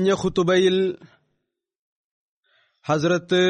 കഴിഞ്ഞ 0.00 0.12
ഖുതുബയിൽ 0.12 0.76
ഹസ്രത്ത് 2.84 3.40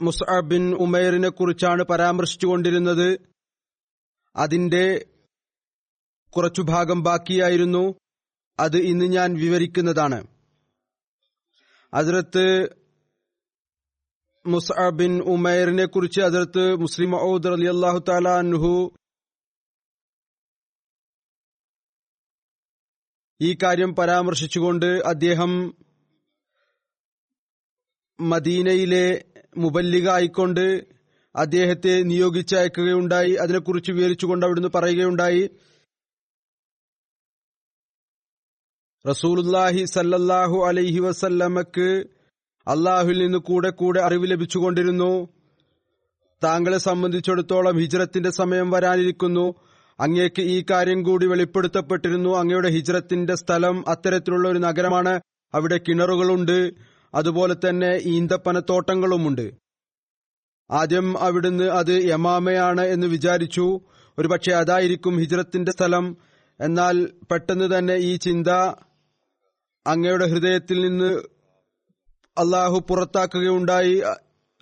മുസ്അബ് 0.00 0.50
ബിൻ 0.50 0.74
ഉമേറിനെ 0.74 1.28
കുറിച്ചാണ് 1.28 1.82
പരാമർശിച്ചുകൊണ്ടിരുന്നത്. 1.82 3.08
അതിന്റെ 4.36 5.06
കുറച്ചു 6.36 6.62
ഭാഗം 6.62 7.02
ബാക്കിയായിരുന്നു. 7.02 7.94
അത് 8.60 8.76
ഇന്ന് 8.76 9.04
ഞാൻ 9.04 9.34
വിവരിക്കുന്നതാണ്. 9.34 10.20
ഹസ്രത്ത് 11.92 12.46
മുസ്അബ് 14.46 14.98
ബിൻ 14.98 15.20
ഉമേറിനെ 15.20 15.84
കുറിച്ച് 15.84 16.20
ഹസ്രത്ത് 16.20 16.76
മുസ്ലിം 16.80 17.22
ഔദ് 17.32 17.48
അലി 17.48 17.66
അള്ളാഹു 17.66 18.02
താലാൻഹു 18.08 18.72
ഈ 23.42 23.56
കാര്യം 23.62 23.94
പരാമർശിച്ചുകൊണ്ട് 23.94 24.86
അദ്ദേഹം 24.86 25.74
മദീനയിലെ 28.20 29.24
മുബല്ലിക 29.56 30.08
ആയിക്കൊണ്ട് 30.08 30.84
അദ്ദേഹത്തെ 31.36 32.02
നിയോഗിച്ചയക്കുകയുണ്ടായി. 32.02 33.32
അതിനെക്കുറിച്ച് 33.32 33.92
വിവരിച്ചുകൊണ്ട് 33.92 34.46
അവിടുന്ന് 34.46 34.68
പറയുകയുണ്ടായി. 34.74 35.50
റസൂലുല്ലാഹി 39.08 39.84
സല്ലല്ലാഹു 39.84 40.64
അലൈഹി 40.64 40.98
വസല്ലമക്ക് 40.98 42.04
അള്ളാഹുവിൽ 42.68 43.18
നിന്ന് 43.18 43.38
കൂടെ 43.38 43.70
കൂടെ 43.70 44.00
അറിവ് 44.00 44.30
ലഭിച്ചുകൊണ്ടിരുന്നു. 44.30 45.28
താങ്കളെ 46.44 46.78
സംബന്ധിച്ചിടത്തോളം 46.78 47.78
ഹിജ്റത്തിന്റെ 47.78 48.30
സമയം 48.30 48.70
വരാനിരിക്കുന്നു. 48.70 49.54
അങ്ങേക്ക് 50.02 50.42
ഈ 50.42 50.64
കാര്യം 50.70 51.02
കൂടി 51.02 51.26
വെളിപ്പെടുത്തപ്പെട്ടിരുന്നു. 51.26 52.36
അങ്ങയുടെ 52.36 52.68
ഹിജ്രത്തിന്റെ 52.68 53.34
സ്ഥലം 53.34 53.88
അത്തരത്തിലുള്ള 53.88 54.48
ഒരു 54.48 54.58
നഗരമാണ്. 54.58 55.20
അവിടെ 55.54 55.80
കിണറുകളുണ്ട്. 55.88 56.72
അതുപോലെ 57.14 57.56
തന്നെ 57.68 57.98
ഈന്തപ്പനത്തോട്ടങ്ങളുമുണ്ട്. 58.02 59.52
ആദ്യം 60.70 61.18
അവിടുന്ന് 61.18 61.64
അത് 61.64 62.04
യമാമയാണ് 62.04 62.80
എന്ന് 62.80 63.06
വിചാരിച്ചു. 63.06 63.80
ഒരുപക്ഷെ 64.18 64.52
അതായിരിക്കും 64.52 65.18
ഹിജ്രത്തിന്റെ 65.18 65.72
സ്ഥലം. 65.72 66.16
എന്നാൽ 66.60 67.08
പെട്ടെന്ന് 67.30 67.78
തന്നെ 67.78 67.94
ഈ 67.94 68.16
ചിന്ത 68.16 68.48
അങ്ങയുടെ 69.86 70.26
ഹൃദയത്തിൽ 70.26 70.88
നിന്ന് 70.88 71.14
അള്ളാഹു 72.38 72.86
പുറത്താക്കുകയുണ്ടായി. 72.90 74.02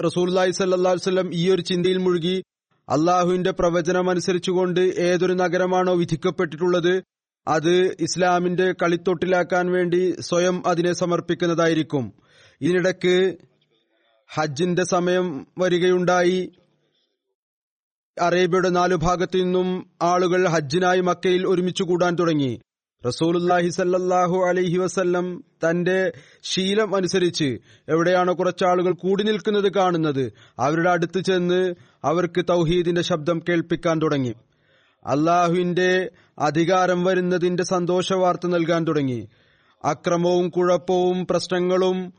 റസൂല്ലായി 0.06 0.50
സല്ലാ 0.50 0.92
വല്ലം 0.92 1.34
ഈ 1.34 1.50
ഒരു 1.50 1.62
ചിന്തയിൽ 1.62 1.96
മുഴുകി. 1.96 2.42
അള്ളാഹുവിന്റെ 2.90 3.50
പ്രവചനം 3.50 4.10
അനുസരിച്ചുകൊണ്ട് 4.10 4.80
ഏതൊരു 4.80 5.32
നഗരമാണോ 5.32 5.94
വിധിക്കപ്പെട്ടിട്ടുള്ളത് 5.94 7.04
അത് 7.48 7.96
ഇസ്ലാമിന്റെ 8.00 8.72
കളിത്തൊട്ടിലാക്കാൻ 8.72 9.70
വേണ്ടി 9.70 10.14
സ്വയം 10.20 10.66
അതിനെ 10.66 10.92
സമർപ്പിക്കുന്നതായിരിക്കും. 10.92 12.12
ഇതിനിടയ്ക്ക് 12.60 13.36
ഹജ്ജിന്റെ 14.34 14.84
സമയം 14.84 15.46
വരികയുണ്ടായി. 15.58 16.52
അറേബ്യയുടെ 18.20 18.68
നാലു 18.68 18.96
ഭാഗത്തു 18.96 19.38
നിന്നും 19.38 19.90
ആളുകൾ 20.02 20.48
ഹജ്ജിനായി 20.48 21.00
മക്കയിൽ 21.00 21.46
ഒരുമിച്ചു 21.46 21.82
കൂടാൻ 21.82 22.14
തുടങ്ങി. 22.14 22.60
റസൂലുല്ലാഹി 23.06 23.68
സല്ലാഹു 23.68 24.44
അലൈഹി 24.44 24.78
വസല്ലം 24.78 25.44
തന്റെ 25.68 26.12
ശീലം 26.42 26.96
അനുസരിച്ച് 26.96 27.58
എവിടെയാണോ 27.88 28.34
കുറച്ചാളുകൾ 28.34 28.92
കൂടി 28.92 29.22
നിൽക്കുന്നത് 29.22 29.72
കാണുന്നത്. 29.72 30.32
അവരുടെ 30.58 30.90
അടുത്ത് 30.90 31.20
ചെന്ന് 31.20 31.74
അവർക്ക് 32.04 32.44
തൗഹീദിന്റെ 32.48 33.02
ശബ്ദം 33.02 33.42
കേൾപ്പിക്കാൻ 33.48 34.02
തുടങ്ങി. 34.02 34.34
അള്ളാഹുവിന്റെ 35.06 36.10
അധികാരം 36.38 37.04
വരുന്നതിന്റെ 37.04 37.62
സന്തോഷവാർത്ത 37.62 38.46
നൽകാൻ 38.46 38.86
തുടങ്ങി. 38.88 39.28
അക്രമവും 39.84 40.48
കുഴപ്പവും 40.48 41.26
പ്രശ്നങ്ങളും 41.30 42.14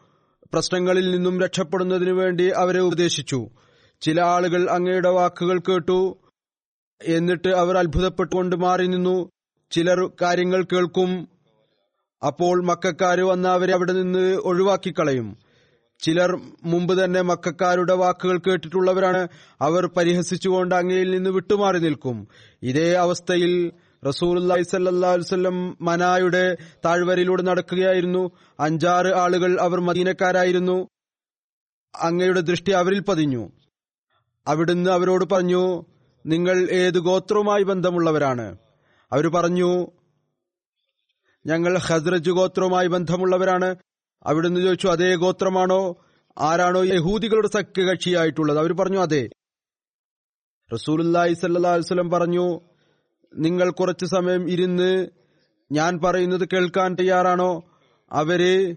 പ്രശ്നങ്ങളിൽ 0.54 1.12
നിന്നും 1.12 1.42
രക്ഷപ്പെടുന്നതിനു 1.42 2.14
വേണ്ടി 2.14 2.50
അവരെ 2.50 2.80
ഉപദേശിച്ചു. 2.80 3.50
ചില 4.02 4.22
ആളുകൾ 4.22 4.70
അങ്ങയുടെ 4.70 5.10
വാക്കുകൾ 5.10 5.60
കേട്ടു. 5.60 6.18
എന്നിട്ട് 7.04 7.48
അവർ 7.48 7.78
അത്ഭുതപ്പെട്ടുകൊണ്ട് 7.78 8.56
മാറി 8.56 8.88
നിന്നു. 8.88 9.30
ചിലർ 9.72 10.12
കാര്യങ്ങൾ 10.22 10.64
കേൾക്കും. 10.64 11.30
അപ്പോൾ 12.28 12.64
മക്കാര് 12.64 13.22
വന്ന് 13.24 13.50
അവരെ 13.50 13.74
അവിടെ 13.74 13.94
നിന്ന് 13.94 14.36
ഒഴിവാക്കിക്കളയും. 14.36 15.51
ചിലർ 16.02 16.42
മുമ്പ് 16.64 17.04
തന്നെ 17.04 17.22
മക്കാരുടെ 17.22 17.94
വാക്കുകൾ 17.94 18.38
കേട്ടിട്ടുള്ളവരാണ് 18.38 19.28
അവർ 19.62 19.86
പരിഹസിച്ചുകൊണ്ട് 19.86 20.76
അങ്ങയിൽ 20.76 21.12
നിന്ന് 21.12 21.30
വിട്ടുമാറി 21.30 21.80
നിൽക്കും. 21.80 22.28
ഇതേ 22.64 22.94
അവസ്ഥയിൽ 22.94 23.72
റസൂലി 24.08 24.64
സല്ലാസ്വല്ലം 24.64 25.78
മനായുടെ 25.82 26.58
താഴ്വരയിലൂടെ 26.86 27.42
നടക്കുകയായിരുന്നു. 27.42 28.32
അഞ്ചാറ് 28.60 29.08
ആളുകൾ 29.08 29.62
അവർ 29.62 29.80
മദീനക്കാരായിരുന്നു. 29.80 30.88
അങ്ങയുടെ 32.00 32.40
ദൃഷ്ടി 32.40 32.72
അവരിൽ 32.72 33.00
പതിഞ്ഞു. 33.00 33.52
അവിടുന്ന് 34.48 34.90
അവരോട് 34.90 35.26
പറഞ്ഞു 35.32 35.86
നിങ്ങൾ 36.26 36.70
ഏത് 36.72 37.00
ഗോത്രവുമായി 37.00 37.64
ബന്ധമുള്ളവരാണ്? 37.64 38.58
അവർ 39.12 39.28
പറഞ്ഞു 39.28 39.88
ഞങ്ങൾ 41.46 41.78
ഹസ്രജ് 41.78 42.32
ഗോത്രവുമായി 42.32 42.88
ബന്ധമുള്ളവരാണ്. 42.88 43.76
അവിടുന്ന് 44.24 44.62
ചോദിച്ചു 44.62 44.88
അതേ 44.88 45.16
ഗോത്രമാണോ? 45.16 45.96
ആരാണോ 46.38 46.84
യഹൂദികളുടെ 46.84 47.48
സഖ്യകക്ഷിയായിട്ടുള്ളത്? 47.48 48.60
അവർ 48.60 48.74
പറഞ്ഞു 48.74 49.00
അതെ. 49.00 49.30
റസൂലി 50.74 51.34
സല്ലാസ്ലം 51.34 52.10
പറഞ്ഞു 52.10 52.60
നിങ്ങൾ 53.36 53.72
കുറച്ചു 53.72 54.06
സമയം 54.06 54.50
ഇരുന്ന് 54.50 55.08
ഞാൻ 55.72 56.00
പറയുന്നത് 56.00 56.50
കേൾക്കാൻ 56.54 56.96
തയ്യാറാണോ? 56.96 57.64
അവർ 58.12 58.76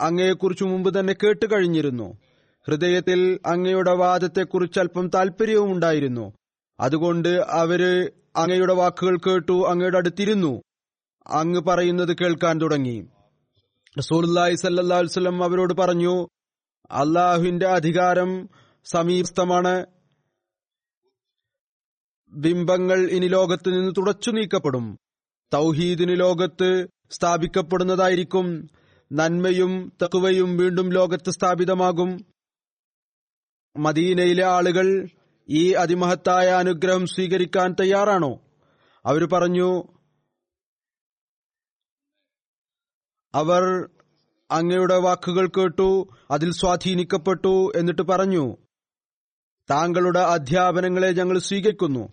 അങ്ങയെക്കുറിച്ച് 0.00 0.64
മുമ്പ് 0.64 0.98
തന്നെ 0.98 1.12
കേട്ട് 1.12 1.46
കഴിഞ്ഞിരുന്നു. 1.52 2.18
ഹൃദയത്തിൽ 2.66 3.38
അങ്ങയുടെ 3.46 3.92
വാദത്തെക്കുറിച്ച് 3.92 4.80
അല്പം 4.80 5.08
താല്പര്യവും 5.08 5.72
ഉണ്ടായിരുന്നു. 5.72 6.32
അതുകൊണ്ട് 6.80 7.28
അവർ 7.28 8.12
അങ്ങയുടെ 8.36 8.72
വാക്കുകൾ 8.72 9.16
കേട്ടു 9.16 9.66
അങ്ങയുടെ 9.68 9.96
അടുത്തിരുന്നു. 9.96 10.62
അങ്ങ് 11.26 11.60
പറയുന്നത് 11.60 12.16
കേൾക്കാൻ 12.16 12.60
തുടങ്ങി. 12.60 13.06
റസൂലി 13.98 14.52
വസല്ലം 15.02 15.44
അവരോട് 15.44 15.74
പറഞ്ഞു 15.74 16.28
അള്ളാഹുവിന്റെ 16.90 17.66
അധികാരം 17.66 18.48
സമീപസ്ഥമാണ്. 18.84 19.86
ബിംബങ്ങൾ 22.28 23.10
ഇനി 23.10 23.26
ലോകത്ത് 23.26 23.68
നിന്ന് 23.68 23.92
തുടച്ചു 23.98 24.30
നീക്കപ്പെടും. 24.30 24.98
തൗഹീദിന് 25.54 26.20
ലോകത്ത് 26.20 26.88
സ്ഥാപിക്കപ്പെടുന്നതായിരിക്കും. 27.10 28.68
നന്മയും 29.12 29.92
തക്കുവയും 30.02 30.56
വീണ്ടും 30.56 30.92
ലോകത്ത് 30.92 31.30
സ്ഥാപിതമാകും. 31.30 32.26
മദീനയിലെ 33.76 34.44
ആളുകൾ 34.44 35.08
ഈ 35.48 35.72
അതിമഹത്തായ 35.72 36.46
അനുഗ്രഹം 36.46 37.06
സ്വീകരിക്കാൻ 37.06 37.74
തയ്യാറാണോ? 37.80 38.40
അവർ 39.06 39.24
പറഞ്ഞു 39.24 39.95
അവർ 43.36 43.88
അങ്ങയുടെ 44.50 44.96
വാക്കുകൾ 44.96 45.46
കേട്ടു 45.46 46.08
അതിൽ 46.30 46.52
സ്വാധീനിക്കപ്പെട്ടു 46.52 47.72
എന്നിട്ട് 47.76 48.02
പറഞ്ഞു 48.02 48.56
താങ്കളുടെ 49.70 50.20
അധ്യാപനങ്ങളെ 50.20 51.12
ഞങ്ങൾ 51.12 51.38
സ്വീകരിക്കുന്നു. 51.38 52.08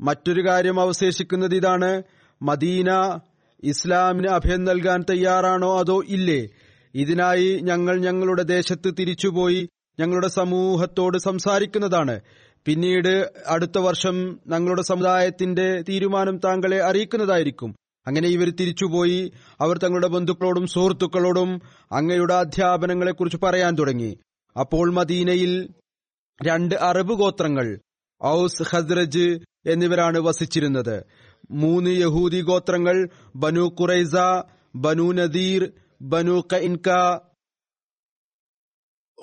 മറ്റൊരു 0.00 0.48
കാര്യം 0.48 0.80
അവശേഷിക്കുന്നത് 0.80 1.54
ഇതാണ്. 1.54 2.02
മദീന 2.42 3.18
ഇസ്ലാമിന് 3.62 4.28
അഭയം 4.28 4.64
നൽകാൻ 4.64 5.04
തയ്യാറാണോ 5.10 5.78
അതോ 5.78 6.02
ഇല്ലേ? 6.08 6.48
ഇതിനായി 6.94 7.60
ഞങ്ങൾ 7.62 7.98
ഞങ്ങളുടെ 7.98 8.42
ദേശത്ത് 8.42 8.94
തിരിച്ചുപോയി 8.98 9.68
ഞങ്ങളുടെ 10.00 10.28
സമൂഹത്തോട് 10.28 11.18
സംസാരിക്കുന്നതാണ്. 11.18 12.20
പിന്നീട് 12.64 13.32
അടുത്ത 13.46 13.78
വർഷം 13.78 14.40
ഞങ്ങളുടെ 14.46 14.82
സമുദായത്തിന്റെ 14.82 15.82
തീരുമാനം 15.88 16.38
താങ്കളെ 16.38 16.82
അറിയിക്കുന്നതായിരിക്കും. 16.82 17.76
അങ്ങനെ 18.06 18.28
ഇവർ 18.28 18.50
തിരിച്ചുപോയി. 18.50 19.32
അവർ 19.60 19.78
തങ്ങളുടെ 19.78 20.06
ബന്ധുക്കളോടും 20.06 20.66
സുഹൃത്തുക്കളോടും 20.66 21.60
അങ്ങയുടെ 21.92 22.34
അധ്യാപനങ്ങളെക്കുറിച്ച് 22.34 23.38
പറയാൻ 23.42 23.74
തുടങ്ങി. 23.78 24.18
അപ്പോൾ 24.60 24.92
മദീനയിൽ 24.92 25.68
രണ്ട് 26.46 26.74
അറബ് 26.74 27.12
ഗോത്രങ്ങൾ 27.12 27.78
ഔസ് 28.24 28.62
ഹസ്രജ് 28.62 29.38
എന്നിവരാണ് 29.66 30.18
വസിച്ചിരുന്നത്. 30.18 31.04
മൂന്ന് 31.50 31.90
യഹൂദി 31.90 32.40
ഗോത്രങ്ങൾ 32.40 33.08
ബനു 33.36 33.60
കുറൈസ 33.60 34.14
ബനു 34.74 35.12
നദീർ 35.12 35.72
ബനു 36.02 36.42
കൈൻക 36.52 37.18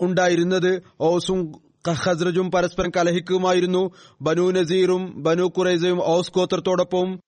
ഉണ്ടായിരുന്നത്. 0.02 0.82
ഔസും 1.04 1.52
ഹസ്രജും 1.94 2.52
പരസ്പരം 2.52 2.92
കലഹിക്കുമായിരുന്നു. 2.98 3.92
ബനു 4.22 4.52
നസീറും 4.52 5.24
ബനു 5.24 5.44
കുറൈസയും 5.44 6.06
ഔസ് 6.08 6.32
ഗോത്രത്തോടൊപ്പം 6.36 7.20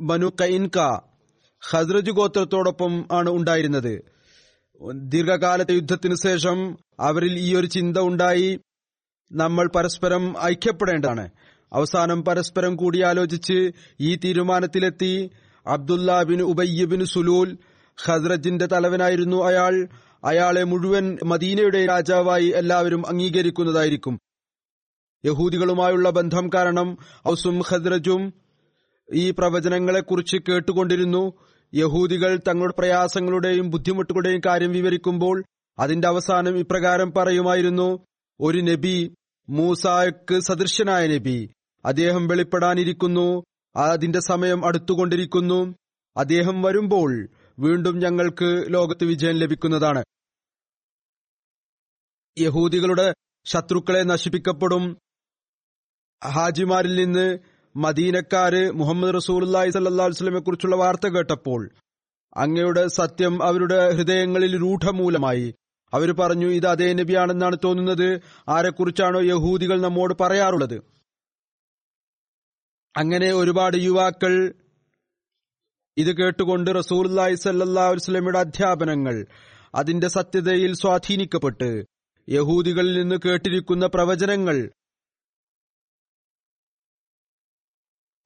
ബനു 0.00 0.26
കൈൻക 0.40 0.78
ഖസ്രജ് 1.70 2.10
ഗോത്രത്തോടൊപ്പം 2.10 3.08
ആണ് 3.12 3.30
ഉണ്ടായിരുന്നത്. 3.30 4.02
ദീർഘകാലത്തെ 4.92 5.72
യുദ്ധത്തിനു 5.72 6.14
ശേഷം 6.14 6.78
അവരിൽ 7.00 7.38
ഈ 7.38 7.54
ഒരു 7.54 7.66
ചിന്ത 7.66 7.98
ഉണ്ടായി. 7.98 8.60
നമ്മൾ 9.32 9.68
പരസ്പരം 9.74 10.42
ഐക്യപ്പെടേണ്ടതാണ്. 10.42 11.30
അവസാനം 11.72 12.24
പരസ്പരം 12.24 12.76
കൂടിയാലോചിച്ച് 12.76 13.70
ഈ 14.00 14.14
തീരുമാനത്തിലെത്തി. 14.14 15.30
Abdullah 15.66 16.22
bin 16.22 16.42
Ubayy 16.42 16.84
bin 16.84 17.04
Salul 17.04 17.58
ഖസ്രജിന്റെ 18.06 18.66
തലവനായിരുന്നു 18.66 19.44
അയാൾ. 19.44 19.88
അയാളെ 20.24 20.64
മുഴുവൻ 20.64 21.18
മദീനയുടെ 21.24 21.86
രാജാവായി 21.86 22.52
എല്ലാവരും 22.56 23.06
അംഗീകരിക്കുന്നതായിരിക്കും. 23.06 24.18
യഹൂദികളുമായുള്ള 25.24 26.10
ബന്ധം 26.10 26.50
കാരണം 26.54 26.98
ഔസും 27.28 27.62
ഖദ്രജും 27.70 28.45
ഈ 29.12 29.30
പ്രവചനങ്ങളെക്കുറിച്ച് 29.30 30.36
കേട്ടുകൊണ്ടിരുന്നു. 30.36 31.32
യഹൂദികൾ 31.74 32.40
തങ്ങളുടെ 32.48 32.74
പ്രയാസങ്ങളുടെയും 32.78 33.70
ബുദ്ധിമുട്ടുകളുടെയും 33.70 34.40
കാര്യം 34.46 34.70
വിവരിക്കുമ്പോൾ 34.70 35.44
അതിന്റെ 35.78 36.08
അവസാനം 36.08 36.58
ഇപ്രകാരം 36.58 37.12
പറയുമായിരുന്നു. 37.12 38.06
ഒരു 38.40 38.58
നബി 38.58 39.14
മൂസായ്ക്ക് 39.48 40.40
സദൃശനായ 40.40 41.06
നബി 41.06 41.50
അദ്ദേഹം 41.84 42.28
വെളിപ്പെടാനിരിക്കുന്നു. 42.28 43.44
അതിന്റെ 43.76 44.20
സമയം 44.20 44.66
അടുത്തുകൊണ്ടിരിക്കുന്നു. 44.66 45.74
അദ്ദേഹം 46.16 46.62
വരുമ്പോൾ 46.62 47.28
വീണ്ടും 47.58 47.98
ഞങ്ങൾക്ക് 47.98 48.64
ലോകത്ത് 48.68 49.04
വിജയം 49.04 49.34
ലഭിക്കുന്നതാണ്. 49.34 50.04
യഹൂദികളുടെ 52.38 53.14
ശത്രുക്കളെ 53.44 54.02
നശിപ്പിക്കപ്പെടും. 54.02 54.98
ഹാജിമാരിൽ 56.24 57.04
നിന്ന് 57.04 57.38
മദീനക്കാര് 57.76 58.70
മുഹമ്മദ് 58.70 59.14
റസൂലി 59.14 59.70
സല്ലാസ്ലമെ 59.70 60.38
കുറിച്ചുള്ള 60.38 60.76
വാർത്ത 60.76 61.08
കേട്ടപ്പോൾ 61.08 61.70
അങ്ങയുടെ 62.36 62.86
സത്യം 62.86 63.42
അവരുടെ 63.42 63.90
ഹൃദയങ്ങളിൽ 63.90 64.62
രൂഢമൂലമായി. 64.62 65.54
അവർ 65.94 66.12
പറഞ്ഞു 66.12 66.46
ഇത് 66.46 66.66
അതേ 66.66 66.92
നബിയാണെന്നാണ് 66.92 67.56
തോന്നുന്നത്. 67.64 68.20
ആരെക്കുറിച്ചാണോ 68.48 69.20
യഹൂദികൾ 69.20 69.80
നമ്മോട് 69.80 70.14
പറയാറുള്ളത്? 70.20 70.74
അങ്ങനെ 72.96 73.32
ഒരുപാട് 73.32 73.76
യുവാക്കൾ 73.76 74.54
ഇത് 75.96 76.16
കേട്ടുകൊണ്ട് 76.16 76.70
റസൂലി 76.70 77.34
സല്ലാസ്ലമിയുടെ 77.34 78.38
അധ്യാപനങ്ങൾ 78.38 79.26
അതിന്റെ 79.74 80.08
സത്യതയിൽ 80.08 80.74
സ്വാധീനിക്കപ്പെട്ട് 80.74 81.84
യഹൂദികളിൽ 82.30 83.00
നിന്ന് 83.00 83.16
കേട്ടിരിക്കുന്ന 83.24 83.86
പ്രവചനങ്ങൾ 83.86 84.70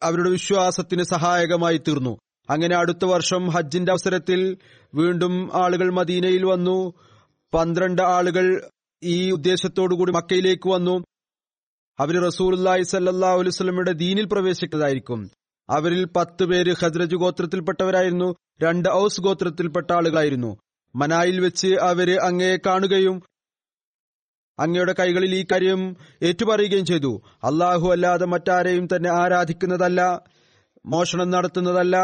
അവരുടെ 0.03 0.31
വിശ്വാസത്തിന് 0.31 1.03
സഹായകമായി 1.03 1.79
തീർന്നു. 1.79 2.19
അങ്ങനെ 2.51 2.77
അടുത്ത 2.77 3.05
വർഷം 3.05 3.49
ഹജ്ജിന്റെ 3.49 3.93
അവസരത്തിൽ 3.93 4.57
വീണ്ടും 4.95 5.51
ആളുകൾ 5.65 5.93
മദീനയിൽ 5.93 6.45
വന്നു. 6.45 6.93
പന്ത്രണ്ട് 7.55 8.03
ആളുകൾ 8.03 8.69
ഈ 9.03 9.31
ഉദ്ദേശത്തോടുകൂടി 9.31 10.13
മക്കയിലേക്ക് 10.13 10.69
വന്നു. 10.69 11.05
അവർ 12.01 12.23
റസൂലി 12.23 12.83
സല്ലാ 12.83 13.33
അലുസ്ലമയുടെ 13.39 13.93
ദീനിൽ 13.93 14.25
പ്രവേശിക്കുന്നതായിരിക്കും 14.25 15.31
അവരിൽ 15.71 16.05
പത്ത് 16.05 16.45
പേര് 16.45 16.75
ഖദ്രജ് 16.83 17.17
ഗോത്രത്തിൽപ്പെട്ടവരായിരുന്നു. 17.17 18.35
രണ്ട് 18.63 18.89
ഔസ് 18.89 19.21
ഗോത്രത്തിൽപ്പെട്ട 19.21 19.93
ആളുകളായിരുന്നു. 19.93 20.57
മനായിൽ 20.97 21.41
വെച്ച് 21.41 21.67
അവർ 21.67 22.19
അങ്ങയെ 22.21 22.57
കാണുകയും 22.67 23.23
അങ്ങയുടെ 24.61 24.95
കൈകളിൽ 24.99 25.35
ഈ 25.35 25.47
കാര്യം 25.53 25.97
ഏറ്റുപറയുകയും 26.23 26.87
ചെയ്തു. 26.87 27.23
അള്ളാഹു 27.45 27.89
അല്ലാതെ 27.89 28.27
മറ്റാരെയും 28.27 28.89
തന്നെ 28.93 29.11
ആരാധിക്കുന്നതല്ല 29.11 30.01
മോഷണം 30.87 31.31
നടത്തുന്നതല്ല 31.31 31.97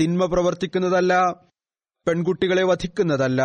തിന്മ 0.00 0.24
പ്രവർത്തിക്കുന്നതല്ല 0.24 1.14
പെൺകുട്ടികളെ 2.06 2.64
വധിക്കുന്നതല്ല 2.64 3.40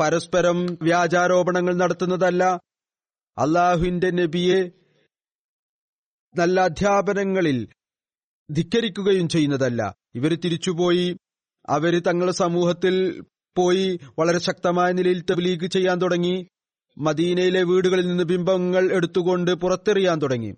പരസ്പരം 0.00 0.58
വ്യാജാരോപണങ്ങൾ 0.82 1.74
നടത്തുന്നതല്ല. 1.74 2.44
അള്ളാഹുവിന്റെ 3.38 4.10
നബിയെ 4.10 4.60
നല്ല 6.34 6.60
അധ്യാപനങ്ങളിൽ 6.60 7.68
ധിക്കരിക്കുകയും 8.50 9.28
ചെയ്യുന്നതല്ല. 9.28 9.94
ഇവർ 10.14 10.34
തിരിച്ചുപോയി 10.34 11.16
അവർ 11.68 12.02
തങ്ങളുടെ 12.02 12.32
സമൂഹത്തിൽ 12.32 13.24
പോയി 13.56 14.00
വളരെ 14.18 14.38
ശക്തമായ 14.38 14.92
നിലയിൽ 14.92 15.20
തബ്ലീഗ് 15.30 15.66
ചെയ്യാൻ 15.66 15.98
തുടങ്ങി. 16.02 16.36
മദീനയിലെ 16.98 17.62
വീടുകളിൽ 17.62 18.08
നിന്ന് 18.08 18.24
ബിംബങ്ങൾ 18.24 18.92
എടുത്തുകൊണ്ട് 18.92 19.54
പുറത്തെറിയാൻ 19.54 20.22
തുടങ്ങി. 20.22 20.54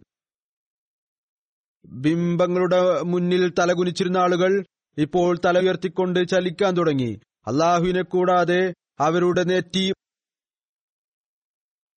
ബിംബങ്ങളുടെ 1.87 3.02
മുന്നിൽ 3.02 3.52
തലകുനിച്ചിരുന്ന 3.59 4.18
ആളുകൾ 4.18 4.64
ഇപ്പോൾ 4.99 5.38
തല 5.44 5.61
ഉയർത്തിക്കൊണ്ട് 5.61 6.28
ചലിക്കാൻ 6.28 6.76
തുടങ്ങി. 6.76 7.20
അള്ളാഹുവിനെ 7.47 8.02
കൂടാതെ 8.02 8.75
അവരുടെ 9.00 9.44
നെറ്റി 9.44 9.92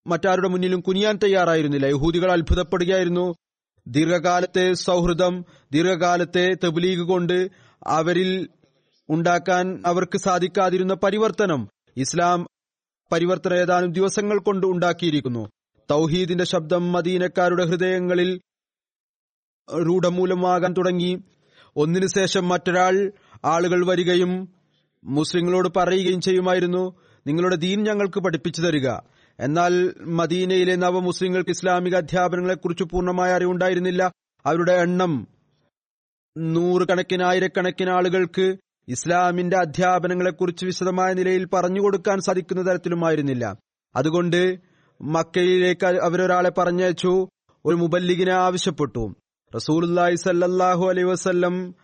മറ്റാരുടെ 0.07 0.47
മുന്നിലും 0.47 0.79
കുനിയാൻ 0.79 1.19
തയ്യാറായിരുന്നില്ല. 1.23 1.85
യഹൂദികൾ 1.85 2.31
അത്ഭുതപ്പെടുകയായിരുന്നു. 2.31 3.35
ദീർഘകാലത്തെ 3.87 4.73
സൗഹൃദം 4.73 5.45
ദീർഘകാലത്തെ 5.71 6.53
തെബുലീഗ് 6.63 7.01
കൊണ്ട് 7.01 7.49
അവരിൽ 7.87 8.49
ഉണ്ടാക്കാൻ 9.09 9.83
അവർക്ക് 9.85 10.17
സാധിക്കാതിരുന്ന 10.17 10.93
പരിവർത്തനം. 10.93 11.69
ഇസ്ലാം 11.97 12.47
പരിവർത്തനം 13.13 13.57
ഏതാനും 13.57 13.91
ദിവസങ്ങൾ 13.91 14.39
കൊണ്ട് 14.39 14.67
ഉണ്ടാക്കിയിരിക്കുന്നു. 14.67 15.49
തൗഹീദിന്റെ 15.91 16.43
ശബ്ദം 16.43 16.91
മദീനക്കാരുടെ 16.91 17.65
ഹൃദയങ്ങളിൽ 17.65 18.41
രൂഢമൂലമാകാൻ 19.87 20.73
തുടങ്ങി. 20.77 21.23
ഒന്നിനു 21.75 22.05
ശേഷം 22.05 22.49
മറ്റൊരാൾ 22.49 23.11
ആളുകൾ 23.45 23.85
വരികയും 23.85 24.53
മുസ്ലിങ്ങളോട് 25.03 25.69
പറയുകയും 25.75 26.21
ചെയ്യുമായിരുന്നു. 26.21 26.83
നിങ്ങളുടെ 27.27 27.55
ദീൻ 27.55 27.83
ഞങ്ങൾക്ക് 27.83 28.19
പഠിപ്പിച്ചു 28.19 28.61
തരിക. 28.61 28.89
എന്നാൽ 29.39 29.93
മദീനയിലെ 30.01 30.75
നവ 30.75 30.99
മുസ്ലിങ്ങൾക്ക് 30.99 31.49
ഇസ്ലാമിക 31.49 31.95
അധ്യാപനങ്ങളെക്കുറിച്ച് 31.95 32.83
പൂർണമായ 32.83 33.31
അറിവുണ്ടായിരുന്നില്ല. 33.31 34.11
അവരുടെ 34.45 34.73
എണ്ണം 34.73 35.27
നൂറുകണക്കിന് 36.37 37.23
ആയിരക്കണക്കിന് 37.23 37.89
ആളുകൾക്ക് 37.89 38.57
ഇസ്ലാമിന്റെ 38.87 39.57
അധ്യാപനങ്ങളെക്കുറിച്ച് 39.57 40.65
വിശദമായ 40.65 41.13
നിലയിൽ 41.13 41.45
പറഞ്ഞു 41.45 41.81
കൊടുക്കാൻ 41.81 42.19
സാധിക്കുന്ന 42.19 42.71
തരത്തിലുമായിരുന്നില്ല. 42.71 43.57
അതുകൊണ്ട് 43.95 44.59
മക്കയിലേക്ക് 45.01 45.85
അവരൊരാളെ 45.85 46.49
പറഞ്ഞയച്ചു 46.49 47.27
ഒരു 47.65 47.75
മുബല്ലിഗിനെ 47.75 48.31
ആവശ്യപ്പെട്ടു. 48.31 49.15
റസൂലി 49.55 50.15
സല്ലാഹു 50.15 50.89
അലൈ 50.89 51.03
വസ്ല്ലം 51.03 51.75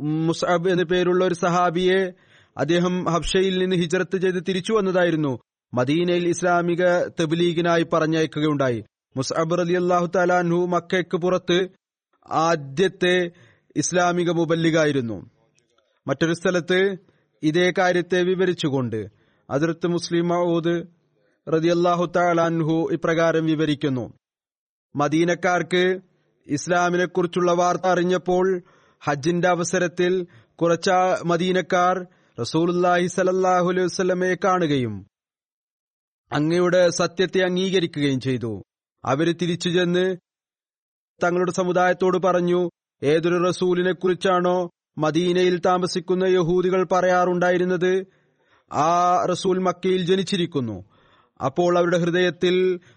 മുസാബ് 0.00 0.68
എന്ന 0.68 0.82
പേരുള്ള 0.82 1.24
ഒരു 1.24 1.34
സഹാബിയെ 1.34 2.12
അദ്ദേഹം 2.56 3.04
ഹബ്ഷയിൽ 3.04 3.58
നിന്ന് 3.58 3.76
ഹിജറത്ത് 3.76 4.18
ചെയ്ത് 4.18 4.44
തിരിച്ചു 4.48 4.72
വന്നതായിരുന്നു. 4.72 5.38
മദീനയിൽ 5.74 6.28
ഇസ്ലാമിക 6.28 6.84
തബ്ലീഗിനായി 7.20 7.82
പറഞ്ഞയക്കുകയുണ്ടായി. 7.82 8.84
മുസാബ് 9.16 9.60
അലി 9.60 9.74
അള്ളാഹു 9.74 10.06
തലാൻഹു 10.16 10.66
മക്കയ്ക്ക് 10.66 11.16
പുറത്ത് 11.16 11.68
ആദ്യത്തെ 12.30 13.30
ഇസ്ലാമിക 13.76 14.30
മുബല്ലിഗായിരുന്നു. 14.30 15.39
മറ്റൊരു 16.10 16.34
സ്ഥലത്ത് 16.40 16.80
ഇതേ 17.42 17.66
കാര്യത്തെ 17.78 18.20
വിവരിച്ചുകൊണ്ട് 18.30 19.00
അതിർത്ത് 19.48 19.86
മുസ്ലിം 19.86 20.26
മഹൂദ് 20.28 20.74
റതിയല്ലാഹു 21.46 22.04
താലാൻഹു 22.16 22.76
ഇപ്രകാരം 22.92 23.44
വിവരിക്കുന്നു. 23.46 24.04
മദീനക്കാർക്ക് 24.94 25.84
ഇസ്ലാമിനെ 26.48 27.06
കുറിച്ചുള്ള 27.06 27.50
വാർത്ത 27.60 27.86
അറിഞ്ഞപ്പോൾ 27.86 28.46
ഹജ്ജിന്റെ 29.02 29.48
അവസരത്തിൽ 29.48 30.12
കുറച്ച 30.58 30.88
മദീനക്കാർ 31.24 31.96
റസൂലുല്ലാഹി 32.38 33.06
സലല്ലാഹു 33.16 33.68
അലൈഹി 33.72 33.86
വസ്ലമയെ 33.90 34.36
കാണുകയും 34.44 34.94
അങ്ങയുടെ 36.32 36.82
സത്യത്തെ 36.98 37.40
അംഗീകരിക്കുകയും 37.48 38.20
ചെയ്തു. 38.20 38.52
അവർ 39.04 39.26
തിരിച്ചു 39.40 39.70
ചെന്ന് 39.76 40.06
തങ്ങളുടെ 41.20 41.52
സമുദായത്തോട് 41.60 42.18
പറഞ്ഞു 42.26 42.60
ഏതൊരു 43.02 43.38
റസൂലിനെ 43.48 43.92
കുറിച്ചാണോ 43.92 44.58
മദീനയിൽ 45.04 45.56
താമസിക്കുന്ന 45.66 46.24
യഹൂദികൾ 46.24 46.82
പറയാറുണ്ടായിരുന്നത് 46.92 47.92
ആ 48.70 48.88
റസൂൽ 49.30 49.58
മക്കയിൽ 49.58 50.02
ജനിച്ചിരിക്കുന്നു. 50.06 50.76
അപ്പോൾ 51.40 51.78
അവരുടെ 51.78 51.98
ഹൃദയത്തിൽ 51.98 52.56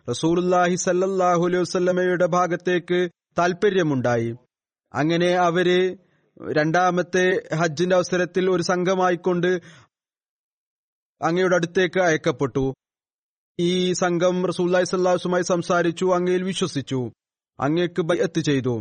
റസൂലുല്ലാഹി 0.09 0.75
സല്ലല്ലാഹു 0.85 1.43
അലൈഹി 1.47 1.61
വസല്ലമയുടെ 1.61 2.27
ഭാഗത്തേക്ക് 2.37 2.99
താൽപര്യമുണ്ടായി. 3.37 4.31
അങ്ങനെ 4.93 5.29
അവർ 5.47 5.67
രണ്ടാമത്തെ 6.57 7.25
ഹജ്ജിന്റെ 7.59 7.95
അവസരത്തിൽ 7.95 8.45
ഒരു 8.49 8.63
സംഘമായിക്കൊണ്ട് 8.63 9.51
അങ്ങയുടെ 11.21 11.55
അടുത്തേക്ക് 11.55 11.99
അയക്കപ്പെട്ടു. 11.99 12.65
ഈ 13.59 13.93
സംഘം 13.93 14.35
റസൂല്ലായി 14.51 14.87
സല്ലാസുമായി 14.91 15.43
സംസാരിച്ചു 15.43 16.05
അങ്ങയിൽ 16.17 16.43
വിശ്വസിച്ചു 16.43 17.01
അങ്ങേക്ക് 17.59 18.01
ബയ്യത്ത് 18.01 18.41
ചെയ്തു. 18.49 18.75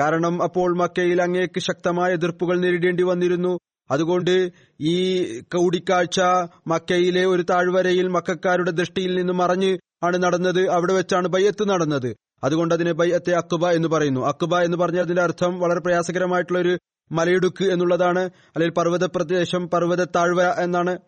കാരണം 0.00 0.42
അപ്പോൾ 0.42 0.78
മക്കയിൽ 0.78 1.22
അങ്ങേക്ക് 1.22 1.60
ശക്തമായ 1.60 2.12
എതിർപ്പുകൾ 2.12 2.60
നേരിടേണ്ടി 2.60 3.02
വന്നിരുന്നു. 3.02 3.58
അതുകൊണ്ട് 3.90 4.50
ഈ 4.80 5.24
കൂടിക്കാഴ്ച 5.40 6.20
മക്കയിലെ 6.66 7.26
ഒരു 7.26 7.42
താഴ്വരയിൽ 7.42 8.08
മക്കാരുടെ 8.08 8.70
ദൃഷ്ടിയിൽ 8.70 9.14
നിന്ന് 9.14 9.32
മറഞ്ഞ് 9.32 9.78
ആണ് 10.04 10.16
നടന്നത്. 10.22 10.68
അവിടെ 10.68 10.92
വെച്ചാണ് 10.92 11.28
ബയ്യത്ത് 11.28 11.68
നടന്നത്. 11.68 12.16
അതുകൊണ്ട് 12.44 12.74
അതിനെ 12.74 12.92
ബയ്യത്തെ 12.92 13.32
അക്കുബ 13.32 13.66
എന്ന് 13.68 13.88
പറയുന്നു. 13.88 14.20
അക്കുബ 14.20 14.56
എന്ന് 14.56 14.76
പറഞ്ഞ 14.76 14.98
അതിന്റെ 14.98 15.22
അർത്ഥം 15.22 15.60
വളരെ 15.60 15.80
പ്രയാസകരമായിട്ടുള്ള 15.80 16.58
ഒരു 16.58 16.78
മലയിടുക്ക് 17.12 17.64
എന്നുള്ളതാണ്. 17.72 18.20
അല്ലെങ്കിൽ 18.20 18.74
പർവത 18.74 19.04
പ്രദേശം 19.06 19.68
പർവത 19.68 20.04
താഴ്വര 20.04 20.46
എന്നാണ് 20.46 20.98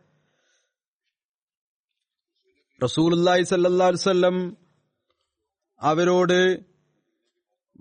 റസൂൽ 2.85 3.13
സല്ലാസ്വല്ലം 3.43 4.57
അവരോട് 5.83 6.72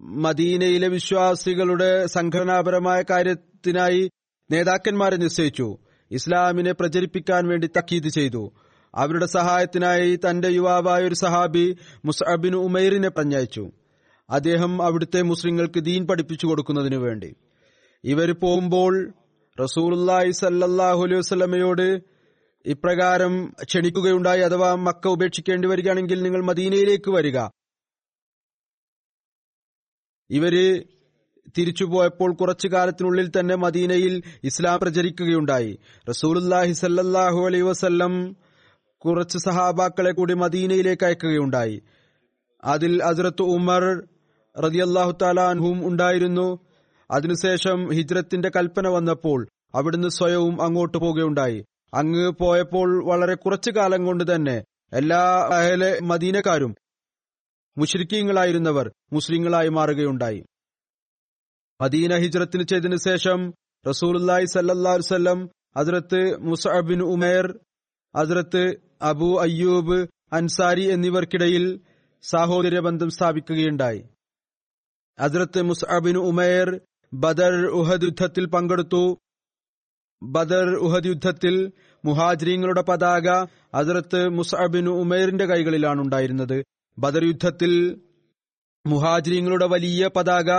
മദീനയിലെ 0.01 0.87
വിശ്വാസികളുടെ 0.87 2.05
സംഘടനാപരമായ 2.05 3.03
കാര്യത്തിനായി 3.09 4.11
നേതാക്കന്മാരെ 4.51 5.17
നിശ്ചയിച്ചു. 5.17 5.77
ഇസ്ലാമിനെ 6.11 6.71
പ്രചരിപ്പിക്കാൻ 6.71 7.47
വേണ്ടി 7.47 7.67
തക്കീത് 7.67 8.07
ചെയ്തു. 8.07 8.51
അവരുടെ 8.95 9.25
സഹായത്തിനായി 9.25 10.15
തന്റെ 10.15 10.47
യുവാവായ 10.47 11.03
ഒരു 11.03 11.15
സഹാബി 11.15 11.77
മുസ്അബിൻ 12.05 12.55
ഉമൈറിനെ 12.55 13.09
പറഞ്ഞയച്ചു 13.09 13.71
അദ്ദേഹം 14.29 14.81
അവിടുത്തെ 14.81 15.21
മുസ്ലിങ്ങൾക്ക് 15.21 15.79
ദീൻ 15.79 16.07
പഠിപ്പിച്ചു 16.07 16.47
കൊടുക്കുന്നതിനു 16.47 16.97
വേണ്ടി. 16.97 17.35
ഇവർ 18.03 18.31
പോകുമ്പോൾ 18.31 19.13
റസൂലുല്ലാഹി 19.63 20.31
സല്ലാഹു 20.31 21.03
അലൈഹി 21.03 21.19
വസ്ലമയോട് 21.19 22.01
ഇപ്രകാരം 22.65 23.53
ക്ഷണിക്കുകയുണ്ടായി. 23.63 24.41
അഥവാ 24.41 24.75
മക്ക 24.75 25.07
ഉപേക്ഷിക്കേണ്ടി 25.07 25.67
വരികയാണെങ്കിൽ 25.67 26.21
നിങ്ങൾ 26.23 26.43
മദീനയിലേക്ക് 26.45 27.11
വരിക. 27.11 27.39
ഇവർ 30.31 30.55
തിരിച്ചുപോയപ്പോൾ 31.57 32.33
കുറച്ചു 32.33 32.67
കാലത്തിനുള്ളിൽ 32.67 33.27
തന്നെ 33.27 33.55
മദീനയിൽ 33.55 34.13
ഇസ്ലാം 34.43 34.79
പ്രചരിക്കുകയുണ്ടായി. 34.79 35.77
റസൂലുല്ലാഹി 36.09 36.73
സല്ലാഹു 36.73 37.39
അലൈ 37.47 37.61
വസല്ലം 37.61 38.13
കുറച്ച് 39.05 39.37
സഹാബാക്കളെ 39.37 40.11
കൂടി 40.11 40.33
മദീനയിലേക്ക് 40.33 41.05
അയക്കുകയുണ്ടായി. 41.05 41.81
അതിൽ 42.63 43.03
അസ്രത്ത് 43.03 43.41
ഉമർ 43.41 43.83
റതിയല്ലാഹു 44.55 45.13
താലാൻഹും 45.21 45.87
ഉണ്ടായിരുന്നു. 45.87 46.47
അതിനുശേഷം 47.11 47.79
ഹിജ്രത്തിന്റെ 47.91 48.49
കൽപ്പന 48.55 48.87
വന്നപ്പോൾ 48.87 49.39
അവിടുന്ന് 49.75 50.09
സ്വയവും 50.09 50.55
അങ്ങോട്ട് 50.63 50.97
പോകുകയുണ്ടായി 50.97 51.59
അങ്ങ് 51.93 52.31
പോയപ്പോൾ 52.39 52.89
വളരെ 53.09 53.35
കുറച്ചു 53.35 53.71
കാലം 53.71 54.05
കൊണ്ട് 54.05 54.23
തന്നെ 54.35 54.63
എല്ലാ 54.93 55.23
മദീനക്കാരും 56.03 56.71
മുഷ്രിക്കീങ്ങളായിരുന്നവർ 57.77 58.91
മുസ്ലിങ്ങളായി 59.13 59.69
മാറുകയുണ്ടായി. 59.69 60.41
മദീന 61.79 62.13
ഹിജ്രത്തിന് 62.23 62.63
ചെയ്തതിനു 62.63 62.97
ശേഷം 63.07 63.39
റസൂലുല്ലായി 63.85 64.45
സല്ലാസ്വല്ലം 64.45 65.39
ഹസ്രത്ത് 65.77 66.21
മുസഅബിൻ 66.49 67.01
ഉമേർ 67.13 67.45
ഹസ്രത്ത് 68.15 68.63
അബു 69.01 69.29
അയ്യൂബ് 69.41 69.97
അൻസാരി 70.33 70.85
എന്നിവർക്കിടയിൽ 70.93 71.65
സാഹോദര്യ 72.23 72.79
ബന്ധം 72.79 73.09
സ്ഥാപിക്കുകയുണ്ടായി 73.09 74.01
ഹസ്രത്ത് 75.19 75.61
മുസ്അബിൻ 75.61 76.17
ഉമേർ 76.29 76.67
ബദർ 77.13 77.55
ഉഹദ് 77.79 78.05
യുദ്ധത്തിൽ 78.07 78.45
പങ്കെടുത്തു. 78.45 79.03
ബദർ 80.21 80.67
ഉഹദ് 80.85 81.09
യുദ്ധത്തിൽ 81.11 81.55
മുഹാജിരിങ്ങളുടെ 82.05 82.83
പതാക 82.89 83.27
ഹസ്രത്ത് 83.75 84.21
മുസ്അബിൻ 84.37 84.85
ഉമേറിന്റെ 84.89 85.45
കൈകളിലാണ് 85.45 85.99
ഉണ്ടായിരുന്നത് 86.01 86.57
ബദർ 86.99 87.23
യുദ്ധത്തിൽ 87.23 88.01
മുഹാജിരിങ്ങളുടെ 88.87 89.65
വലിയ 89.65 90.09
പതാക 90.15 90.51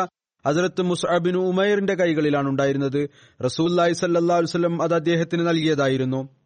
ഹസരത്ത് 0.46 0.82
മുസ്അബിൻ 0.82 1.36
ഉമൈറിന്റെ 1.36 1.94
കൈകളിലാണ് 1.94 2.48
ഉണ്ടായിരുന്നത്. 2.48 3.08
റസൂല്ലായി 3.44 3.92
സല്ലാ 3.92 4.38
വസ്ലം 4.38 4.82
അത് 4.82 4.94
അദ്ദേഹത്തിന് 4.94 5.48
നൽകിയതായിരുന്നു. 5.48 6.42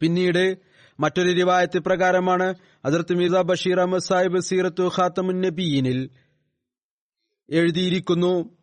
പിന്നീട് 0.00 0.72
മറ്റൊരു 1.00 1.32
റിവായത്ത് 1.32 1.78
പ്രകാരമാണ് 1.78 2.54
അതിർത്ത് 2.84 3.14
മീർസ 3.14 3.32
ബഷീർ 3.32 3.80
അഹമ്മദ് 3.80 4.02
സാഹിബ് 4.02 4.40
സീറത്തു 4.40 4.82
ഖാത്തമുൻ 4.82 5.40
നബീനിൽ 5.40 6.10
എഴുതിയിരിക്കുന്നു 7.50 8.61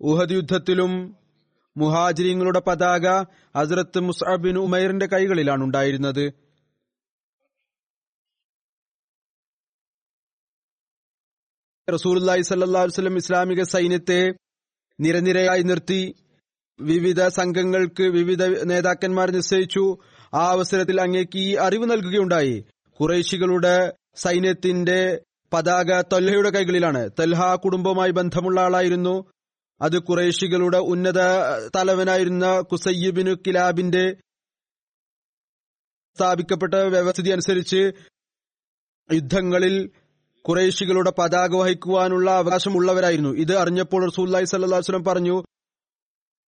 ഉഹദ് 0.00 0.30
യുദ്ധത്തിലും 0.30 1.16
മുഹാജിരിങ്ങളുടെ 1.76 2.62
പതാക 2.66 3.08
ഹസ്രത്ത് 3.56 4.00
മുസ്അബിൻ 4.00 4.58
ഉമൈറിന്റെ 4.58 5.06
കൈകളിലാണ് 5.06 5.64
ഉണ്ടായിരുന്നത്. 5.64 6.48
റസൂലി 11.90 12.42
സല്ലാസ്ലം 12.42 13.16
ഇസ്ലാമിക 13.16 13.62
സൈന്യത്തെ 13.62 14.32
നിരനിരയായി 15.00 15.62
നിർത്തി 15.62 16.14
വിവിധ 16.80 17.26
സംഘങ്ങൾക്ക് 17.26 18.02
വിവിധ 18.02 18.44
നേതാക്കന്മാർ 18.44 19.30
നിശ്ചയിച്ചു. 19.30 19.98
ആ 20.34 20.50
അവസരത്തിൽ 20.50 21.00
അങ്ങേക്ക് 21.00 21.38
ഈ 21.38 21.54
അറിവ് 21.54 21.90
നൽകുകയുണ്ടായി. 21.90 22.64
കുറേശികളുടെ 23.00 23.92
സൈന്യത്തിന്റെ 24.14 25.22
പതാക 25.52 26.00
തൊല്ലയുടെ 26.00 26.50
കൈകളിലാണ്. 26.50 27.10
തൽഹ 27.20 27.54
കുടുംബവുമായി 27.54 28.10
ബന്ധമുള്ള 28.10 28.60
ആളായിരുന്നു. 28.60 29.24
അത് 29.80 29.98
കുറേശികളുടെ 29.98 30.78
ഉന്നത 30.78 31.20
തലവനായിരുന്ന 31.76 32.60
കുസയ്യബിനു 32.60 33.34
കിലാബിന്റെ 33.34 34.16
സ്ഥാപിക്കപ്പെട്ട 36.16 36.74
വ്യവസ്ഥിതി 36.74 37.30
അനുസരിച്ച് 37.30 37.92
യുദ്ധങ്ങളിൽ 39.12 39.90
കുറേശികളുടെ 40.42 41.12
പതാക 41.18 41.56
വഹിക്കുവാനുള്ള 41.56 42.30
അവകാശമുള്ളവരായിരുന്നു. 42.30 43.30
ഇത് 43.30 43.56
അറിഞ്ഞപ്പോൾ 43.56 44.10
റസൂല്ലായി 44.10 44.44
സല്ലാസ്ലം 44.44 45.04
പറഞ്ഞു 45.04 45.44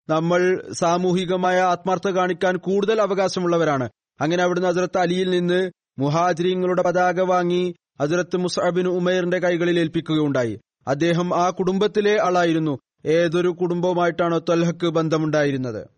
നമ്മൾ 0.09 0.73
സാമൂഹികമായ 0.73 1.61
ആത്മാർത്ഥ 1.61 2.09
കാണിക്കാൻ 2.09 2.57
കൂടുതൽ 2.57 3.01
അവകാശമുള്ളവരാണ്. 3.01 3.91
അങ്ങനെ 4.21 4.43
അവിടുന്ന് 4.43 4.69
ഹസരത്ത് 4.69 4.99
അലിയിൽ 4.99 5.31
നിന്ന് 5.31 5.71
മുഹാജിരിങ്ങളുടെ 5.99 6.83
പതാക 6.83 7.21
വാങ്ങി 7.21 7.75
ഹസരത്ത് 8.01 8.37
മുസാബിൻ 8.37 8.89
ഉമേറിന്റെ 8.89 9.39
കൈകളിൽ 9.39 9.81
ഏൽപ്പിക്കുകയുണ്ടായി. 9.81 10.61
അദ്ദേഹം 10.87 11.37
ആ 11.37 11.51
കുടുംബത്തിലെ 11.51 12.23
ആളായിരുന്നു. 12.23 12.79
ഏതൊരു 13.07 13.49
കുടുംബവുമായിട്ടാണോ 13.49 14.39
തൊൽഹക്ക് 14.39 14.87
ബന്ധമുണ്ടായിരുന്നത്? 14.87 15.89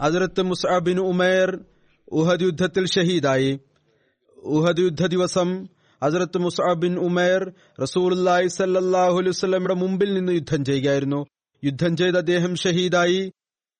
അതിർത്ത് 0.00 0.42
മുസാബിൻ 0.42 1.00
ഉമേർ 1.00 1.58
ഉഹദ് 2.12 2.42
യുദ്ധത്തിൽ 2.42 2.86
ഷഹീദായി. 2.86 3.60
ഉഹദ് 4.36 4.78
യുദ്ധ 4.78 5.06
ദിവസം 5.06 5.66
ഹസരത്ത് 6.04 6.38
മുസാബിൻ 6.38 6.98
ഉമേർ 6.98 7.52
റസൂലി 7.82 8.48
സല്ലാഹു 8.48 9.18
അലൈവല്ലയുടെ 9.18 9.74
മുമ്പിൽ 9.74 10.14
നിന്ന് 10.14 10.32
യുദ്ധം 10.32 10.64
ചെയ്യുകയായിരുന്നു. 10.64 11.26
യുദ്ധം 11.64 11.96
ചെയ്ത 11.96 12.14
അദ്ദേഹം 12.14 12.56
ഷഹീദായി. 12.56 13.32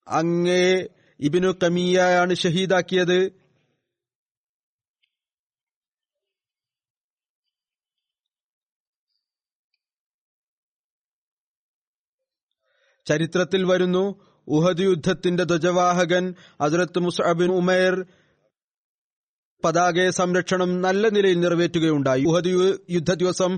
അങ്ങേ 0.08 0.88
ഇബിനു 1.20 1.54
കമിയയാണ് 1.62 2.34
ഷഹീദാക്കിയത്. 2.34 3.37
ചരിത്രത്തിൽ 13.08 13.62
വരുന്നു. 13.64 14.04
ഉഹദ് 14.48 14.80
യുദ്ധത്തിന്റെ 14.80 15.44
ധ്വജവാഹകൻ 15.44 16.24
അസരത്ത് 16.60 16.98
മുസ്അബിൻ 16.98 17.50
ഉമേർ 17.52 17.94
പതാക 19.64 20.08
സംരക്ഷണം 20.10 20.70
നല്ല 20.82 21.08
നിലയിൽ 21.08 21.38
നിറവേറ്റുകയുണ്ടായി. 21.40 22.24
ഉഹദ് 22.24 22.52
യുദ്ധ 22.90 23.12
ദിവസം 23.14 23.52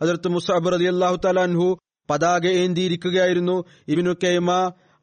അതിർത്ത് 0.00 0.28
മുസ്അബ് 0.28 0.72
റതി 0.72 0.84
അള്ളാഹു 0.84 1.16
തലാൻഹു 1.24 1.66
പതാക 2.10 2.44
ഏന്തിയിരിക്കുകയായിരുന്നു. 2.62 3.56
ഇബിനു 3.88 4.12
കൈമ 4.24 4.50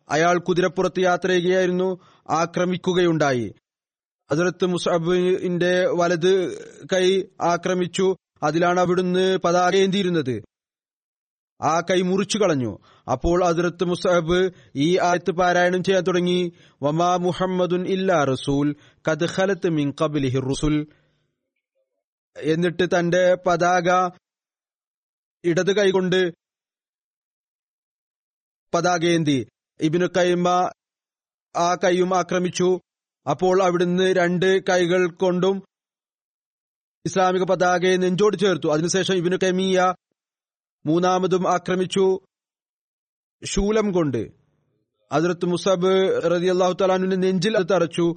അയാൾ 0.10 0.36
കുതിരപ്പുറത്ത് 0.38 1.00
യാത്ര 1.00 1.30
ചെയ്യുകയായിരുന്നു. 1.30 1.90
ആക്രമിക്കുകയുണ്ടായി. 2.30 3.48
അതിർത്ത് 4.30 4.66
മുസ്അബിന്റെ 4.66 5.74
വലത് 6.00 6.34
കൈ 6.94 7.06
ആക്രമിച്ചു. 7.42 8.08
അതിലാണ് 8.44 8.80
അവിടുന്ന് 8.80 9.26
പതാക 9.46 9.74
ഏന്തിയിരുന്നത്. 9.76 10.36
ആ 11.62 11.82
കൈ 11.82 12.02
മുറിച്ചു 12.02 12.38
കളഞ്ഞു. 12.38 12.80
അപ്പോൾ 13.12 13.46
അതിർത്ത് 13.46 13.84
മുസാബ് 13.84 14.52
ഈ 14.76 14.98
ആയത്ത് 14.98 15.32
പാരായണം 15.32 15.84
ചെയ്യാൻ 15.84 16.04
തുടങ്ങി. 16.04 16.54
വമാ 16.84 17.18
മുഹമ്മദുൻ 17.18 17.88
ഇല്ലാ 17.88 18.24
റസൂൽ 18.24 18.76
കത് 19.08 19.26
ഖലത്ത് 19.26 19.70
മിൻ 19.70 19.94
ഖബ്ലിഹി 20.02 20.40
റുസുൽ. 20.40 20.88
എന്നിട്ട് 22.38 23.00
തന്റെ 23.00 23.38
പതാക 23.48 23.90
ഇടത് 25.44 25.76
കൈകൊണ്ട് 25.76 26.32
പതാകേന്തി 28.74 29.48
ഇബിനു 29.82 30.08
കൈമ 30.18 30.48
ആ 31.58 31.76
കൈയും 31.76 32.18
ആക്രമിച്ചു. 32.18 32.80
അപ്പോൾ 33.30 33.64
അവിടുന്ന് 33.64 34.16
രണ്ട് 34.16 34.64
കൈകൾ 34.70 35.10
കൊണ്ടും 35.10 35.64
ഇസ്ലാമിക 37.06 37.44
പതാകയെ 37.44 37.98
നെഞ്ചോട് 37.98 38.38
ചേർത്തു. 38.38 38.68
അതിനുശേഷം 38.68 39.14
ഇബിനു 39.14 39.38
കൈമിയ 39.44 39.94
മൂന്നാമതും 40.86 41.44
ആക്രമിച്ചു 41.54 42.06
ശൂലം 43.44 43.88
കൊണ്ട്. 43.92 44.22
അതിർത്ത് 45.12 45.46
മുസബ് 45.46 45.94
റതി 46.32 46.48
അള്ളാഹു 46.54 46.74
തലാനുവിന്റെ 46.82 47.18
നെഞ്ചിൽ 47.18 47.56
തറച്ചു. 47.72 48.08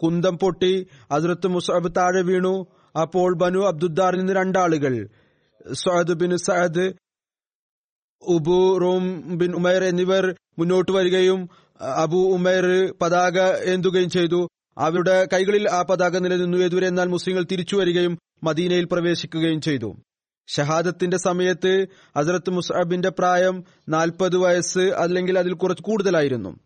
കുന്തം 0.00 0.38
പൊട്ടി 0.38 0.72
അതിർത്ത് 1.10 1.46
മുസബ് 1.46 1.90
താഴെ 1.96 2.22
വീണു. 2.22 2.54
അപ്പോൾ 2.94 3.30
ബനു 3.36 3.60
അബ്ദുദ്ദാറിൽ 3.66 4.18
നിന്ന് 4.18 4.32
രണ്ടാളുകൾ 4.32 4.94
Saad 5.72 6.14
bin 6.20 6.36
Saad 6.36 6.86
Abu 8.22 8.58
Rum 8.82 9.04
bin 9.38 9.50
Umair 9.56 9.84
എന്നിവർ 9.84 10.24
മുന്നോട്ട് 10.58 10.92
വരികയും 10.92 11.40
അബു 12.04 12.20
ഉമേർ 12.36 12.66
പതാക 13.02 13.36
ഏന്തുകയും 13.72 14.10
ചെയ്തു. 14.10 14.40
അവരുടെ 14.78 15.16
കൈകളിൽ 15.32 15.64
ആ 15.70 15.82
പതാക 15.82 16.16
നിലനിന്നു. 16.18 16.58
എതുവരെ 16.58 16.86
എന്നാൽ 16.86 17.08
മുസ്ലിങ്ങൾ 17.08 17.44
തിരിച്ചു 17.52 17.76
വരികയും 17.76 18.14
മദീനയിൽ 18.44 18.86
പ്രവേശിക്കുകയും 18.92 19.60
ചെയ്തു. 19.60 19.90
ഷഹാദത്തിന്റെ 20.48 21.16
സമയത്ത് 21.16 21.86
ഹസ്രത്ത് 22.18 22.50
മുസാബിന്റെ 22.50 23.08
പ്രായം 23.08 23.64
നാൽപ്പത് 23.88 24.36
വയസ്സ് 24.36 24.78
അല്ലെങ്കിൽ 24.78 25.38
അതിൽ 25.38 25.52
കുറച്ച് 25.52 25.82
കൂടുതലായിരുന്നു. 25.82 26.58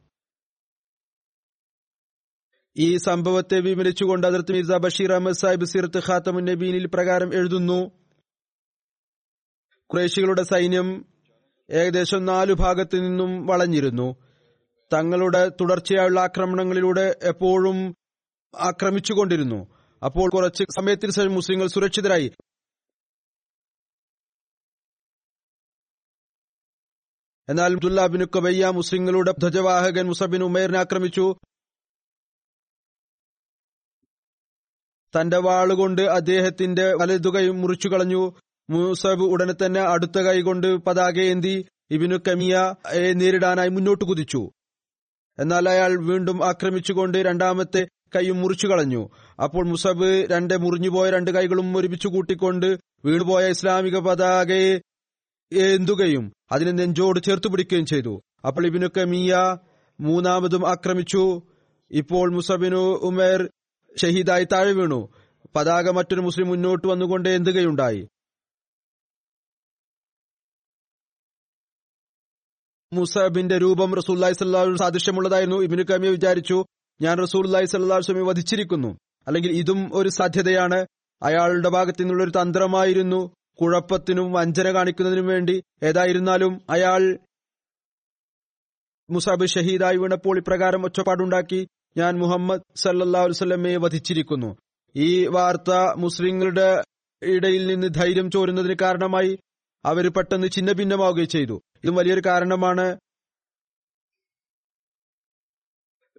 ഈ 2.77 2.97
സംഭവത്തെ 2.97 3.61
വിവരിച്ചുകൊണ്ട് 3.61 4.27
ഹസ്രത്ത് 4.27 4.53
മിർസ 4.53 4.71
ബഷീർ 4.71 5.13
അഹമ്മദ് 5.13 5.35
സാഹിബ് 5.35 5.65
സിറത്ത് 5.65 5.99
ഖാത്തമുൻ 5.99 6.45
നബീനിൽ 6.45 6.87
പ്രകാരം 6.87 7.35
എഴുതുന്നു 7.35 7.91
കുറേശികളുടെ 9.87 10.43
സൈന്യം 10.43 11.05
ഏകദേശം 11.71 12.25
നാലു 12.25 12.55
ഭാഗത്തു 12.55 12.97
നിന്നും 12.97 13.47
വളഞ്ഞിരുന്നു. 13.47 14.17
തങ്ങളുടെ 14.93 15.49
തുടർച്ചയായുള്ള 15.49 16.21
ആക്രമണങ്ങളിലൂടെ 16.21 17.17
എപ്പോഴും 17.23 17.95
ആക്രമിച്ചുകൊണ്ടിരുന്നു. 18.59 19.67
അപ്പോൾ 20.05 20.31
കുറച്ച് 20.31 20.65
സമയത്തിന് 20.65 21.11
ശേഷം 21.11 21.35
മുസ്ലിങ്ങൾ 21.35 21.67
സുരക്ഷിതരായി. 21.67 22.33
എന്നാൽ 27.51 27.73
അബ്ദുല്ലാബിന് 27.73 28.27
കബയ്യ 28.37 28.67
മുസ്ലിങ്ങളുടെ 28.67 29.33
ധ്വജവാഹകൻ 29.39 30.07
മുസബിൻ 30.07 30.43
ഉമേറിനെ 30.43 30.79
ആക്രമിച്ചു. 30.79 31.35
തന്റെ 35.15 35.39
വാളുകൊണ്ട് 35.39 36.03
അദ്ദേഹത്തിന്റെ 36.03 36.95
വലതുകൈ 36.95 37.49
മുറിച്ചു 37.49 37.89
കളഞ്ഞു. 37.89 38.35
മുസബ് 38.71 39.23
ഉടനെ 39.23 39.55
തന്നെ 39.67 39.81
അടുത്ത 39.81 40.19
കൈകൊണ്ട് 40.19 40.77
പതാകയേന്തി 40.77 41.67
ഇബിനു 41.91 42.17
കമിയയെ 42.29 43.13
നേരിടാനായി 43.13 43.69
മുന്നോട്ട് 43.69 44.05
കുതിച്ചു. 44.05 44.51
എന്നാൽ 45.39 45.69
അയാൾ 45.69 45.93
വീണ്ടും 46.07 46.47
ആക്രമിച്ചുകൊണ്ട് 46.47 47.19
രണ്ടാമത്തെ 47.19 47.89
കൈയും 48.17 48.41
മുറിച്ചു 48.41 48.67
കളഞ്ഞു. 48.67 49.11
അപ്പോൾ 49.43 49.67
മുസബ് 49.67 50.27
രണ്ട് 50.31 50.55
മുറിഞ്ഞുപോയ 50.57 51.11
രണ്ട് 51.11 51.31
കൈകളും 51.31 51.77
ഒരുമിച്ച് 51.77 52.09
കൂട്ടിക്കൊണ്ട് 52.09 52.79
വീണുപോയ 53.05 53.51
ഇസ്ലാമിക 53.51 53.99
പതാകയെ 53.99 54.81
ഏന്തുകയും 55.53 56.33
അതിനെ 56.53 56.73
നെഞ്ചോട് 56.73 57.21
ചേർത്തു 57.21 57.49
പിടിക്കുകയും 57.49 57.87
ചെയ്തു. 57.87 58.21
അപ്പോൾ 58.47 58.67
ഇബിനു 58.67 58.89
കമിയ 58.97 59.59
മൂന്നാമതും 60.01 60.69
ആക്രമിച്ചു. 60.69 61.43
ഇപ്പോൾ 61.91 62.33
മുസബിനു 62.33 62.77
ഉമേർ 62.77 63.51
ഷഹീദായി 64.03 64.45
താഴെ 64.45 64.73
വീണു. 64.73 65.09
പതാക 65.57 65.91
മറ്റൊരു 65.91 66.21
മുസ്ലിം 66.21 66.49
മുന്നോട്ട് 66.49 66.87
വന്നുകൊണ്ട് 66.87 67.29
എന്തുകയുണ്ടായി? 67.29 68.09
മുസബിന്റെ 72.93 73.59
രൂപം 73.59 73.95
റസൂല്ലായി 73.95 74.33
സല്ലാഹു 74.33 74.77
സാദൃശ്യമുള്ളതായിരുന്നു. 74.77 75.57
ഇബിനു 75.63 75.83
കമിയ 75.83 76.11
വിചാരിച്ചു 76.11 76.65
ഞാൻ 77.03 77.23
റസൂല്ലായി 77.23 77.65
സല്ലാഹു 77.65 78.13
വധിച്ചിരിക്കുന്നു. 78.13 78.99
അല്ലെങ്കിൽ 79.27 79.51
ഇതും 79.51 79.91
ഒരു 79.95 80.09
സാധ്യതയാണ്. 80.09 80.87
അയാളുടെ 81.23 81.69
ഭാഗത്തു 81.69 82.03
നിന്നുള്ള 82.03 82.25
ഒരു 82.25 82.31
തന്ത്രമായിരുന്നു. 82.31 83.40
കുഴപ്പത്തിനും 83.61 84.33
വഞ്ചന 84.33 84.73
കാണിക്കുന്നതിനും 84.73 85.27
വേണ്ടി 85.27 85.63
ഏതായിരുന്നാലും 85.83 86.67
അയാൾ 86.71 87.19
മുസാബ് 89.11 89.47
ഷഹീദായി 89.47 89.97
വീണപ്പോൾ 89.97 90.39
ഇപ്രകാരം 90.39 90.85
ഒച്ചപ്പാടുണ്ടാക്കി 90.85 91.69
ഞാൻ 91.97 92.19
മുഹമ്മദ് 92.19 92.61
സല്ലാ 92.77 93.25
വസ്ലമയെ 93.25 93.77
വധിച്ചിരിക്കുന്നു. 93.77 94.57
ഈ 94.97 95.27
വാർത്ത 95.27 95.71
മുസ്ലിങ്ങളുടെ 95.97 96.83
ഇടയിൽ 97.23 97.67
നിന്ന് 97.67 97.87
ധൈര്യം 97.87 98.31
ചോരുന്നതിന് 98.31 98.77
കാരണമായി 98.83 99.39
അവർ 99.85 100.13
പെട്ടെന്ന് 100.13 100.47
ചിന്ന 100.47 100.73
ഭിന്നമാവുകയും 100.73 101.29
ചെയ്തു. 101.29 101.63
ഇതും 101.85 101.95
വലിയൊരു 101.95 102.23
കാരണമാണ്. 102.27 102.99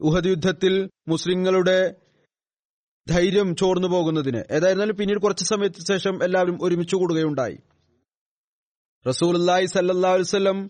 ഉഹദ് 0.01 0.27
യുദ്ധത്തിൽ 0.27 0.89
മുസ്ലിങ്ങളുടെ 1.07 2.00
ധൈര്യം 3.09 3.55
ചോർന്നു 3.55 3.87
പോകുന്നതിന്. 3.87 4.43
ഏതായിരുന്നാലും 4.51 4.95
പിന്നീട് 4.95 5.19
കുറച്ച് 5.19 5.45
സമയത്തിന് 5.45 5.85
ശേഷം 5.87 6.23
എല്ലാവരും 6.23 6.57
ഒരുമിച്ച് 6.61 6.95
കൂടുകയുണ്ടായി. 6.95 7.57
റസൂലി 9.07 9.65
സല്ലാസ്ലം 9.65 10.69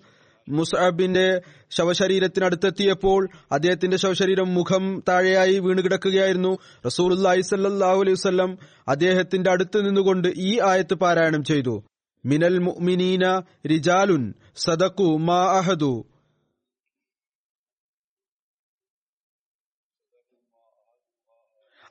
മുസാബിന്റെ 0.49 1.41
ശവശരീരത്തിനടുത്തെത്തിയപ്പോൾ 1.71 3.29
അദ്ദേഹത്തിന്റെ 3.51 3.97
ശവശരീരം 3.97 4.53
മുഖം 4.53 5.03
താഴെയായി 5.09 5.59
വീണ് 5.59 5.83
കിടക്കുകയായിരുന്നു 5.83 6.57
റസൂലി 6.85 7.41
സല്ലാഹു 7.41 8.01
അലൈഹി 8.01 8.13
വസ്ലം 8.13 8.57
അദ്ദേഹത്തിന്റെ 8.87 9.51
അടുത്ത് 9.51 9.85
നിന്നുകൊണ്ട് 9.85 10.27
ഈ 10.37 10.59
ആയത്ത് 10.59 10.93
പാരായണം 10.93 11.43
ചെയ്തു. 11.43 11.83
മിനൽ 12.25 12.57
മുഅ്മിനീന 12.57 13.43
റിജാലുൻ 13.71 14.33
സദക്കു 14.55 15.17
മാ 15.17 15.57
അഹദു. 15.57 16.10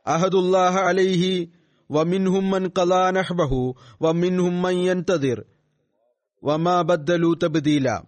അഹദുല്ലാഹ 0.06 0.76
അലൈഹി 0.76 1.52
വമിൻഹുമ്മൻ 1.90 2.70
കലാ 2.78 3.10
നഹ്ബഹു 3.10 3.76
വമിൻഹും 4.02 4.62
മൻ 4.62 4.74
വമാബദ്ദലു 4.74 5.44
വമാ 6.44 6.82
ബദ്ദലു 6.82 7.38
തബ്ദീല. 7.42 8.02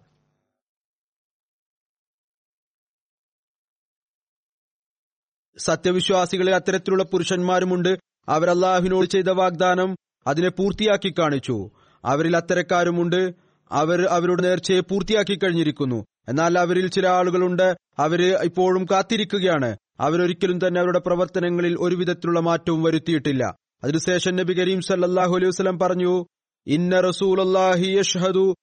സത്യവിശ്വാസികളിൽ 5.57 6.55
അത്തരത്തിലുള്ള 6.55 7.03
പുരുഷന്മാരുമുണ്ട്. 7.03 7.99
അവരല്ലാഹുവിനോട് 8.29 9.05
ചെയ്ത 9.05 9.29
വാഗ്ദാനം 9.29 9.95
അതിനെ 10.27 10.49
പൂർത്തിയാക്കി 10.49 11.13
കാണിച്ചു. 11.19 11.71
അവരിൽ 12.05 12.37
അത്തരക്കാരുമുണ്ട്. 12.37 13.33
അവർ 13.71 14.05
അവരുടെ 14.05 14.41
നേർച്ചയെ 14.41 14.79
പൂർത്തിയാക്കി 14.79 15.37
കഴിഞ്ഞിരിക്കുന്നു. 15.37 16.05
എന്നാൽ 16.27 16.59
അവരിൽ 16.59 16.87
ചില 16.87 17.07
ആളുകളുണ്ട്. 17.07 17.77
അവർ 17.97 18.21
ഇപ്പോഴും 18.21 18.85
കാത്തിരിക്കുകയാണ്. 18.85 19.77
അവരൊരിക്കലും 19.99 20.67
തന്നെ 20.67 20.81
അവരുടെ 20.81 20.99
പ്രവർത്തനങ്ങളിൽ 20.99 21.77
ഒരുവിധത്തിലുള്ള 21.79 22.39
മാറ്റവും 22.39 22.83
വരുത്തിയിട്ടില്ല. 22.83 23.57
അതിനുശേഷം 23.83 24.35
നബി 24.35 24.53
കരീം 24.53 24.81
സല്ലാഹു 24.81 25.35
അലൈഹി 25.35 25.49
വസ്ലം 25.49 25.79
പറഞ്ഞു 25.79 26.25
ഇന്ന 26.67 26.99
റസൂലി 26.99 28.55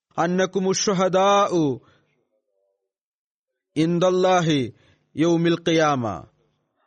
യൗമിൽ 5.16 5.56
ഖിയാമ. 5.68 6.26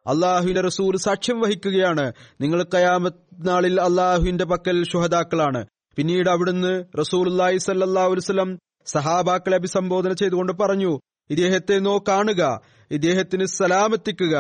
അള്ളാഹുവിന്റെ 0.08 0.62
റസൂൽ 0.62 0.98
സാക്ഷ്യം 0.98 1.42
വഹിക്കുകയാണ്. 1.42 2.14
നിങ്ങൾ 2.42 2.64
കയാമത്ത് 2.64 3.48
നാളിൽ 3.48 3.82
അള്ളാഹുവിന്റെ 3.82 4.46
പക്കൽ 4.46 4.84
ഷുഹദാക്കളാണ്. 4.84 5.66
പിന്നീട് 5.96 6.30
അവിടുന്ന് 6.30 6.84
റസൂലി 7.00 7.58
സല്ലാ 7.58 8.08
വസ്ലം 8.08 8.60
സഹാബാക്കളെ 8.86 9.56
അഭിസംബോധന 9.56 10.14
ചെയ്തുകൊണ്ട് 10.14 10.52
പറഞ്ഞു 10.52 11.00
ഇദ്ദേഹത്തെ 11.30 11.80
നോ 11.80 12.04
കാണുക. 12.08 12.62
ഇദ്ദേഹത്തിന് 12.96 13.46
സലാമെത്തിക്കുക 13.58 14.36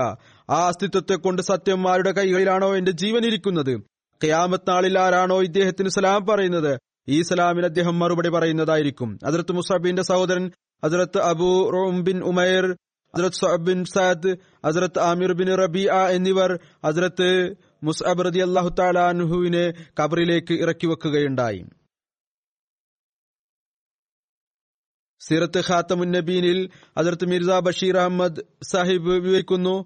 ആ 0.49 0.59
അസ്തിത്വത്തെ 0.69 1.15
കൊണ്ട് 1.15 1.41
സത്യം 1.49 1.81
ആരുടെ 1.91 2.11
കൈകളിലാണോ 2.11 2.69
എന്റെ 2.79 2.93
ജീവൻ 3.01 3.23
ഇരിക്കുന്നത്? 3.29 3.73
ഖയാമത്ത് 4.21 4.69
നാളിൽ 4.69 4.95
ആരാണോ 5.05 5.37
ഇദ്ദേഹത്തിന് 5.47 5.91
സലാം 5.95 6.21
പറയുന്നത്? 6.29 6.73
ഈ 7.09 7.17
സലാമിന് 7.21 7.67
അദ്ദേഹം 7.71 7.95
മറുപടി 7.99 8.29
പറയുന്നതായിരിക്കും. 8.29 9.09
അതിർത്ത് 9.25 9.53
മുസാബിന്റെ 9.57 10.03
സഹോദരൻ 10.11 10.45
Hazrat 10.83 11.19
Abu 11.31 11.51
Rum 11.75 11.95
bin 12.03 12.17
Umair 12.31 12.65
Hazrat 13.13 13.39
Saab 13.41 13.65
bin 13.65 13.79
Saad 13.85 14.31
ഹസരത്ത് 14.65 14.99
ആമിർ 14.99 15.31
ബിൻ 15.39 15.49
റബി 15.61 15.83
എന്നിവർ 16.15 16.51
ഹസരത്ത് 16.85 17.29
മുസ്അബ് 17.83 18.23
റതി 18.25 18.41
അള്ളാഹു 18.47 18.69
താലാൻഹുവിനെ 18.79 19.65
കബറിലേക്ക് 19.99 20.53
ഇറക്കി 20.63 20.87
വെക്കുകയുണ്ടായി. 20.87 21.61
സിറത്ത് 25.27 25.61
ഖാത്തമുന്നബീനിൽ 25.69 26.69
അതിർത്ത് 26.97 27.25
മിർസ 27.25 27.45
ബഷീർ 27.45 27.97
അഹമ്മദ് 27.97 28.41
സാഹിബ് 28.71 29.11
വിവരിക്കുന്നു. 29.11 29.85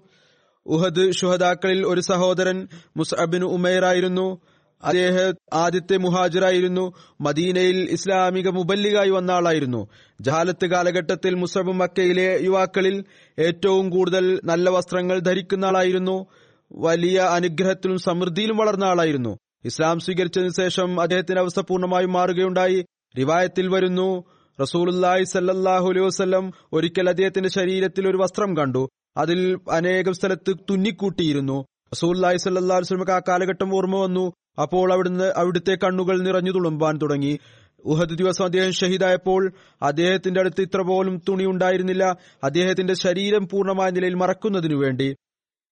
ഉഹദ് 0.66 1.12
ഷുഹദാക്കളിൽ 1.12 1.86
ഒരു 1.86 2.00
സഹോദരൻ 2.00 2.68
മുസ്അബിൻ 2.96 3.44
ഉമൈറായിരുന്നു 3.44 4.40
അദ്ദേഹം 4.84 5.34
ആദ്യത്തെ 5.52 5.96
മുഹാജിറായിരുന്നു. 5.96 6.92
മദീനയിൽ 7.20 7.88
ഇസ്ലാമിക 7.90 8.48
മുബല്ലികായി 8.48 9.10
വന്ന 9.10 9.30
ആളായിരുന്നു. 9.30 9.88
ജഹാലത്ത് 10.20 10.66
കാലഘട്ടത്തിൽ 10.66 11.34
മുസബ് 11.34 11.72
മക്കയിലെ 11.72 12.38
യുവാക്കളിൽ 12.42 13.04
ഏറ്റവും 13.38 13.90
കൂടുതൽ 13.90 14.40
നല്ല 14.44 14.70
വസ്ത്രങ്ങൾ 14.70 15.18
ധരിക്കുന്ന 15.18 15.64
ആളായിരുന്നു. 15.64 16.26
വലിയ 16.72 17.18
അനുഗ്രഹത്തിലും 17.18 17.98
സമൃദ്ധിയിലും 17.98 18.56
വളർന്ന 18.56 18.84
ആളായിരുന്നു. 18.84 19.38
ഇസ്ലാം 19.64 20.00
സ്വീകരിച്ചതിനു 20.00 20.52
ശേഷം 20.56 21.00
അദ്ദേഹത്തിന്റെ 21.00 21.40
അവസ്ഥ 21.40 21.60
പൂർണമായും 21.60 22.12
മാറുകയുണ്ടായി. 22.12 22.84
റിവായത്തിൽ 23.18 23.68
വരുന്നു 23.68 24.24
റസൂലുല്ലാഹി 24.60 25.24
സല്ലാഹു 25.24 25.88
അലൈഹി 25.88 26.06
വസ്ലം 26.06 26.52
ഒരിക്കൽ 26.72 27.08
അദ്ദേഹത്തിന്റെ 27.08 27.48
ശരീരത്തിൽ 27.48 28.10
ഒരു 28.10 28.16
വസ്ത്രം 28.16 28.56
കണ്ടു. 28.56 28.88
അതിൽ 29.16 29.58
അനേകം 29.70 30.12
സ്ഥലത്ത് 30.12 30.54
തുന്നിക്കൂട്ടിയിരുന്നു. 30.70 31.64
റസൂല്ലായി 31.92 32.36
സല്ലാ 32.36 32.78
വസ്ലമക്ക് 32.78 33.10
ആ 33.10 33.20
കാലഘട്ടം 33.28 33.76
ഓർമ്മ 33.76 33.96
വന്നു. 33.96 34.32
അപ്പോൾ 34.62 34.92
അവിടുന്ന് 34.92 35.32
അവിടുത്തെ 35.36 35.74
കണ്ണുകൾ 35.74 36.20
നിറഞ്ഞു 36.20 36.52
തുളുമ്പാൻ 36.52 36.98
തുടങ്ങി. 37.02 37.38
ഉഹദ് 37.84 38.18
ദിവസം 38.18 38.44
അദ്ദേഹം 38.44 38.72
ഷഹീദായപ്പോൾ 38.72 39.52
അദ്ദേഹത്തിന്റെ 39.82 40.40
അടുത്ത് 40.40 40.60
ഇത്ര 40.60 40.82
പോലും 40.82 41.22
തുണി 41.28 41.44
ഉണ്ടായിരുന്നില്ല. 41.44 42.16
അദ്ദേഹത്തിന്റെ 42.44 42.94
ശരീരം 42.94 43.48
പൂർണമായ 43.48 43.90
നിലയിൽ 43.90 44.14
മറക്കുന്നതിനു 44.14 44.76
വേണ്ടി. 44.76 45.16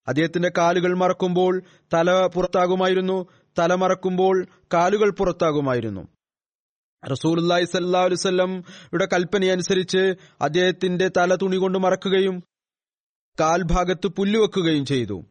അദ്ദേഹത്തിന്റെ 0.08 0.50
കാലുകൾ 0.58 0.96
മറക്കുമ്പോൾ 0.96 1.62
തല 1.94 2.26
പുറത്താകുമായിരുന്നു. 2.34 3.26
തല 3.58 3.74
മറക്കുമ്പോൾ 3.74 4.46
കാലുകൾ 4.74 5.10
പുറത്താകുമായിരുന്നു. 5.10 6.15
റസൂലി 7.10 7.64
സല്ലാ 7.64 8.02
വസല്ലം 8.02 8.56
യുടെ 8.94 9.06
കൽപ്പനയനുസരിച്ച് 9.06 10.14
അദ്ദേഹത്തിന്റെ 10.40 11.10
തല 11.16 11.34
തുണി 11.34 11.56
കൊണ്ട് 11.56 11.78
മറക്കുകയും 11.78 12.42
കാൽഭാഗത്ത് 13.40 14.08
പുല്ലുവെക്കുകയും 14.08 14.86
ചെയ്തു. 14.86 15.24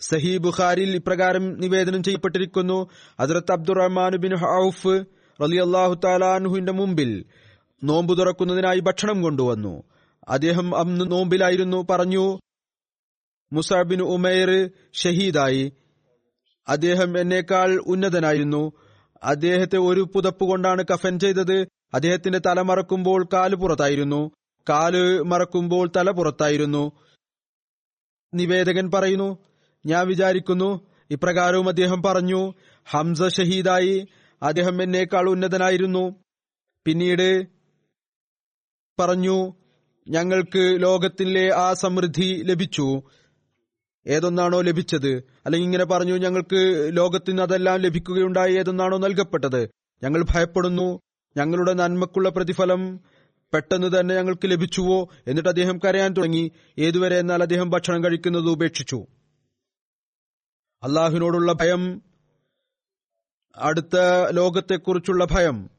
സഹി 0.00 0.36
ബുഖാരിൽ 0.36 0.96
ഇപ്രകാരം 0.96 1.60
നിവേദനം 1.60 2.02
ചെയ്യപ്പെട്ടിരിക്കുന്നു. 2.02 2.88
ഹസ്രത്ത് 3.20 3.52
അബ്ദുറഹ്മാൻ 3.52 4.16
ബിൻ 4.16 4.36
ഹൌഫ് 4.36 5.04
റലി 5.42 5.56
അള്ളാഹു 5.56 6.00
താലാൻഹുവിന്റെ 6.04 6.72
മുമ്പിൽ 6.72 7.24
നോമ്പു 7.84 8.14
തുറക്കുന്നതിനായി 8.14 8.80
ഭക്ഷണം 8.80 9.22
കൊണ്ടുവന്നു. 9.22 9.82
അദ്ദേഹം 10.28 10.76
അന്ന് 10.76 11.12
നോമ്പിലായിരുന്നു. 11.12 11.86
പറഞ്ഞു 11.90 12.38
മുസാബിൻ 13.52 14.02
ഉമേർ 14.02 14.70
ഷഹീദായി. 14.92 15.72
അദ്ദേഹം 16.68 17.20
എന്നേക്കാൾ 17.20 17.80
ഉന്നതനായിരുന്നു. 17.86 18.72
അദ്ദേഹത്തെ 19.26 19.78
ഒരു 19.78 20.00
പുതപ്പ് 20.14 20.44
കൊണ്ടാണ് 20.44 20.84
കഫൻ 20.94 21.18
ചെയ്തത്. 21.18 21.66
അദ്ദേഹത്തിന്റെ 21.94 22.38
തല 22.38 22.60
മറക്കുമ്പോൾ 22.60 23.28
കാൽ 23.32 23.54
പുറത്തായിരുന്നു. 23.54 24.30
കാൽ 24.68 25.22
മറക്കുമ്പോൾ 25.22 25.90
തല 25.96 26.10
പുറത്തായിരുന്നു. 26.10 26.92
നിവേദകൻ 28.34 28.90
പറയുന്നു 28.90 29.38
ഞാൻ 29.86 30.06
വിചാരിക്കുന്നു 30.06 30.86
ഇപ്രകാരവും 31.10 31.68
അദ്ദേഹം 31.68 32.02
പറഞ്ഞു 32.02 32.54
ഹംസ 32.90 33.22
ഷഹീദായി 33.22 34.08
അദ്ദേഹം 34.42 34.82
എന്നേക്കാൾ 34.82 35.30
ഉന്നതനായിരുന്നു. 35.30 36.14
പിന്നീട് 36.84 37.46
പറഞ്ഞു 39.00 39.54
ഞങ്ങൾക്ക് 40.08 40.82
ലോകത്തിലെ 40.82 41.54
ആ 41.54 41.72
സമൃദ്ധി 41.72 42.42
ലഭിച്ചു. 42.44 43.02
ഏതൊന്നാണോ 44.06 44.60
ലഭിച്ചത്. 44.60 45.08
അല്ലെങ്കിൽ 45.46 45.66
ഇങ്ങനെ 45.66 45.84
പറഞ്ഞു 45.84 46.16
ഞങ്ങൾക്ക് 46.16 46.88
ലോകത്തിന് 46.92 47.40
അതെല്ലാം 47.40 47.76
ലഭിക്കുകയുണ്ടായി 47.76 48.54
ഏതൊന്നാണോ 48.54 48.98
നൽകപ്പെട്ടത്. 48.98 49.70
ഞങ്ങൾ 50.02 50.24
ഭയപ്പെടുന്നു. 50.30 51.00
ഞങ്ങളുടെ 51.36 51.72
നന്മക്കുള്ള 51.72 52.28
പ്രതിഫലം 52.28 53.00
പെട്ടെന്ന് 53.54 54.00
തന്നെ 54.00 54.16
ഞങ്ങൾക്ക് 54.16 54.50
ലഭിച്ചുവോ? 54.50 55.08
എന്നിട്ട് 55.26 55.48
അദ്ദേഹം 55.48 55.78
കരയാൻ 55.78 56.12
തുടങ്ങി. 56.12 56.52
ഏതുവരെ 56.78 57.18
എന്നാൽ 57.18 57.42
അദ്ദേഹം 57.42 57.70
ഭക്ഷണം 57.70 58.04
കഴിക്കുന്നത് 58.04 58.44
ഉപേക്ഷിച്ചു. 58.44 59.06
അള്ളാഹുവിനോടുള്ള 60.82 61.52
ഭയം 61.52 62.02
അടുത്ത 63.56 63.96
ലോകത്തെക്കുറിച്ചുള്ള 64.30 65.26
ഭയം. 65.30 65.70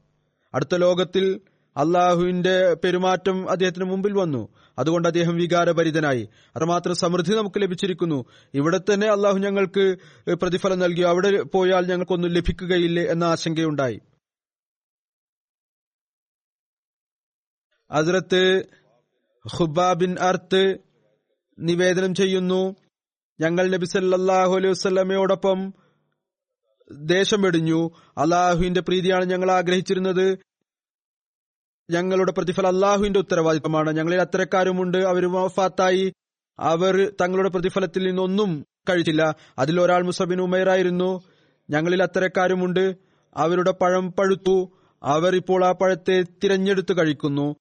അടുത്ത 0.54 0.74
ലോകത്തിൽ 0.74 1.40
അള്ളാഹുവിന്റെ 1.76 2.74
പെരുമാറ്റം 2.74 3.50
അദ്ദേഹത്തിന് 3.50 3.84
മുമ്പിൽ 3.84 4.12
വന്നു. 4.12 4.48
അതുകൊണ്ട് 4.78 5.08
അദ്ദേഹം 5.08 5.36
വികാരഭരിതനായി. 5.36 6.28
അത്രമാത്രം 6.56 6.94
സമൃദ്ധി 6.94 7.34
നമുക്ക് 7.34 7.62
ലഭിച്ചിരിക്കുന്നു. 7.62 8.24
ഇവിടെ 8.54 8.78
തന്നെ 8.78 9.06
അള്ളാഹു 9.06 9.38
ഞങ്ങൾക്ക് 9.38 9.96
പ്രതിഫലം 10.32 10.78
നൽകി. 10.78 11.00
അവിടെ 11.00 11.42
പോയാൽ 11.42 11.86
ഞങ്ങൾക്കൊന്നും 11.86 12.30
ലഭിക്കുകയില്ലേ 12.30 13.04
എന്ന 13.04 13.24
ആശങ്കയുണ്ടായി. 13.24 14.00
അതിർത്ത് 17.90 18.66
ഹുബാബിൻ 19.48 20.18
അർത്ത് 20.18 20.76
നിവേദനം 21.58 22.14
ചെയ്യുന്നു. 22.14 22.74
ഞങ്ങൾ 23.40 23.70
നബി 23.70 23.84
സല്ലാഹു 23.84 24.56
അലൈഹി 24.56 24.70
വസ്ലമയോടൊപ്പം 24.70 25.74
ദേശം 26.92 27.42
വെടിഞ്ഞു. 27.42 27.90
അള്ളാഹുവിന്റെ 28.18 28.80
പ്രീതിയാണ് 28.80 29.24
ഞങ്ങൾ 29.24 29.50
ആഗ്രഹിച്ചിരുന്നത്. 29.50 30.38
ഞങ്ങളുടെ 31.90 32.32
പ്രതിഫലം 32.32 32.66
അള്ളാഹുവിന്റെ 32.66 33.18
ഉത്തരവാദിത്തമാണ്. 33.18 33.92
ഞങ്ങളിൽ 33.92 34.20
അത്തരക്കാരുമുണ്ട്. 34.20 34.98
അവർ 34.98 35.32
വഫാത്തായി. 35.32 36.12
അവർ 36.58 37.12
തങ്ങളുടെ 37.20 37.48
പ്രതിഫലത്തിൽ 37.48 38.06
നിന്നൊന്നും 38.06 38.66
കഴിച്ചില്ല. 38.88 39.34
അതിൽ 39.58 39.80
ഒരാൾ 39.80 40.02
മുസബിൻ 40.02 40.40
ഉമേറായിരുന്നു 40.40 41.22
ഞങ്ങളിൽ 41.70 42.02
അത്തരക്കാരുമുണ്ട്. 42.02 42.96
അവരുടെ 43.36 43.70
പഴം 43.70 44.12
പഴുത്തു. 44.12 44.78
അവർ 45.02 45.36
ഇപ്പോൾ 45.36 45.64
ആ 45.64 45.72
പഴത്തെ 45.72 46.24
തിരഞ്ഞെടുത്ത് 46.44 46.98
കഴിക്കുന്നു. 46.98 47.56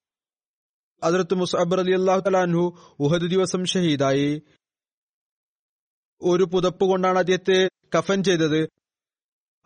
അതിർത്ത് 1.04 1.36
മുസബർ 1.36 1.80
അലി 1.80 1.92
അള്ളാഹു 1.92 2.20
തലാൻഹു 2.20 2.78
ഉഹദ് 3.00 3.32
ദിവസം 3.32 3.66
ഷഹീദായി. 3.66 4.42
ഒരു 6.22 6.44
പുതപ്പ് 6.44 6.86
കൊണ്ടാണ് 6.86 7.20
അദ്ദേഹത്തെ 7.20 7.70
കഫൻ 7.98 8.24
ചെയ്തത്. 8.24 8.70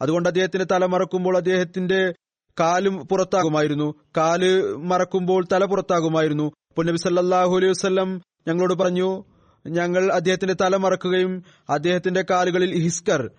അതുകൊണ്ട് 0.02 0.30
അദ്ദേഹത്തിന്റെ 0.30 0.66
തല 0.72 0.86
മറക്കുമ്പോൾ 0.86 1.38
അദ്ദേഹത്തിന്റെ 1.38 2.14
കാലും 2.60 3.08
പുറത്താകുമായിരുന്നു. 3.08 3.94
കാൽ 4.18 4.74
മറക്കുമ്പോൾ 4.76 5.48
തല 5.52 5.66
പുറത്താകുമായിരുന്നു. 5.66 6.44
അപ്പോൾ 6.44 6.86
നബി 6.86 6.98
സല്ലാഹു 6.98 7.56
അലൈഹി 7.56 7.72
വസ്ലം 7.72 8.22
ഞങ്ങളോട് 8.48 8.74
പറഞ്ഞു 8.74 9.24
ഞങ്ങൾ 9.68 10.14
അദ്ദേഹത്തിന്റെ 10.14 10.56
തല 10.62 10.76
മറക്കുകയും 10.76 11.44
അദ്ദേഹത്തിന്റെ 11.70 12.26
കാലുകളിൽ 12.30 12.84
ഹിസ്കർ 12.84 13.32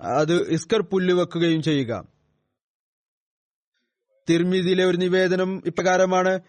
അത് 0.00 0.50
ഹിസ്കർ 0.50 0.82
പുല്ല് 0.82 1.14
വെക്കുകയും 1.14 1.62
ചെയ്യുക. 1.62 2.08
തിരുമിതിയിലെ 4.30 4.84
ഒരു 4.84 4.96
നിവേദനം 4.96 5.62
ഇപ്രകാരമാണ്. 5.66 6.40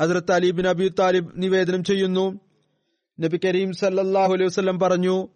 ഹസരത്ത് 0.00 0.32
അലീബിൻ 0.32 0.68
അബി 0.68 0.92
താലിബ് 0.98 1.32
നിവേദനം 1.36 1.84
ചെയ്യുന്നു. 1.84 2.40
നബി 3.20 3.40
കരീം 3.44 3.72
സല്ലാഹു 3.72 4.32
അലൈഹി 4.32 4.46
വസ്ലം 4.46 4.78
പറഞ്ഞു 4.78 5.28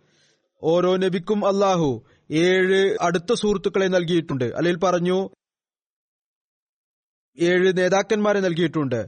ഓരോ 0.63 0.97
നബിക്കും 0.97 1.47
അള്ളാഹു 1.47 2.03
ഏഴ് 2.31 2.97
അടുത്ത 3.01 3.33
സുഹൃത്തുക്കളെ 3.33 3.87
നൽകിയിട്ടുണ്ട്. 3.87 4.45
അല്ലെങ്കിൽ 4.45 4.79
പറഞ്ഞു 4.79 5.29
ഏഴ് 7.39 7.79
നേതാക്കന്മാരെ 7.79 8.41
നൽകിയിട്ടുണ്ട്. 8.41 9.01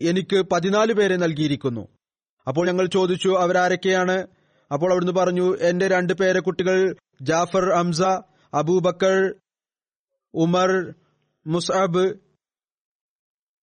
എനിക്ക് 0.00 0.38
പതിനാല് 0.52 0.92
പേരെ 0.92 1.16
നൽകിയിരിക്കുന്നു. 1.16 1.84
അപ്പോൾ 2.46 2.66
ഞങ്ങൾ 2.66 2.86
ചോദിച്ചു 2.86 3.28
അവരാരൊക്കെയാണ്? 3.28 4.16
അപ്പോൾ 4.72 4.90
അവിടുന്ന് 4.92 5.12
പറഞ്ഞു 5.12 5.56
എന്റെ 5.68 5.88
രണ്ട് 5.88 6.12
പേരെ 6.12 6.40
കുട്ടികൾ 6.40 6.94
Jafar 7.22 7.64
Hamza 7.70 8.00
Abu Bakr 8.54 9.18
Umar 10.34 10.70
Musab 11.46 12.04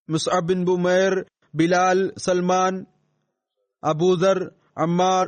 Musab 0.09 0.47
bin 0.47 0.65
Umair 0.65 1.13
Bilal 1.55 1.99
Salman 2.17 2.85
Abu Dharr 3.83 4.39
Ammar 4.77 5.25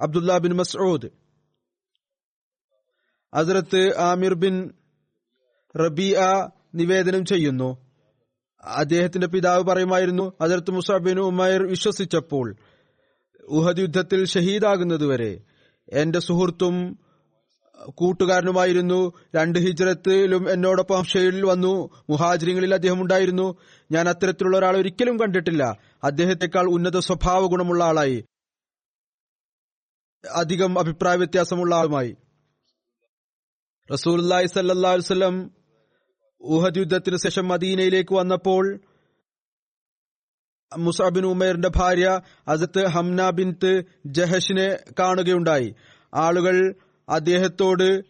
Abdullah 0.00 0.38
bin 0.38 0.52
Masud. 0.52 1.08
Hazrat 3.34 3.82
Amir 3.98 4.34
bin 4.34 4.54
Rabia 5.76 6.48
നിവേദനം 6.74 7.24
ചെയ്യുന്നു. 7.24 7.90
അദ്ദേഹത്തിന്റെ 8.64 9.26
പിതാവ് 9.26 9.64
പറയുമായിരുന്നു 9.64 10.32
അതിർത്ത് 10.40 10.70
മുസാബിൻ 10.70 11.20
ഉമൈർ 11.20 11.62
വിശ്വസിച്ചപ്പോൾ 11.62 12.56
ഉഹദ് 13.48 13.78
യുദ്ധത്തിൽ 13.78 14.24
ഷഹീദാകുന്നതുവരെ 14.24 15.40
എന്റെ 15.88 16.18
സുഹൃത്തും 16.18 16.98
കൂട്ടുകാരനുമായിരുന്നു. 17.94 19.12
രണ്ട് 19.36 19.58
ഹിജ്രത്തിലും 19.58 20.50
എന്നോടൊപ്പം 20.50 21.04
ഷെയിൽ 21.04 21.46
വന്നു 21.46 21.90
മുഹാജിരിങ്ങളിൽ 22.10 22.74
അദ്ദേഹം 22.74 23.02
ഉണ്ടായിരുന്നു. 23.02 23.54
ഞാൻ 23.90 24.08
അത്തരത്തിലുള്ള 24.08 24.56
ഒരാൾ 24.56 24.76
ഒരിക്കലും 24.76 25.20
കണ്ടിട്ടില്ല. 25.20 25.78
അദ്ദേഹത്തെക്കാൾ 26.04 26.66
ഉന്നത 26.66 26.98
സ്വഭാവ 26.98 27.46
ഗുണമുള്ള 27.46 27.84
ആളായി. 27.84 28.24
അധികം 30.32 30.78
അഭിപ്രായ 30.78 31.16
വ്യത്യാസമുള്ള 31.16 31.74
ആളുമായി. 31.74 32.16
റസൂൽ 33.92 34.46
സല്ലാ 34.46 34.98
വല്ലം 36.42 36.72
യുദ്ധത്തിനു 36.76 37.16
ശേഷം 37.16 37.48
മദീനയിലേക്ക് 37.48 38.14
വന്നപ്പോൾ 38.14 38.80
മുസാബിൻ 40.78 41.26
ഉമേറിന്റെ 41.26 41.70
ഭാര്യ 41.76 42.20
അസത്ത് 42.48 42.86
ഹംന 42.86 43.30
ബിൻത്ത് 43.30 43.82
ജഹഷിനെ 44.06 44.78
കാണുകയുണ്ടായി. 44.98 45.74
ആളുകൾ 46.14 46.74
അദ്ദേഹത്തോട് 47.08 48.02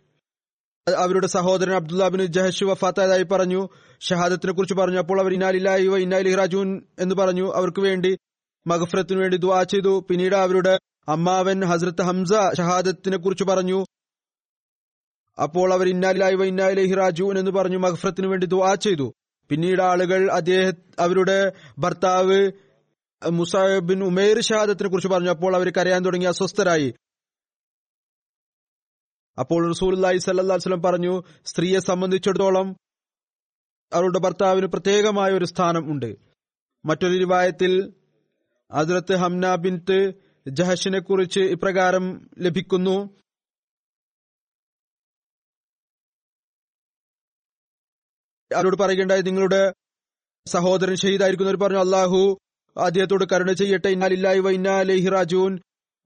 അവരുടെ 0.97 1.27
സഹോദരൻ 1.27 1.75
അബ്ദുല്ല 1.75 2.09
ബിൻ 2.09 2.27
ജഹഷ് 2.27 2.65
വഫാത്തായതായി 2.65 3.23
പറഞ്ഞു. 3.23 3.69
ഷഹാദത്തിനെ 4.01 4.53
കുറിച്ച് 4.53 4.75
പറഞ്ഞു. 4.75 4.99
അപ്പോൾ 4.99 5.21
അവർ 5.21 5.33
ഇന്നാലില്ലായി 5.33 5.87
വ 5.87 5.99
റാജൂൻ 6.37 6.83
എന്ന് 6.99 7.15
പറഞ്ഞു. 7.15 7.53
അവർക്ക് 7.53 7.81
വേണ്ടി 7.81 8.19
മഗഫ്രത്തിനു 8.67 9.21
വേണ്ടി 9.21 9.37
ദുവാ 9.37 9.63
ചെയ്തു. 9.63 10.07
പിന്നീട് 10.11 10.35
അവരുടെ 10.35 10.79
അമ്മാവൻ 11.09 11.65
ഹസ്രത്ത് 11.65 12.03
ഹംസ 12.03 12.33
ഷഹാദത്തിനെ 12.57 13.17
കുറിച്ച് 13.17 13.45
പറഞ്ഞു. 13.45 13.85
അപ്പോൾ 15.43 15.73
അവർ 15.73 15.89
ഇന്നാലിലായി 15.89 16.35
വ 16.35 16.45
ഇന്നാലി 16.45 16.95
റാജൂൻ 16.95 17.39
എന്ന് 17.39 17.51
പറഞ്ഞു 17.51 17.79
മഹഫ്രത്തിനു 17.79 18.29
വേണ്ടി 18.29 18.47
ദുആ 18.47 18.75
ചെയ്തു. 18.75 19.13
പിന്നീട് 19.49 19.83
ആളുകൾ 19.83 20.31
അദ്ദേഹ 20.31 20.73
അവരുടെ 20.99 21.53
ഭർത്താവ് 21.79 22.51
മുസാബിൻ 23.31 23.87
ബിൻ 23.87 24.05
ഉമേർ 24.05 24.41
ഷഹാദത്തിനെ 24.41 24.89
കുറിച്ച് 24.89 25.09
പറഞ്ഞു. 25.09 25.31
അപ്പോൾ 25.31 25.57
അവർ 25.57 25.73
കരയാൻ 25.77 26.05
തുടങ്ങി 26.05 26.27
അസ്വസ്ഥരായി. 26.27 26.95
അപ്പോൾ 29.39 29.69
റസൂലി 29.69 30.19
സല്ലാസ്ലം 30.19 30.83
പറഞ്ഞു 30.83 31.23
സ്ത്രീയെ 31.47 31.79
സംബന്ധിച്ചിടത്തോളം 31.79 32.77
അവരുടെ 33.93 34.19
ഭർത്താവിന് 34.19 34.67
പ്രത്യേകമായ 34.67 35.31
ഒരു 35.33 35.45
സ്ഥാനം 35.45 35.93
ഉണ്ട്. 35.93 36.17
മറ്റൊരു 36.85 37.17
രൂപായത്തിൽ 37.21 37.93
അതിർത്ത് 38.71 39.15
ഹംന 39.15 39.55
ബിൻത്ത് 39.55 40.13
ജഹഷിനെ 40.49 40.99
കുറിച്ച് 40.99 41.41
ഇപ്രകാരം 41.41 42.31
ലഭിക്കുന്നു. 42.39 43.11
അവരോട് 48.57 48.77
പറയുകയുണ്ടായി 48.77 49.23
നിങ്ങളുടെ 49.23 49.73
സഹോദരൻ 50.47 50.97
ഷഹീദായിരിക്കുന്നവർ 50.97 51.57
പറഞ്ഞു 51.57 51.79
അള്ളാഹു 51.79 52.39
അദ്ദേഹത്തോട് 52.79 53.25
കരുണ 53.33 53.53
ചെയ്യട്ടെ 53.53 53.89
ഇന്നാലില്ലായി 53.89 54.39
വ 54.39 54.51
ഇന്നാലേഹി 54.51 55.09
റാജൂൻ 55.09 55.61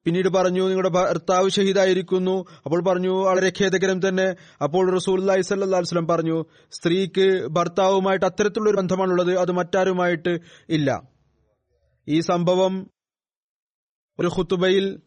പിന്നീട് 0.07 0.29
പറഞ്ഞു 0.29 0.63
നിങ്ങളുടെ 0.69 0.89
ഭർത്താവ് 0.89 1.51
ഷഹീദായിരിക്കുന്നു 1.51 2.45
അപ്പോൾ 2.65 2.85
പറഞ്ഞു 2.85 3.09
വളരെ 3.09 3.53
ഖേദകരം 3.61 4.09
തന്നെ. 4.09 4.27
അപ്പോൾ 4.63 4.93
റസൂൽ 4.95 5.43
സല്ലാസ്ലം 5.43 6.07
പറഞ്ഞു 6.09 6.45
സ്ത്രീക്ക് 6.73 7.47
ഭർത്താവുമായിട്ട് 7.47 8.27
അത്തരത്തിലുള്ള 8.27 8.71
ഒരു 8.71 8.77
ബന്ധമാണുള്ളത് 8.77 9.39
അത് 9.39 9.53
മറ്റാരുമായിട്ട് 9.53 10.39
ഇല്ല. 10.69 11.03
ഈ 12.09 12.21
സംഭവം 12.21 12.91
ഒരു 14.21 14.27
ഖുത്തുബയിൽ 14.27 15.01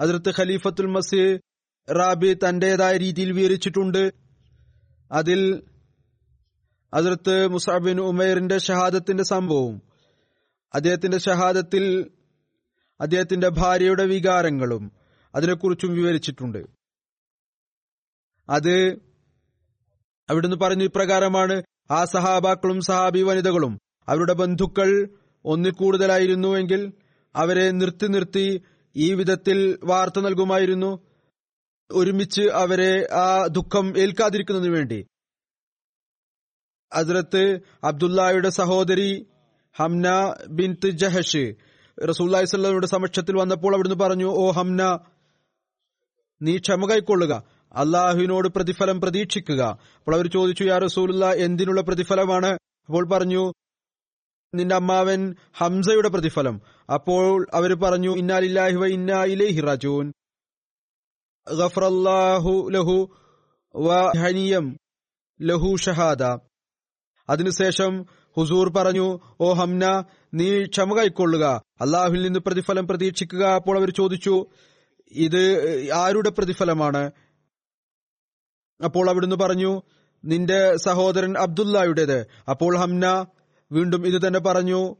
അതിർത്ത് 0.00 0.34
ഖലീഫത്തുൽ 0.38 0.86
മസീ 0.86 1.38
റാബി 1.90 2.34
തന്റേതായ 2.34 2.96
രീതിയിൽ 2.96 3.32
വിവരിച്ചിട്ടുണ്ട്. 3.32 4.12
അതിൽ 5.12 5.62
അതിർത്ത് 6.94 7.48
മുസാബിൻ 7.48 8.00
ഉമേറിന്റെ 8.00 8.58
ഷഹാദത്തിന്റെ 8.58 9.22
സംഭവവും 9.22 9.82
അദ്ദേഹത്തിന്റെ 10.74 11.18
ഷഹാദത്തിൽ 11.18 12.10
അദ്ദേഹത്തിന്റെ 13.00 13.48
ഭാര്യയുടെ 13.48 14.04
വികാരങ്ങളും 14.04 14.92
അതിനെക്കുറിച്ചും 15.34 15.94
വിവരിച്ചിട്ടുണ്ട്. 15.94 16.58
അത് 18.50 18.92
അവിടുന്ന് 20.30 20.56
പറഞ്ഞു 20.56 20.84
ഇപ്രകാരമാണ് 20.84 21.62
ആ 21.90 22.04
സഹാബാക്കളും 22.04 22.80
സഹാബി 22.80 23.22
വനിതകളും 23.22 23.78
അവരുടെ 24.08 24.32
ബന്ധുക്കൾ 24.32 25.08
ഒന്നിൽ 25.44 25.70
കൂടുതലായിരുന്നുവെങ്കിൽ 25.70 26.92
അവരെ 27.36 27.70
നിർത്തി 27.70 28.06
നിർത്തി 28.06 28.62
ഈ 28.96 29.14
വിധത്തിൽ 29.14 29.78
വാർത്ത 29.84 30.20
നൽകുമായിരുന്നു. 30.20 30.98
ഒരുമിച്ച് 31.90 32.42
അവരെ 32.42 33.08
ആ 33.12 33.46
ദുഃഖം 33.46 33.98
ഏൽക്കാതിരിക്കുന്നതിനു 33.98 34.72
വേണ്ടി. 34.72 35.04
അതിർത്ത് 36.94 37.58
അബ്ദുല്ലായുടെ 37.84 38.48
സഹോദരി 38.48 39.26
ഹംന 39.78 40.06
ബിൻത്ത് 40.48 40.90
ജഹഷ്. 40.90 41.54
റസൂല്ലായി 42.08 42.44
സമക്ഷത്തിൽ 42.86 43.36
വന്നപ്പോൾ 43.36 43.74
അവിടുന്ന് 43.74 43.98
പറഞ്ഞു 44.04 44.24
ഓ 44.24 44.50
ഹംന 44.50 44.98
നീ 46.42 46.58
ക്ഷമ 46.58 46.86
കൈക്കൊള്ളുക. 46.90 47.34
അള്ളാഹുവിനോട് 47.74 48.48
പ്രതിഫലം 48.48 49.00
പ്രതീക്ഷിക്കുക. 49.00 49.62
അപ്പോൾ 49.94 50.14
അവർ 50.14 50.26
ചോദിച്ചു 50.26 50.64
യാ 50.64 50.78
റസൂലുള്ള 50.78 51.32
എന്തിനുള്ള 51.32 51.80
പ്രതിഫലമാണ്? 51.80 52.50
അപ്പോൾ 52.88 53.08
പറഞ്ഞു 53.08 53.52
നിന്റെ 54.54 54.74
അമ്മാവൻ 54.74 55.34
ഹംസയുടെ 55.54 56.08
പ്രതിഫലം. 56.08 56.62
അപ്പോൾ 56.94 57.46
അവർ 57.52 57.74
പറഞ്ഞു 57.74 58.16
ഇന്നാലില്ലാഹി 58.16 58.76
വ 58.76 58.86
ഇന്നാ 58.86 59.24
ഇലൈഹി 59.24 59.60
ഗഫറല്ലാഹു 61.46 62.52
ലഹു 62.70 62.96
വ 63.76 64.12
ലഹു 65.42 65.76
ഷഹാദ. 65.76 66.22
അതിനുശേഷം 67.28 67.92
ഹുസൂർ 68.36 68.68
പറഞ്ഞു 68.76 69.18
ഓ 69.40 69.52
ഹംന 69.52 69.84
നീ 70.34 70.48
ക്ഷമ 70.64 70.90
കൈക്കൊള്ളുക. 70.98 71.44
അള്ളാഹുവിൽ 71.80 72.22
നിന്ന് 72.22 72.40
പ്രതിഫലം 72.40 72.88
പ്രതീക്ഷിക്കുക. 72.88 73.44
അപ്പോൾ 73.58 73.78
അവർ 73.78 73.90
ചോദിച്ചു 73.90 74.46
ഇത് 75.26 75.42
ആരുടെ 75.92 76.30
പ്രതിഫലമാണ്? 76.30 77.02
അപ്പോൾ 78.84 79.10
അവിടുന്ന് 79.10 79.36
പറഞ്ഞു 79.36 79.82
നിന്റെ 80.24 80.76
സഹോദരൻ 80.76 81.32
അബ്ദുല്ലായുടേത് 81.38 82.18
അപ്പോൾ 82.50 82.72
ഹംന 82.78 83.06
വീണ്ടും 83.72 84.06
ഇത് 84.06 84.26
തന്നെ 84.26 84.40
പറഞ്ഞു 84.40 84.96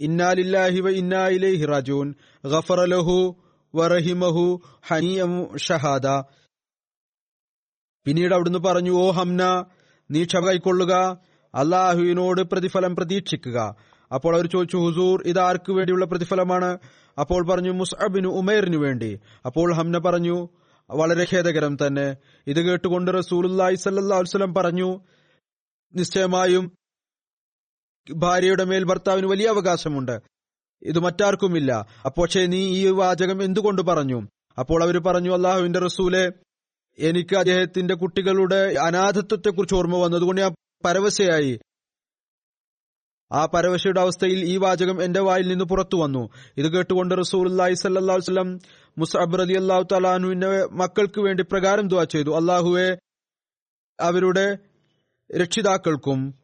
ഇന്നാലില്ലാഹി 0.00 0.80
വ 0.80 0.88
ഇന്നാ 0.88 1.22
ഇലൈഹി 1.28 1.64
റാജൂൻ. 1.64 2.14
ഗഫറ 2.44 2.80
ലഹു 2.84 3.16
വറഹിമഹു 3.74 4.44
ഹനിയം 4.88 5.32
ഷഹാദ. 5.58 6.06
പിന്നീട് 8.06 8.34
അവിടുന്ന് 8.34 8.58
പറഞ്ഞു 8.58 8.92
ഓ 9.04 9.10
ഹംന 9.10 9.42
നീ 10.10 10.24
ക്ഷമ 10.24 10.44
കൈക്കൊള്ളുക. 10.46 10.94
അള്ളാഹുവിനോട് 11.54 12.40
പ്രതിഫലം 12.40 12.96
പ്രതീക്ഷിക്കുക. 12.96 13.76
അപ്പോൾ 14.14 14.34
അവർ 14.34 14.46
ചോദിച്ചു 14.46 14.76
ഹുസൂർ 14.76 15.22
ഇത് 15.26 15.38
ആർക്കു 15.38 15.72
വേണ്ടിയുള്ള 15.72 16.04
പ്രതിഫലമാണ്? 16.04 16.78
അപ്പോൾ 17.18 17.46
പറഞ്ഞു 17.46 17.70
മുസ്അബിന് 17.70 18.26
ഉമേറിനു 18.26 18.76
വേണ്ടി. 18.76 19.20
അപ്പോൾ 19.46 19.74
ഹംന 19.74 19.98
പറഞ്ഞു 19.98 20.48
വളരെ 20.90 21.26
ഖേദകരം 21.34 21.76
തന്നെ. 21.86 22.16
ഇത് 22.46 22.60
കേട്ടുകൊണ്ട് 22.60 23.10
റസൂലുല്ലായി 23.10 23.74
സല്ലാ 23.74 24.18
വസ്ലം 24.18 24.54
പറഞ്ഞു 24.54 25.00
നിശ്ചയമായും 25.94 26.72
ഭാര്യയുടെ 28.16 28.64
മേൽ 28.64 28.84
ഭർത്താവിന് 28.84 29.26
വലിയ 29.26 29.48
അവകാശമുണ്ട്. 29.48 30.20
ഇത് 30.82 30.98
മറ്റാർക്കുമില്ല. 30.98 31.86
പക്ഷേ 32.06 32.46
നീ 32.46 32.68
ഈ 32.68 32.86
വാചകം 32.86 33.42
എന്തുകൊണ്ട് 33.42 33.82
പറഞ്ഞു? 33.82 34.28
അപ്പോൾ 34.58 34.82
അവർ 34.82 34.98
പറഞ്ഞു 34.98 35.34
അള്ളാഹുവിന്റെ 35.34 35.78
റസൂലെ 35.78 36.32
എനിക്ക് 36.98 37.36
അദ്ദേഹത്തിന്റെ 37.36 37.94
കുട്ടികളുടെ 37.94 38.74
അനാഥത്വത്തെക്കുറിച്ച് 38.74 39.74
ഓർമ്മ 39.74 39.96
വന്നതുകൊണ്ട് 39.96 40.40
ഞാൻ 40.40 40.54
പരവശയായി. 40.84 41.58
ആ 43.32 43.46
പരവശയുടെ 43.46 44.00
അവസ്ഥയിൽ 44.00 44.38
ഈ 44.44 44.56
വാചകം 44.56 45.04
എന്റെ 45.04 45.20
വായിൽ 45.20 45.48
നിന്ന് 45.48 45.64
പുറത്തു 45.64 45.96
വന്നു. 45.96 46.28
ഇത് 46.56 46.72
കേട്ടുകൊണ്ട് 46.72 47.14
റസൂൽ 47.18 47.74
സല്ലാസ്ലം 47.74 48.60
മുസഅബ് 48.98 49.40
അലി 49.40 49.54
അള്ളാഹു 49.54 49.86
തലാഹുവിന്റെ 49.92 50.66
മക്കൾക്ക് 50.66 51.20
വേണ്ടി 51.20 51.42
പ്രകാരം 51.42 51.88
ദുവാ 51.88 52.04
ചെയ്തു. 52.04 52.36
അള്ളാഹുവെ 52.36 52.98
അവരുടെ 54.00 54.58
രക്ഷിതാക്കൾക്കും 55.36 56.34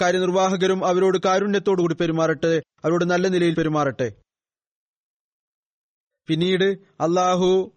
കാര്യനിർവാഹകരും 0.00 0.86
അവരോട് 0.86 1.18
കാരുണ്യത്തോടുകൂടി 1.24 1.94
പെരുമാറട്ടെ. 1.94 2.62
അവരോട് 2.84 3.04
നല്ല 3.04 3.28
നിലയിൽ 3.28 3.54
പെരുമാറട്ടെ. 3.54 4.22
പിന്നീട് 6.26 6.64
അള്ളാഹു 7.00 7.72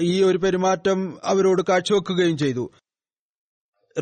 ഈ 0.00 0.22
ഒരു 0.22 0.38
പെരുമാറ്റം 0.38 1.18
അവരോട് 1.24 1.62
കാഴ്ചവെക്കുകയും 1.68 2.38
ചെയ്തു. 2.38 2.70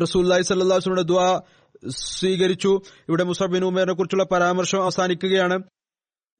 റസൂല്ലായി 0.01 0.41
സല്ലാസ്ലയുടെ 0.41 1.01
ദ്വാ 1.01 1.41
സ്വീകരിച്ചു. 1.89 2.81
ഇവിടെ 3.09 3.23
മുസബിൻ 3.23 3.63
ഉമേറിനെ 3.63 3.93
കുറിച്ചുള്ള 3.93 4.23
പരാമർശം 4.23 4.83
അവസാനിക്കുകയാണ്. 4.83 5.63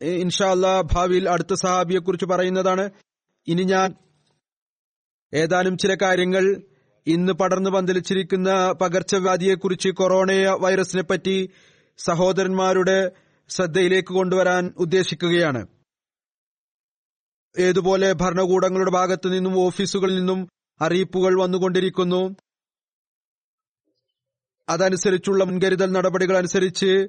ഇൻഷാ 0.01 0.51
അല്ലാ 0.51 0.82
ഭാവിയിൽ 0.82 1.30
അടുത്ത 1.30 1.54
സഹാബിയെ 1.54 1.99
കുറിച്ച് 1.99 2.25
പറയുന്നതാണ്. 2.25 2.89
ഇനി 3.47 3.63
ഞാൻ 3.63 3.95
ഏതാനും 5.34 5.77
ചില 5.77 5.97
കാര്യങ്ങൾ 6.01 6.62
ഇന്ന് 7.08 7.34
പടർന്നു 7.34 7.69
പന്തലിച്ചിരിക്കുന്ന 7.69 8.71
പകർച്ചവ്യാധിയെക്കുറിച്ച് 8.71 9.89
കൊറോണ 9.89 10.32
വൈറസിനെ 10.60 11.04
പറ്റി 11.04 11.49
സഹോദരന്മാരുടെ 11.97 13.12
ശ്രദ്ധയിലേക്ക് 13.49 14.13
കൊണ്ടുവരാൻ 14.13 14.73
ഉദ്ദേശിക്കുകയാണ്. 14.77 15.67
ഏതുപോലെ 17.57 18.13
ഭരണകൂടങ്ങളുടെ 18.13 18.91
ഭാഗത്തു 18.91 19.29
നിന്നും 19.29 19.59
ഓഫീസുകളിൽ 19.59 20.15
നിന്നും 20.15 20.49
അറിയിപ്പുകൾ 20.81 21.41
വന്നുകൊണ്ടിരിക്കുന്നു. 21.41 22.35
അതനുസരിച്ചുള്ള 24.69 25.43
മുൻകരുതൽ 25.43 25.91
നടപടികൾ 25.91 26.37
അനുസരിച്ച് 26.37 27.07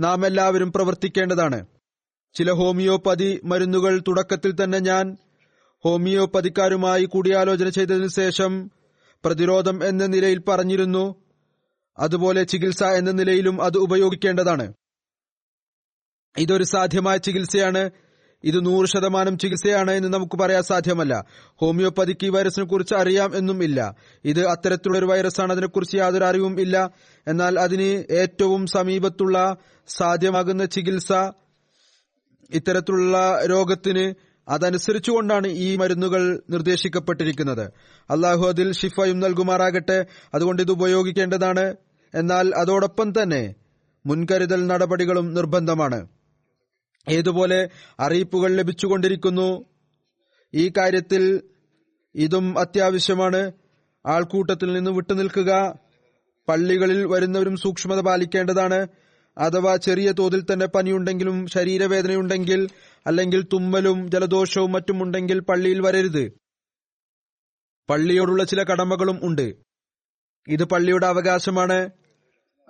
നാം 0.00 0.26
എല്ലാവരും 0.26 0.72
പ്രവർത്തിക്കേണ്ടതാണ്. 0.72 1.66
ചില 2.34 2.50
ഹോമിയോപ്പതി 2.50 3.40
മരുന്നുകൾ 3.44 3.98
തുടക്കത്തിൽ 3.98 4.64
തന്നെ 4.64 4.78
ഞാൻ 4.78 5.16
ഹോമിയോപ്പതിക്കാരുമായി 5.84 7.04
കൂടിയാലോചന 7.04 7.68
ചെയ്തതിനു 7.68 8.06
ശേഷം 8.06 8.70
പ്രതിരോധം 9.24 9.84
എന്ന 9.84 10.06
നിലയിൽ 10.06 10.38
പറഞ്ഞിരുന്നു. 10.38 11.14
അതുപോലെ 11.98 12.44
ചികിത്സ 12.44 12.82
എന്ന 12.82 13.10
നിലയിലും 13.10 13.62
അത് 13.62 13.78
ഉപയോഗിക്കേണ്ടതാണ്. 13.78 14.72
ഇതൊരു 16.38 16.64
സാധ്യമായ 16.64 17.16
ചികിത്സയാണ്. 17.16 17.90
ഇത് 18.44 18.66
നൂറ് 18.66 18.86
ശതമാനം 18.86 19.38
ചികിത്സയാണ് 19.38 19.90
എന്ന് 19.90 20.08
നമുക്ക് 20.08 20.38
പറയാൻ 20.38 20.62
സാധ്യമല്ല. 20.62 21.24
ഹോമിയോപ്പതിക്ക് 21.56 22.26
ഈ 22.26 22.28
വൈറസിനെ 22.28 22.66
കുറിച്ച് 22.66 22.94
അറിയാം 22.94 23.36
എന്നും 23.36 23.62
ഇല്ല. 23.62 23.94
ഇത് 24.24 24.46
അത്തരത്തിലുള്ള 24.46 24.98
ഒരു 24.98 25.06
വൈറസാണ് 25.06 25.52
അതിനെക്കുറിച്ച് 25.52 25.96
യാതൊരു 25.96 26.24
അറിവും 26.24 26.60
ഇല്ല. 26.60 26.90
എന്നാൽ 27.26 27.58
അതിന് 27.58 28.12
ഏറ്റവും 28.12 28.66
സമീപത്തുള്ള 28.66 29.56
സാധ്യമാകുന്ന 29.88 30.64
ചികിത്സ 30.64 31.12
ഇത്തരത്തിലുള്ള 32.50 33.40
രോഗത്തിന് 33.50 34.14
അതനുസരിച്ചുകൊണ്ടാണ് 34.48 35.46
ഈ 35.46 35.76
മരുന്നുകൾ 35.76 36.42
നിർദ്ദേശിക്കപ്പെട്ടിരിക്കുന്നത്. 36.50 37.70
അള്ളാഹു 38.10 38.48
അതിൽ 38.48 38.72
ഷിഫയും 38.72 39.20
നൽകുമാറാകട്ടെ. 39.20 40.06
അതുകൊണ്ട് 40.34 40.62
ഇത് 40.62 40.70
ഉപയോഗിക്കേണ്ടതാണ്. 40.70 41.76
എന്നാൽ 42.14 42.54
അതോടൊപ്പം 42.54 43.12
തന്നെ 43.22 43.54
മുൻകരുതൽ 44.06 44.66
നടപടികളും 44.66 45.34
നിർബന്ധമാണ്. 45.34 46.06
ഏതുപോലെ 47.08 47.68
അറിയിപ്പുകൾ 48.00 48.56
ലഭിച്ചുകൊണ്ടിരിക്കുന്നു. 48.56 49.64
ഈ 50.54 50.68
കാര്യത്തിൽ 50.68 51.42
ഇതും 52.14 52.58
അത്യാവശ്യമാണ്. 52.58 53.52
ആൾക്കൂട്ടത്തിൽ 54.06 54.72
നിന്ന് 54.72 54.90
വിട്ടുനിൽക്കുക 54.90 55.78
പള്ളികളിൽ 56.48 57.06
വരുന്നവരും 57.06 57.56
സൂക്ഷ്മത 57.56 58.00
പാലിക്കേണ്ടതാണ്. 58.00 58.86
അഥവാ 59.38 59.76
ചെറിയ 59.76 60.12
തോതിൽ 60.12 60.44
തന്നെ 60.52 60.66
പനിയുണ്ടെങ്കിലും 60.66 61.46
ശരീരവേദനയുണ്ടെങ്കിൽ 61.46 62.68
അല്ലെങ്കിൽ 63.06 63.42
തുമ്മലും 63.42 64.10
ജലദോഷവും 64.10 64.72
മറ്റും 64.72 65.02
ഉണ്ടെങ്കിൽ 65.02 65.38
പള്ളിയിൽ 65.38 65.80
വരരുത്. 65.80 66.32
പള്ളിയോടുള്ള 67.90 68.44
ചില 68.44 68.62
കടമകളും 68.62 69.20
ഉണ്ട്. 69.22 69.56
ഇത് 70.48 70.64
പള്ളിയുടെ 70.64 71.06
അവകാശമാണ്. 71.06 71.90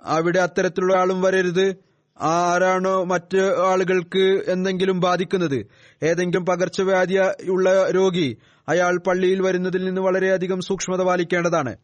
അവിടെ 0.03 0.39
അത്തരത്തിലുള്ള 0.39 0.97
ആളും 0.97 1.21
വരരുത്. 1.21 1.92
ആരാണോ 2.19 3.03
മറ്റ് 3.03 3.37
ആളുകൾക്ക് 3.37 4.43
എന്തെങ്കിലും 4.47 4.99
ബാധിക്കുന്നത്? 4.99 5.59
ഏതെങ്കിലും 6.03 6.45
പകർച്ചവ്യാധി 6.45 7.13
ഉള്ള 7.49 7.89
രോഗി 7.89 8.37
അയാൾ 8.69 8.99
പള്ളിയിൽ 9.07 9.41
വരുന്നതിൽ 9.41 9.85
നിന്ന് 9.85 10.01
വളരെയധികം 10.01 10.61
സൂക്ഷ്മത 10.61 11.01
പാലിക്കേണ്ടതാണ്. 11.01 11.75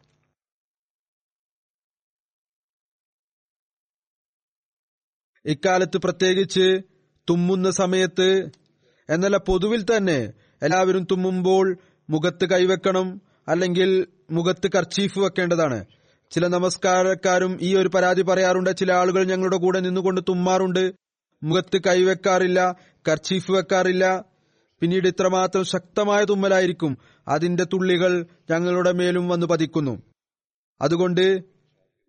ഇക്കാലത്ത് 5.44 5.98
പ്രത്യേകിച്ച് 5.98 6.82
തുമ്മുന്ന 7.30 7.70
സമയത്ത് 7.70 8.50
എന്നല്ല 9.08 9.36
പൊതുവിൽ 9.36 9.82
തന്നെ 9.82 10.32
എല്ലാവരും 10.62 11.06
തുമ്മുമ്പോൾ 11.10 11.78
മുഖത്ത് 12.10 12.50
കൈവെക്കണം 12.50 13.22
അല്ലെങ്കിൽ 13.48 14.06
മുഖത്ത് 14.30 14.68
കർച്ചീഫ് 14.72 15.18
വെക്കേണ്ടതാണ്. 15.18 15.99
ചില 16.30 16.46
നമസ്കാരക്കാരും 16.46 17.58
ഈ 17.60 17.76
ഒരു 17.76 17.88
പരാതി 17.88 18.22
പറയാറുണ്ട്. 18.22 18.76
ചില 18.76 18.92
ആളുകൾ 18.92 19.24
ഞങ്ങളുടെ 19.24 19.56
കൂടെ 19.56 19.80
നിന്നുകൊണ്ട് 19.80 20.20
തുമ്മാറുണ്ട്. 20.28 20.94
മുഖത്ത് 21.42 21.78
കൈവെക്കാറില്ല 21.86 22.76
കർച്ചീഫ് 23.08 23.50
വെക്കാറില്ല. 23.50 24.24
പിന്നീട് 24.80 25.08
ഇത്രമാത്രം 25.08 25.64
ശക്തമായ 25.64 26.24
തുമ്മലായിരിക്കും 26.24 26.98
അതിന്റെ 27.28 27.64
തുള്ളികൾ 27.64 28.26
ഞങ്ങളുടെ 28.50 28.92
മേലും 28.92 29.28
വന്ന് 29.28 29.46
പതിക്കുന്നു. 29.46 30.02
അതുകൊണ്ട് 30.80 31.42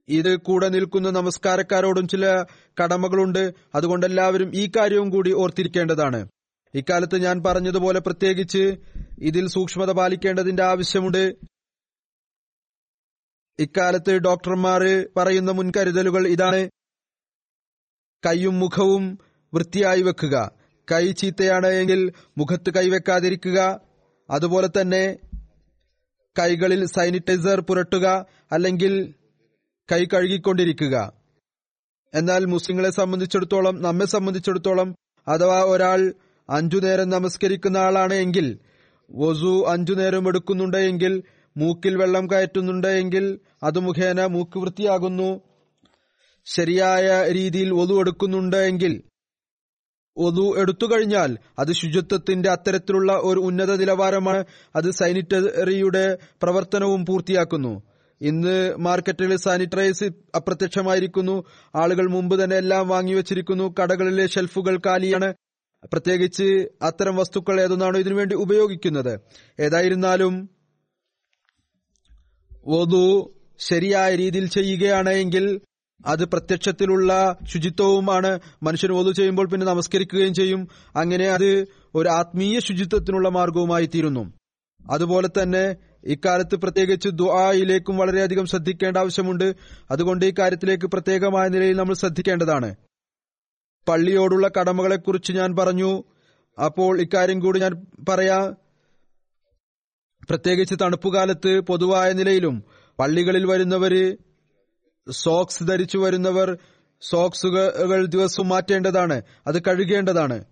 ഇത് 0.09 0.35
കൂടെ 0.35 0.69
നിൽക്കുന്ന 0.69 1.09
നമസ്കാരക്കാരോടും 1.09 2.07
ചില 2.07 2.43
കടമകളുണ്ട്. 2.83 3.53
അതുകൊണ്ട് 3.75 4.05
എല്ലാവരും 4.05 4.55
ഈ 4.55 4.71
കാര്യവും 4.75 5.09
കൂടി 5.09 5.33
ഓർത്തിരിക്കേണ്ടതാണ്. 5.33 6.27
ഇക്കാലത്ത് 6.75 7.17
ഞാൻ 7.17 7.43
പറഞ്ഞതുപോലെ 7.43 7.99
പ്രത്യേകിച്ച് 7.99 8.75
ഇതിൽ 9.19 9.47
സൂക്ഷ്മത 9.47 9.91
പാലിക്കേണ്ടതിന്റെ 9.91 10.63
ആവശ്യമുണ്ട്. 10.63 11.35
ഇക്കാലത്ത് 13.61 14.13
ഡോക്ടർമാർ 14.17 14.83
പറയുന്ന 15.17 15.51
മുൻകരുതലുകൾ 15.51 16.27
ഇതാണ്. 16.27 16.61
കൈയും 18.23 18.59
മുഖവും 18.59 19.19
വൃത്തിയായി 19.53 20.01
വെക്കുക. 20.01 20.51
കൈ 20.91 21.11
ചീത്തയാണ് 21.11 21.67
എങ്കിൽ 21.67 22.11
മുഖത്ത് 22.37 22.69
കൈവെക്കാതിരിക്കുക 22.73 23.59
അതുപോലെ 24.29 24.69
തന്നെ 24.81 25.03
കൈകളിൽ 26.39 26.85
സാനിറ്റൈസർ 26.85 27.59
പുരട്ടുക 27.59 28.25
അല്ലെങ്കിൽ 28.51 28.93
കൈ 29.91 30.05
കഴുകിക്കൊണ്ടിരിക്കുക. 30.05 30.95
എന്നാൽ 32.13 32.45
മുസ്ലിങ്ങളെ 32.45 32.89
സംബന്ധിച്ചിടത്തോളം 32.89 33.81
നമ്മെ 33.81 34.05
സംബന്ധിച്ചിടത്തോളം 34.05 34.95
അഥവാ 35.27 35.59
ഒരാൾ 35.63 36.13
അഞ്ചു 36.49 36.77
നേരം 36.77 37.09
നമസ്കരിക്കുന്ന 37.09 37.77
ആളാണ് 37.77 38.13
എങ്കിൽ 38.13 38.47
വസു 39.11 39.53
അഞ്ചു 39.67 39.93
നേരം 39.93 40.27
എടുക്കുന്നുണ്ട് 40.27 40.77
എങ്കിൽ 40.77 41.23
മൂക്കിൽ 41.57 41.97
വെള്ളം 41.97 42.27
കയറ്റുന്നുണ്ട് 42.27 42.87
എങ്കിൽ 42.87 43.39
അത് 43.63 43.79
മുഖേന 43.79 44.25
മൂക്ക് 44.25 44.59
വൃത്തിയാകുന്നു. 44.59 45.41
ശരിയായ 46.45 47.31
രീതിയിൽ 47.31 47.73
ഒതു 47.73 47.99
എടുക്കുന്നുണ്ട് 47.99 48.55
എങ്കിൽ 48.55 49.03
ഒതു 50.17 50.59
എടുത്തു 50.59 50.85
കഴിഞ്ഞാൽ 50.85 51.37
അത് 51.59 51.73
ശുചിത്വത്തിന്റെ 51.73 52.49
അത്തരത്തിലുള്ള 52.49 53.13
ഒരു 53.13 53.39
ഉന്നത 53.39 53.75
നിലവാരമാണ്. 53.75 54.45
അത് 54.75 54.91
സാനിറ്ററിയുടെ 54.91 56.17
പ്രവർത്തനവും 56.43 57.05
പൂർത്തിയാക്കുന്നു. 57.05 57.83
ഇന്ന് 58.21 58.75
മാർക്കറ്റിൽ 58.75 59.35
സാനിറ്റൈസ് 59.35 60.03
അപ്രത്യക്ഷമായിരിക്കുന്നു. 60.35 61.43
ആളുകൾ 61.75 62.07
മുമ്പ് 62.07 62.43
തന്നെ 62.43 62.55
എല്ലാം 62.55 62.87
വാങ്ങിവെച്ചിരിക്കുന്നു 62.87 63.75
കടകളിലെ 63.81 64.27
ഷെൽഫുകൾ 64.27 64.79
കാലിയാണ്. 64.85 65.33
പ്രത്യേകിച്ച് 65.93 66.67
അത്തരം 66.81 67.15
വസ്തുക്കൾ 67.15 67.61
ഏതൊന്നാണോ 67.61 67.99
ഇതിനുവേണ്ടി 67.99 68.35
ഉപയോഗിക്കുന്നത്. 68.35 69.19
ഏതായിരുന്നാലും 69.59 70.49
വധു 72.67 73.33
ശരിയായ 73.59 74.15
രീതിയിൽ 74.15 74.47
ചെയ്യുകയാണെങ്കിൽ 74.47 75.61
അത് 76.05 76.25
പ്രത്യക്ഷത്തിലുള്ള 76.25 77.37
ശുചിത്വവുമാണ്. 77.43 78.39
മനുഷ്യൻ 78.63 78.91
വധു 78.91 79.11
ചെയ്യുമ്പോൾ 79.11 79.47
പിന്നെ 79.47 79.67
നമസ്കരിക്കുകയും 79.67 80.33
ചെയ്യും. 80.33 80.67
അങ്ങനെ 80.95 81.29
അത് 81.29 81.65
ഒരു 81.95 82.09
ആത്മീയ 82.09 82.59
ശുചിത്വത്തിനുള്ള 82.59 83.29
മാർഗവുമായി 83.29 83.85
തീരുന്നു. 83.85 84.33
അതുപോലെ 84.91 85.29
തന്നെ 85.41 85.75
ഇക്കാലത്ത് 86.03 86.55
പ്രത്യേകിച്ച് 86.55 87.09
ദുആയിലേക്കും 87.09 87.97
വളരെയധികം 87.97 88.45
ശ്രദ്ധിക്കേണ്ട 88.45 88.97
ആവശ്യമുണ്ട്. 88.97 89.55
അതുകൊണ്ട് 89.91 90.25
ഈ 90.25 90.33
കാര്യത്തിലേക്ക് 90.39 90.85
പ്രത്യേകമായ 90.85 91.47
നിലയിൽ 91.47 91.77
നമ്മൾ 91.77 91.93
ശ്രദ്ധിക്കേണ്ടതാണ്. 91.93 92.75
പള്ളിയോടുള്ള 93.87 94.49
കടമകളെക്കുറിച്ച് 94.59 95.33
ഞാൻ 95.33 95.55
പറഞ്ഞു. 95.55 96.03
അപ്പോൾ 96.65 97.01
ഇക്കാര്യം 97.01 97.39
കൂടി 97.39 97.59
ഞാൻ 97.59 97.85
പറയാം. 98.09 98.60
പ്രത്യേകിച്ച് 100.29 100.75
തണുപ്പുകാലത്ത് 100.81 101.59
പൊതുവായ 101.59 102.11
നിലയിലും 102.13 102.63
പള്ളികളിൽ 102.99 103.45
വരുന്നവര് 103.45 104.17
സോക്സ് 105.11 105.63
ധരിച്ചു 105.63 105.97
വരുന്നവർ 105.97 106.57
സോക്സുകൾ 107.01 108.05
ദിവസം 108.05 108.47
മാറ്റേണ്ടതാണ് 108.47 109.21
അത് 109.47 109.61
കഴുകേണ്ടതാണ്. 109.61 110.45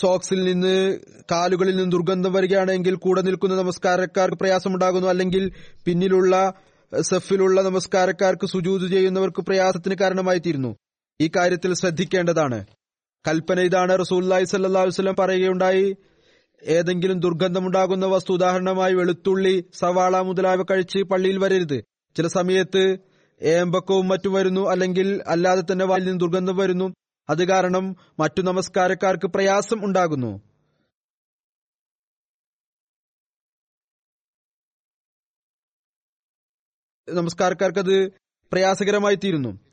സോക്സിൽ 0.00 0.44
നിന്ന് 0.44 0.98
കാലുകളിൽ 1.30 1.76
നിന്ന് 1.76 1.92
ദുർഗന്ധം 1.92 2.32
വരികയാണെങ്കിൽ 2.32 2.94
കൂടെ 2.94 3.20
നിൽക്കുന്ന 3.20 3.56
നമസ്കാരക്കാർക്ക് 3.56 4.36
പ്രയാസമുണ്ടാകുന്നു 4.36 5.08
അല്ലെങ്കിൽ 5.08 5.52
പിന്നിലുള്ള 5.84 6.54
സെഫിലുള്ള 7.02 7.62
നമസ്കാരക്കാർക്ക് 7.62 8.46
സുജൂത് 8.46 8.90
ചെയ്യുന്നവർക്ക് 8.90 9.42
പ്രയാസത്തിന് 9.42 9.94
കാരണമായി 9.94 10.38
തീരുന്നു 10.38 10.76
ഈ 11.20 11.30
കാര്യത്തിൽ 11.36 11.74
ശ്രദ്ധിക്കേണ്ടതാണ്. 11.74 12.66
കൽപ്പന 13.28 13.60
ഇതാണ് 13.60 13.98
റസൂല്ലായി 13.98 14.44
സല്ലാ 14.44 14.82
വസ്ലം 14.82 15.16
പറയുകയുണ്ടായി. 15.18 15.96
ഏതെങ്കിലും 16.62 17.20
ദുർഗന്ധമുണ്ടാകുന്ന 17.20 18.06
വസ്തു 18.06 18.32
ഉദാഹരണമായി 18.32 18.94
വെളുത്തുള്ളി 18.94 19.64
സവാള 19.74 20.20
മുതലായവ 20.20 20.62
കഴിച്ച് 20.62 20.98
പള്ളിയിൽ 20.98 21.38
വരരുത്. 21.38 21.84
ചില 22.16 22.26
സമയത്ത് 22.26 22.98
ഏമ്പക്കവും 23.42 24.08
മറ്റും 24.08 24.32
വരുന്നു 24.32 24.70
അല്ലെങ്കിൽ 24.70 25.22
അല്ലാതെ 25.26 25.60
തന്നെ 25.60 25.84
വായിൽ 25.84 26.04
നിന്ന് 26.04 26.20
ദുർഗന്ധം 26.20 26.56
വരുന്നു. 26.56 26.94
അത് 27.30 27.48
കാരണം 27.48 27.96
മറ്റു 28.18 28.42
നമസ്കാരക്കാർക്ക് 28.42 29.26
പ്രയാസം 29.26 29.84
ഉണ്ടാകുന്നു. 29.84 30.40
നമസ്കാരക്കാർക്കത് 37.08 38.12
പ്രയാസകരമായി 38.52 39.14
തീരുന്നു. 39.14 39.71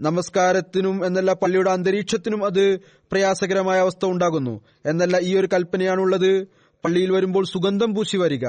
നമസ്കാരത്തിനും 0.00 1.06
എന്നല്ല 1.06 1.32
പള്ളിയുടെ 1.32 1.70
അന്തരീക്ഷത്തിനും 1.70 2.44
അത് 2.44 2.76
പ്രയാസകരമായ 3.12 3.80
അവസ്ഥ 3.80 4.06
ഉണ്ടാകുന്നു. 4.06 4.60
എന്നല്ല 4.86 5.18
ഈ 5.18 5.36
ഒരു 5.36 5.48
കൽപ്പനയാണുള്ളത്. 5.52 6.44
പള്ളിയിൽ 6.84 7.12
വരുമ്പോൾ 7.12 7.44
സുഗന്ധം 7.44 7.94
പൂശി 7.94 8.16
വരിക. 8.16 8.46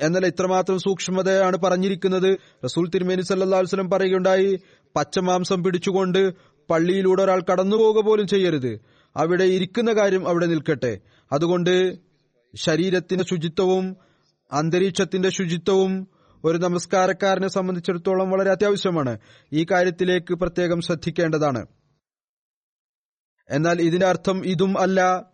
എന്നല്ല 0.00 0.26
ഇത്രമാത്രം 0.26 0.78
സൂക്ഷ്മതയാണ് 0.78 1.56
പറഞ്ഞിരിക്കുന്നത്. 1.56 2.38
റസൂൽ 2.64 2.88
തിരുമേനി 2.88 3.22
സല്ലാസ്ലം 3.22 3.90
പറയുകയുണ്ടായി 3.90 4.60
പച്ചമാംസം 4.96 5.64
പിടിച്ചുകൊണ്ട് 5.64 6.30
പള്ളിയിലൂടെ 6.70 7.22
ഒരാൾ 7.22 7.42
കടന്നുപോകുക 7.52 8.04
പോലും 8.04 8.26
ചെയ്യരുത്. 8.26 8.80
അവിടെ 9.16 9.44
ഇരിക്കുന്ന 9.44 9.92
കാര്യം 9.92 10.28
അവിടെ 10.28 10.46
നിൽക്കട്ടെ. 10.46 10.98
അതുകൊണ്ട് 11.32 11.98
ശരീരത്തിന്റെ 12.56 13.24
ശുചിത്വവും 13.24 13.96
അന്തരീക്ഷത്തിന്റെ 14.52 15.28
ശുചിത്വവും 15.28 16.08
ഒരു 16.44 16.58
നമസ്കാരക്കാരനെ 16.58 17.48
സംബന്ധിച്ചിടത്തോളം 17.48 18.30
വളരെ 18.30 18.50
അത്യാവശ്യമാണ്. 18.50 19.18
ഈ 19.52 19.66
കാര്യത്തിലേക്ക് 19.70 20.34
പ്രത്യേകം 20.34 20.80
ശ്രദ്ധിക്കേണ്ടതാണ്. 20.80 21.66
എന്നാൽ 23.50 23.80
ഇതിന്റെ 23.80 24.06
അർത്ഥം 24.06 24.46
ഇതും 24.46 24.80
അല്ല. 24.80 25.30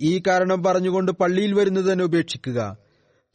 ഈ 0.00 0.22
കാരണം 0.26 0.62
പറഞ്ഞുകൊണ്ട് 0.62 1.12
പള്ളിയിൽ 1.12 1.54
വരുന്നത് 1.54 1.92
തന്നെ 1.92 2.04
ഉപേക്ഷിക്കുക. 2.04 2.76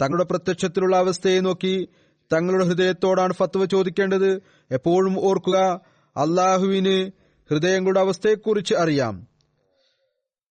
തങ്ങളുടെ 0.01 0.23
പ്രത്യക്ഷത്തിലുള്ള 0.23 0.95
അവസ്ഥയെ 0.95 1.39
നോക്കി 1.39 1.87
തങ്ങളുടെ 2.33 2.65
ഹൃദയത്തോടാണ് 2.65 3.33
ഫത്വ 3.33 3.65
ചോദിക്കേണ്ടത്. 3.65 4.41
എപ്പോഴും 4.71 5.19
ഓർക്കുക 5.19 5.81
അള്ളാഹുവിന് 6.17 7.11
ഹൃദയങ്ങളുടെ 7.49 7.99
അവസ്ഥയെക്കുറിച്ച് 7.99 8.75
അറിയാം. 8.75 9.27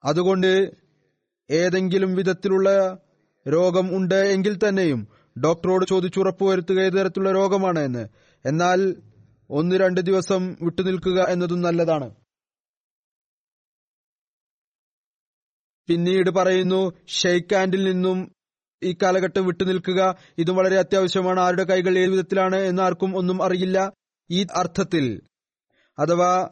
അതുകൊണ്ട് 0.04 0.70
ഏതെങ്കിലും 1.50 2.14
വിധത്തിലുള്ള 2.14 2.98
രോഗം 3.48 3.96
ഉണ്ട് 3.96 4.14
എങ്കിൽ 4.14 4.58
തന്നെയും 4.68 5.08
ഡോക്ടറോട് 5.44 5.86
ചോദിച്ചുറപ്പ് 5.86 6.44
വരുത്തുക 6.44 6.80
ഏത് 6.80 6.92
തരത്തിലുള്ള 6.92 7.32
രോഗമാണ് 7.32 7.78
എന്ന്. 7.78 8.08
എന്നാൽ 8.44 8.96
ഒന്ന് 9.50 9.76
രണ്ട് 9.76 10.00
ദിവസം 10.00 10.56
വിട്ടുനിൽക്കുക 10.62 11.22
എന്നതും 11.28 11.60
നല്ലതാണ്. 11.60 12.14
പിന്നീട് 15.88 16.30
പറയുന്നു 16.30 16.92
ഷെയ്ക്ക് 17.08 17.56
ആൻഡിൽ 17.56 17.84
നിന്നും 17.84 18.32
ഈ 18.82 18.96
കാലഘട്ടം 19.02 19.46
വിട്ടുനിൽക്കുക 19.46 20.16
ഇതും 20.38 20.56
വളരെ 20.56 20.78
അത്യാവശ്യമാണ്. 20.78 21.40
ആരുടെ 21.40 21.64
കൈകൾ 21.64 21.98
ഏത് 21.98 22.10
വിധത്തിലാണ് 22.10 22.56
എന്ന് 22.56 22.82
ആർക്കും 22.82 23.16
ഒന്നും 23.16 23.42
അറിയില്ല. 23.42 23.92
ഈ 24.30 24.46
അർത്ഥത്തിൽ 24.54 25.20
അഥവാ 25.98 26.48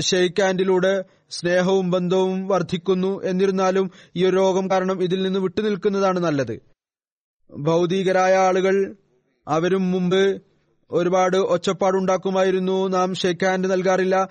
ഷെയ്ക്ക് 0.00 0.42
ആൻഡിലൂടെ 0.42 1.04
സ്നേഹവും 1.30 1.90
ബന്ധവും 1.90 2.48
വർദ്ധിക്കുന്നു 2.48 3.22
എന്നിരുന്നാലും 3.22 3.90
ഈ 4.16 4.30
രോഗം 4.30 4.70
കാരണം 4.70 5.02
ഇതിൽ 5.02 5.22
നിന്ന് 5.22 5.38
വിട്ടുനിൽക്കുന്നതാണ് 5.38 6.20
നല്ലത്. 6.20 6.71
ഭൗതികരായ 7.58 8.36
ആളുകൾ 8.36 8.96
അവരും 9.48 9.90
മുമ്പ് 9.90 10.42
ഒരുപാട് 10.90 11.36
ഒച്ചപ്പാടുണ്ടാക്കുമായിരുന്നു. 11.36 12.88
നാം 12.88 13.14
ഷേക്ക് 13.14 13.46
ഹാൻഡ് 13.46 13.70
നൽകാറില്ല. 13.70 14.28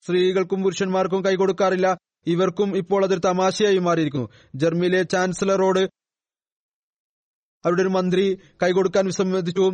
സ്ത്രീകൾക്കും 0.00 0.62
പുരുഷന്മാർക്കും 0.62 1.24
കൈകൊടുക്കാറില്ല. 1.24 1.98
ഇവർക്കും 2.26 2.76
ഇപ്പോൾ 2.76 3.04
അതൊരു 3.04 3.20
തമാശയായി 3.24 3.78
മാറിയിരിക്കുന്നു. 3.78 4.28
ജർമ്മനിയിലെ 4.54 5.02
ചാൻസലറോട് 5.02 5.78
അവരുടെ 7.64 7.82
ഒരു 7.82 7.88
മന്ത്രി 7.88 8.38
കൈകൊടുക്കാൻ 8.62 9.06
വിസമ്മതിച്ചു. 9.06 9.72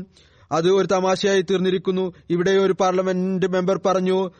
അത് 0.52 0.70
ഒരു 0.70 0.86
തമാശയായി 0.86 1.42
തീർന്നിരിക്കുന്നു. 1.42 2.12
ഇവിടെ 2.30 2.50
ഒരു 2.50 2.72
പാർലമെന്റ് 2.72 3.46
മെമ്പർ 3.46 3.80
പറഞ്ഞു 3.86 4.30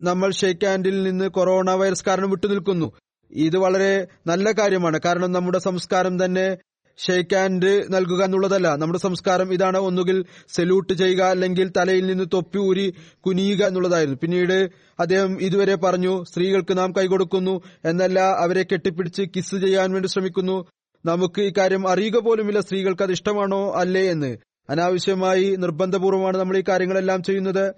നമ്മൾ 0.00 0.30
ഷേക്ക് 0.30 0.66
ഹാൻഡിൽ 0.66 1.02
നിന്ന് 1.02 1.28
കൊറോണ 1.28 1.70
വൈറസ് 1.70 2.04
കാരണം 2.04 2.30
വിട്ടുനിൽക്കുന്നു. 2.30 2.92
ഇത് 3.30 3.56
വളരെ 3.56 4.06
നല്ല 4.26 4.52
കാര്യമാണ്. 4.52 5.00
കാരണം 5.04 5.32
നമ്മുടെ 5.32 5.58
സംസ്കാരം 5.58 6.24
തന്നെ 6.24 6.56
ഷെയ്ക്ക് 7.06 7.36
ഹാൻഡ് 7.36 7.84
നൽകുക 7.90 8.24
എന്നുള്ളതല്ല. 8.24 8.74
നമ്മുടെ 8.76 8.98
സംസ്കാരം 8.98 9.52
ഇതാണ് 9.52 9.78
ഒന്നുകിൽ 9.78 10.24
സല്യൂട്ട് 10.48 10.92
ചെയ്യുക 10.92 11.22
അല്ലെങ്കിൽ 11.22 11.72
തലയിൽ 11.76 12.06
നിന്ന് 12.06 12.24
തൊപ്പി 12.32 12.58
ഊരി 12.58 12.94
കുനിയുക 13.26 13.66
എന്നുള്ളതായിരുന്നു. 13.66 14.18
പിന്നീട് 14.22 14.70
അദ്ദേഹം 15.00 15.42
ഇതുവരെ 15.42 15.74
പറഞ്ഞു 15.74 16.24
സ്ത്രീകൾക്ക് 16.24 16.78
നാം 16.78 16.92
കൈകൊടുക്കുന്നു 16.92 17.62
എന്നല്ല 17.84 18.20
അവരെ 18.20 18.62
കെട്ടിപ്പിടിച്ച് 18.62 19.22
കിസ് 19.36 19.56
ചെയ്യാൻ 19.56 19.92
വേണ്ടി 19.92 20.08
ശ്രമിക്കുന്നു. 20.08 20.66
നമുക്ക് 21.06 21.40
ഇക്കാര്യം 21.40 21.88
അറിയുക 21.88 22.18
പോലുമില്ല. 22.18 22.60
സ്ത്രീകൾക്ക് 22.60 23.02
അത് 23.02 23.12
ഇഷ്ടമാണോ 23.12 23.72
അല്ലേ? 23.72 24.10
എന്ന്. 24.10 24.36
അനാവശ്യമായി 24.70 25.56
നിർബന്ധപൂർവമാണ് 25.58 26.36
നമ്മൾ 26.36 26.58
ഈ 26.58 26.62
കാര്യങ്ങളെല്ലാം 26.68 27.22
ചെയ്യുന്നത്. 27.22 27.74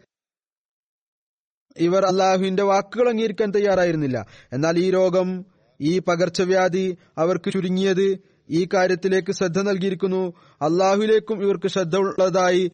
ഇവർ 1.76 2.04
അള്ളാഹുവിന്റെ 2.04 2.62
വാക്കുകൾ 2.62 3.08
അംഗീകരിക്കാൻ 3.08 3.50
തയ്യാറായിരുന്നില്ല. 3.50 4.26
എന്നാൽ 4.52 4.78
ഈ 4.78 4.90
രോഗം 4.90 5.44
ഈ 5.80 5.98
പകർച്ചവ്യാധി 5.98 6.96
അവർക്ക് 7.18 7.52
ചുരുങ്ങിയത് 7.52 8.18
ഈ 8.50 8.68
കാര്യത്തിലേക്ക് 8.74 9.32
ശ്രദ്ധ 9.32 9.60
നൽകിയിരിക്കുന്നു. 9.62 10.34
അള്ളാഹുവിലേക്കും 10.62 11.42
ഇവർക്ക് 11.42 11.68
ശ്രദ്ധ 11.68 11.96
ഉള്ളതായി 11.96 12.70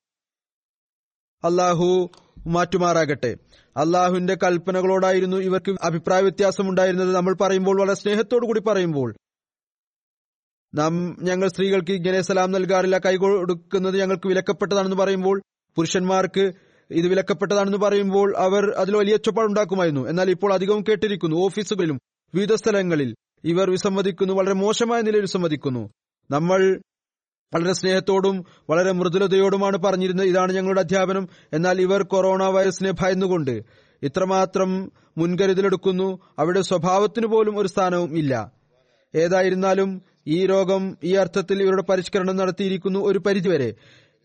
അള്ളാഹു 1.44 2.10
മാറ്റുമാറാകട്ടെ. 2.46 3.36
അള്ളാഹുവിന്റെ 3.76 4.34
കൽപ്പനകളോടായിരുന്നു 4.34 5.36
ഇവർക്ക് 5.36 5.76
അഭിപ്രായ 5.82 6.20
വ്യത്യാസം 6.20 6.68
ഉണ്ടായിരുന്നത്. 6.68 7.14
നമ്മൾ 7.14 7.34
പറയുമ്പോൾ 7.34 7.80
വളരെ 7.80 7.94
സ്നേഹത്തോടു 7.94 8.46
കൂടി 8.46 8.60
പറയുമ്പോൾ. 8.60 9.14
നാം 10.74 11.16
ഞങ്ങൾ 11.22 11.48
സ്ത്രീകൾക്ക് 11.48 11.90
ഇങ്ങനെ 11.90 12.20
സലാം 12.20 12.52
നൽകാറില്ല 12.52 12.98
കൈ 12.98 13.16
കൊടുക്കുന്നത് 13.16 13.98
ഞങ്ങൾക്ക് 13.98 14.28
വിലക്കപ്പെട്ടതാണെന്ന് 14.28 14.96
പറയുമ്പോൾ 14.96 15.42
പുരുഷന്മാർക്ക് 15.76 16.52
ഇത് 16.90 17.06
വിലക്കപ്പെട്ടതാണെന്ന് 17.06 17.78
പറയുമ്പോൾ 17.78 18.36
അവർ 18.36 18.70
അതിൽ 18.70 18.96
വലിയ 18.96 19.14
ഒച്ചപ്പാടുണ്ടാക്കുമായിരുന്നു. 19.14 20.08
എന്നാൽ 20.08 20.30
ഇപ്പോൾ 20.30 20.54
അധികവും 20.54 20.82
കേട്ടിരിക്കുന്നു 20.82 21.36
ഓഫീസുകളിലും 21.36 22.00
വിവിധ 22.34 22.54
സ്ഥലങ്ങളിൽ. 22.54 23.14
ഇവർ 23.44 23.70
വിസമ്മതിക്കുന്നു 23.70 24.34
വളരെ 24.34 24.54
മോശമായ 24.54 25.00
നിലയിൽ 25.00 25.20
വിസമ്മതിക്കുന്നു. 25.20 25.90
നമ്മൾ 26.30 26.80
വളരെ 27.54 27.72
സ്നേഹത്തോടും 27.72 28.44
വളരെ 28.70 28.92
മൃദുലതയോടുമാണ് 28.92 29.76
പറഞ്ഞിരുന്നത് 29.76 30.26
ഇതാണ് 30.26 30.52
ഞങ്ങളുടെ 30.52 30.80
അധ്യാപനം. 30.80 31.28
എന്നാൽ 31.52 31.80
ഇവർ 31.80 32.02
കൊറോണ 32.02 32.42
വൈറസിനെ 32.42 32.90
ഭയന്നുകൊണ്ട് 32.90 33.62
ഇത്രമാത്രം 34.02 34.92
മുൻകരുതലെടുക്കുന്നു. 35.18 36.18
അവരുടെ 36.38 36.60
സ്വഭാവത്തിനു 36.60 37.26
പോലും 37.26 37.58
ഒരു 37.58 37.68
സ്ഥാനവും 37.68 38.18
ഇല്ല. 38.18 38.52
ഏതായിരുന്നാലും 39.14 40.02
ഈ 40.26 40.46
രോഗം 40.46 40.98
ഈ 41.04 41.14
അർത്ഥത്തിൽ 41.14 41.62
ഇവരുടെ 41.62 41.82
പരിഷ്കരണം 41.82 42.36
നടത്തിയിരിക്കുന്നു 42.36 43.00
ഒരു 43.00 43.18
പരിധിവരെ. 43.18 43.74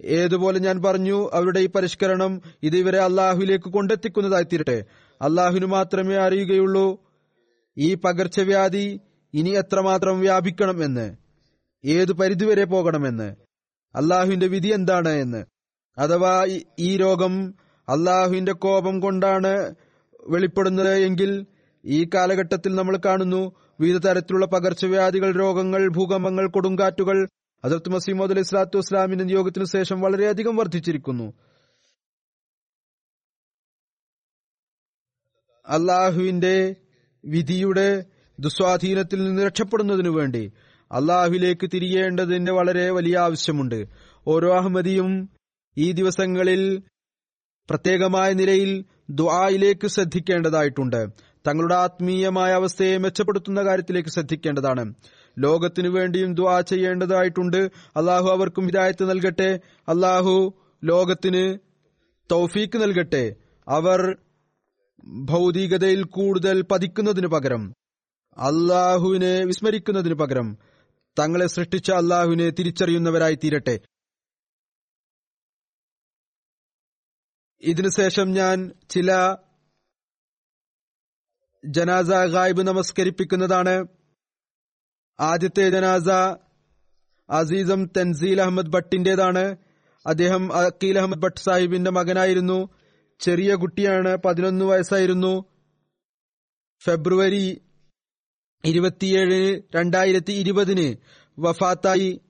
ഏതുപോലെ 0.04 0.60
ഞാൻ 0.60 0.82
പറഞ്ഞു 0.82 1.30
അവരുടെ 1.34 1.60
ഈ 1.60 1.68
പരിഷ്കരണം 1.68 2.42
ഇത് 2.64 2.76
ഇവരെ 2.76 3.00
അള്ളാഹുവിലേക്ക് 3.00 3.74
കൊണ്ടെത്തിക്കുന്നതായി 3.74 4.44
തീരട്ടെ 4.44 4.86
അള്ളാഹുവിന് 5.22 5.66
മാത്രമേ 5.66 6.16
അറിയുകയുള്ളൂ 6.16 7.00
ഈ 7.78 7.96
പകർച്ചവ്യാധി 7.96 9.00
ഇനി 9.34 9.50
എത്രമാത്രം 9.50 10.20
വ്യാപിക്കണം 10.20 10.84
എന്ന് 10.84 11.16
ഏതു 11.86 12.14
പരിധിവരെ 12.14 12.64
പോകണമെന്ന് 12.64 13.36
അള്ളാഹുവിന്റെ 13.96 14.48
വിധി 14.48 14.68
എന്താണ് 14.68 15.10
എന്ന്. 15.10 15.46
അഥവാ 15.98 16.46
ഈ 16.80 16.98
രോഗം 16.98 17.54
അള്ളാഹുവിന്റെ 17.90 18.52
കോപം 18.52 19.00
കൊണ്ടാണ് 19.00 19.76
വെളിപ്പെടുന്നത് 20.30 20.94
എങ്കിൽ 20.98 21.46
ഈ 21.86 22.10
കാലഘട്ടത്തിൽ 22.16 22.76
നമ്മൾ 22.76 22.98
കാണുന്നു 23.06 23.56
വിവിധ 23.80 24.08
തരത്തിലുള്ള 24.08 24.46
പകർച്ചവ്യാധികൾ 24.46 25.32
രോഗങ്ങൾ 25.32 25.88
ഭൂകമ്പങ്ങൾ 25.88 26.48
കൊടുങ്കാറ്റുകൾ 26.48 27.28
ഹസരത്ത് 27.66 27.90
മസീമോദ് 27.90 28.32
അലൈഹി 28.32 28.44
സ്വലാത്തു 28.44 28.78
വസ്സലാമിന്റെ 28.78 29.24
നിയോഗത്തിനു 29.24 29.66
ശേഷം 29.66 30.02
വളരെയധികം 30.02 30.56
വർദ്ധിച്ചിരിക്കുന്നു. 30.56 31.34
അള്ളാഹുവിന്റെ 35.68 36.76
വിധിയുടെ 37.26 38.06
ദുസ്വാധീനത്തിൽ 38.40 39.24
നിന്ന് 39.24 39.42
രക്ഷപ്പെടുന്നതിനു 39.42 40.10
വേണ്ടി 40.10 40.52
അള്ളാഹുലേക്ക് 40.92 41.70
തിരിയേണ്ടതിന്റെ 41.74 42.52
വളരെ 42.52 42.90
വലിയ 42.90 43.18
ആവശ്യമുണ്ട്. 43.18 43.86
ഓരോ 44.28 44.58
അഹമ്മദിയും 44.58 45.30
ഈ 45.78 45.92
ദിവസങ്ങളിൽ 45.92 46.84
പ്രത്യേകമായ 47.70 48.34
നിലയിൽ 48.34 48.86
ദുആയിലേക്ക് 49.10 49.88
ശ്രദ്ധിക്കേണ്ടതായിട്ടുണ്ട്. 49.88 51.08
തങ്ങളുടെ 51.48 51.76
ആത്മീയമായ 51.76 52.52
അവസ്ഥയെ 52.52 52.98
മെച്ചപ്പെടുത്തുന്ന 52.98 53.64
കാര്യത്തിലേക്ക് 53.64 54.10
ശ്രദ്ധിക്കേണ്ടതാണ്. 54.10 54.94
ലോകത്തിനു 55.40 55.90
വേണ്ടിയും 55.90 56.36
ദ്വാ 56.36 56.62
ചെയ്യേണ്ടതായിട്ടുണ്ട്. 56.62 57.72
അള്ളാഹു 57.96 58.30
അവർക്കും 58.30 58.66
ഹിദായത്ത് 58.66 59.10
നൽകട്ടെ. 59.10 59.60
അള്ളാഹു 59.88 60.54
ലോകത്തിന് 60.84 61.58
തൗഫീക്ക് 62.32 62.78
നൽകട്ടെ. 62.78 63.36
അവർ 63.68 64.18
ഭൗതികതയിൽ 65.26 66.04
കൂടുതൽ 66.04 66.62
പതിക്കുന്നതിനു 66.62 67.28
പകരം 67.28 67.74
അള്ളാഹുവിനെ 68.38 69.46
വിസ്മരിക്കുന്നതിനു 69.46 70.14
പകരം 70.14 70.58
തങ്ങളെ 71.20 71.48
സൃഷ്ടിച്ച 71.48 71.92
അള്ളാഹുവിനെ 71.92 72.50
തിരിച്ചറിയുന്നവരായി 72.50 73.36
തീരട്ടെ 73.36 73.80
ഇതിനുശേഷം 77.62 78.32
ഞാൻ 78.32 78.72
ചില 78.90 79.36
ജനാസ 81.66 82.06
ഗായിബ് 82.06 82.62
നമസ്കരിപ്പിക്കുന്നതാണ്. 82.62 83.88
ആദ്യത്തെ 85.20 85.70
ജനാസ 85.70 86.10
അസീസം 87.30 87.86
തൻസീൽ 87.98 88.42
അഹമ്മദ് 88.42 88.68
ഭട്ടിന്റേതാണ്. 88.68 89.56
അദ്ദേഹം 90.06 90.54
അക്കീൽ 90.54 90.98
അഹമ്മദ് 90.98 91.22
ഭട്ട് 91.22 91.40
സാഹിബിന്റെ 91.40 91.92
മകനായിരുന്നു. 91.92 92.70
ചെറിയ 93.20 93.56
കുട്ടിയാണ് 93.56 94.18
പതിനൊന്ന് 94.18 94.66
വയസ്സായിരുന്നു. 94.66 95.46
ഫെബ്രുവരി 96.84 97.62
ഇരുപത്തിയേഴ് 98.66 99.62
രണ്ടായിരത്തി 99.76 100.32
ഇരുപതിന് 100.32 100.96
വഫാത്തായി. 101.40 102.22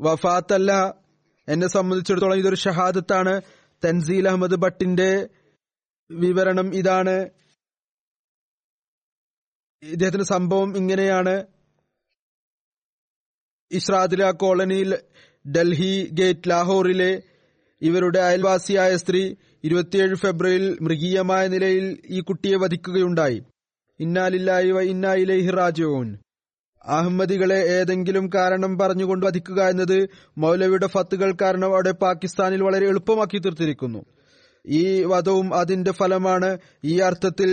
വഫാത്തല്ല 0.00 0.94
എന്നെ 1.48 1.66
സംബന്ധിച്ചിടത്തോളം 1.66 2.36
ഇതൊരു 2.36 2.54
ഷഹാദത്താണ്. 2.54 3.40
തൻസീൽ 3.84 4.28
അഹമ്മദ് 4.28 4.56
ഭട്ടിന്റെ 4.56 5.28
വിവരണം 6.10 6.74
ഇതാണ്. 6.74 7.28
ഇദ്ദേഹത്തിന്റെ 9.82 10.24
സംഭവം 10.24 10.76
ഇങ്ങനെയാണ്. 10.76 11.44
ഇസ്രാദില 13.72 14.30
കോളനിയിൽ 14.30 14.98
ഡൽഹി 15.44 16.08
ഗേറ്റ് 16.12 16.50
ലാഹോറിലെ 16.50 17.22
ഇവരുടെ 17.82 18.18
അയൽവാസിയായ 18.18 18.96
സ്ത്രീ 18.96 19.34
ഇരുപത്തിയേഴ് 19.64 20.14
ഫെബ്രുവരിയിൽ 20.14 20.78
മൃഗീയമായ 20.80 21.48
നിലയിൽ 21.48 22.02
ഈ 22.06 22.20
കുട്ടിയെ 22.20 22.56
വധിക്കുകയുണ്ടായി. 22.56 23.42
ഇന്നാലില്ലായി 24.00 24.70
വ 24.70 24.80
ഇന്നായിലേഹി 24.80 25.50
അഹമ്മദികളെ 26.84 27.54
ഏതെങ്കിലും 27.54 28.30
കാരണം 28.34 28.78
പറഞ്ഞുകൊണ്ട് 28.78 29.26
വധിക്കുക 29.26 29.62
എന്നത് 29.62 30.08
മൗലവിയുടെ 30.38 30.86
ഫത്തുകൾ 30.86 31.36
കാരണം 31.40 31.66
അവിടെ 31.66 31.90
പാകിസ്ഥാനിൽ 31.90 32.62
വളരെ 32.62 32.86
എളുപ്പമാക്കി 32.86 33.38
തീർത്തിരിക്കുന്നു. 33.38 34.04
ഈ 34.66 35.02
വധവും 35.02 35.54
അതിന്റെ 35.54 35.92
ഫലമാണ് 35.92 36.58
ഈ 36.84 36.98
അർത്ഥത്തിൽ 36.98 37.50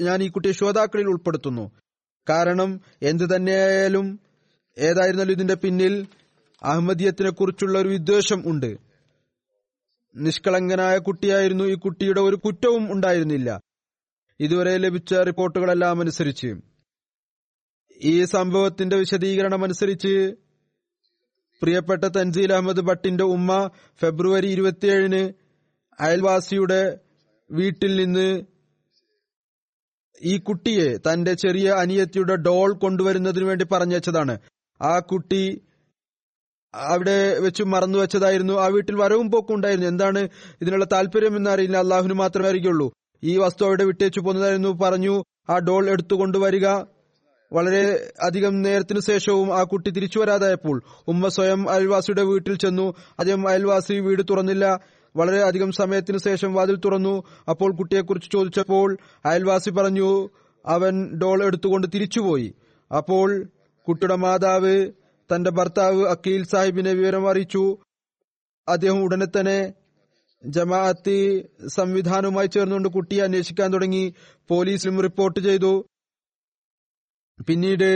ഞാൻ 0.00 0.22
ഈ 0.22 0.28
കുട്ടിയെ 0.28 0.52
ശ്രോതാക്കളിൽ 0.52 1.06
ഉൾപ്പെടുത്തുന്നു. 1.06 1.70
കാരണം 2.28 2.80
എന്തു 3.02 3.24
തന്നെയായാലും 3.24 4.20
ഏതായിരുന്നാലും 4.78 5.32
ഇതിന്റെ 5.32 5.54
പിന്നിൽ 5.54 6.06
അഹമ്മദിയത്തിനെ 6.62 7.30
കുറിച്ചുള്ള 7.30 7.78
ഒരു 7.78 7.88
വിദ്വേഷം 7.88 8.42
ഉണ്ട്. 8.46 8.76
നിഷ്കളങ്കനായ 10.16 10.98
കുട്ടിയായിരുന്നു 10.98 11.64
ഈ 11.64 11.74
കുട്ടിയുടെ 11.74 12.20
ഒരു 12.20 12.36
കുറ്റവും 12.36 12.92
ഉണ്ടായിരുന്നില്ല. 12.92 13.60
ഇതുവരെ 14.40 14.76
ലഭിച്ച 14.76 15.14
റിപ്പോർട്ടുകളെല്ലാം 15.14 16.00
അനുസരിച്ച്. 16.00 16.54
ഈ 18.02 18.24
സംഭവത്തിന്റെ 18.24 18.96
വിശദീകരണം 18.96 19.64
അനുസരിച്ച് 19.64 20.34
പ്രിയപ്പെട്ട 21.62 22.04
തൻസീൽ 22.04 22.52
അഹമ്മദ് 22.52 22.80
ഭട്ടിന്റെ 22.80 23.24
ഉമ്മ 23.24 23.70
ഫെബ്രുവരി 24.00 24.46
ഇരുപത്തിയേഴിന് 24.46 25.32
അയൽവാസിയുടെ 26.00 26.98
വീട്ടിൽ 27.50 28.04
നിന്ന് 28.04 28.53
ഈ 30.22 30.38
കുട്ടിയെ 30.38 30.96
തന്റെ 30.96 31.34
ചെറിയ 31.34 31.70
അനിയത്തിയുടെ 31.70 32.36
ഡോൾ 32.36 32.72
കൊണ്ടുവരുന്നതിനു 32.72 33.44
വേണ്ടി 33.44 33.64
പറഞ്ഞതാണ് 33.72 34.38
ആ 34.82 34.98
കുട്ടി 34.98 35.60
അവിടെ 36.74 37.38
വെച്ച് 37.38 37.62
മറന്നു 37.62 37.98
വെച്ചതായിരുന്നു. 37.98 38.52
ആ 38.52 38.66
വീട്ടിൽ 38.66 38.96
വരവും 38.96 39.30
പോക്കും 39.30 39.54
ഉണ്ടായിരുന്നു. 39.54 39.88
എന്താണ് 39.88 40.28
ഇതിനുള്ള 40.62 40.84
താല്പര്യം 40.84 41.36
എന്നറിയില്ല. 41.36 41.76
അള്ളാഹുവിന് 41.76 42.14
മാത്രമേ 42.14 42.48
അറിയുള്ളൂ 42.48 42.92
ഈ 43.24 43.36
വസ്തു 43.36 43.64
അവിടെ 43.64 43.84
വിട്ടേച്ചു 43.84 44.20
പോകുന്നതായിരുന്നു 44.20 44.68
പറഞ്ഞു 44.68 45.24
ആ 45.50 45.58
ഡോൾ 45.58 45.90
എടുത്തു 45.90 46.02
എടുത്തുകൊണ്ടുവരിക 46.04 46.66
വളരെ 47.52 48.10
അധികം 48.20 48.62
നേരത്തിനു 48.62 49.00
ശേഷവും 49.00 49.58
ആ 49.58 49.62
കുട്ടി 49.62 49.90
തിരിച്ചു 49.90 50.18
വരാതായപ്പോൾ 50.18 50.82
ഉമ്മ 51.08 51.28
സ്വയം 51.28 51.70
അയൽവാസിയുടെ 51.70 52.22
വീട്ടിൽ 52.22 52.58
ചെന്നു. 52.58 52.94
അദ്ദേഹം 53.18 53.48
അയൽവാസി 53.48 53.92
വീട് 53.92 54.22
തുറന്നില്ല. 54.30 54.78
വളരെ 55.16 55.42
അധികം 55.42 55.72
സമയത്തിനു 55.72 56.18
ശേഷം 56.18 56.54
വാതിൽ 56.54 56.76
തുറന്നു. 56.76 57.22
അപ്പോൾ 57.48 57.76
കുട്ടിയെക്കുറിച്ച് 57.76 58.30
ചോദിച്ചപ്പോൾ 58.30 58.98
അയൽവാസി 59.24 59.70
പറഞ്ഞു 59.70 60.30
അവൻ 60.66 61.18
ഡോൾ 61.18 61.44
എടുത്തുകൊണ്ട് 61.44 61.86
തിരിച്ചുപോയി. 61.94 62.54
അപ്പോൾ 62.90 63.44
കുട്ടിയുടെ 63.88 64.16
മാതാവ് 64.16 64.76
തന്റെ 65.30 65.50
ഭർത്താവ് 65.50 66.02
അക്കീൽ 66.06 66.42
സാഹിബിനെ 66.44 66.92
വിവരം 66.92 67.30
അറിയിച്ചു. 67.30 67.78
അദ്ദേഹം 68.68 69.02
ഉടനെ 69.02 69.26
തന്നെ 69.26 69.72
ജമാഅത്തി 70.44 71.18
സംവിധാനവുമായി 71.66 72.46
ചേർന്നുകൊണ്ട് 72.46 72.88
കുട്ടിയെ 72.88 73.22
അന്വേഷിക്കാൻ 73.22 73.72
തുടങ്ങി. 73.72 74.14
പോലീസിലും 74.50 75.00
റിപ്പോർട്ട് 75.00 75.40
ചെയ്തു. 75.40 75.84
പിന്നീട് 77.46 77.90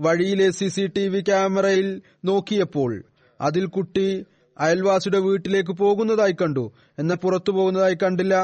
വഴിയിലെ 0.00 0.50
സി 0.50 0.68
സി 0.68 0.86
ടി 0.86 1.08
വി 1.08 1.20
ക്യാമറയിൽ 1.20 2.02
നോക്കിയപ്പോൾ 2.24 3.04
അതിൽ 3.40 3.66
കുട്ടി 3.66 4.08
അയൽവാസിയുടെ 4.60 5.18
വീട്ടിലേക്ക് 5.18 5.72
പോകുന്നതായി 5.72 6.32
കണ്ടു. 6.42 6.72
എന്നാൽ 6.98 7.16
പുറത്തു 7.16 7.52
പോകുന്നതായി 7.52 7.96
കണ്ടില്ല. 8.02 8.34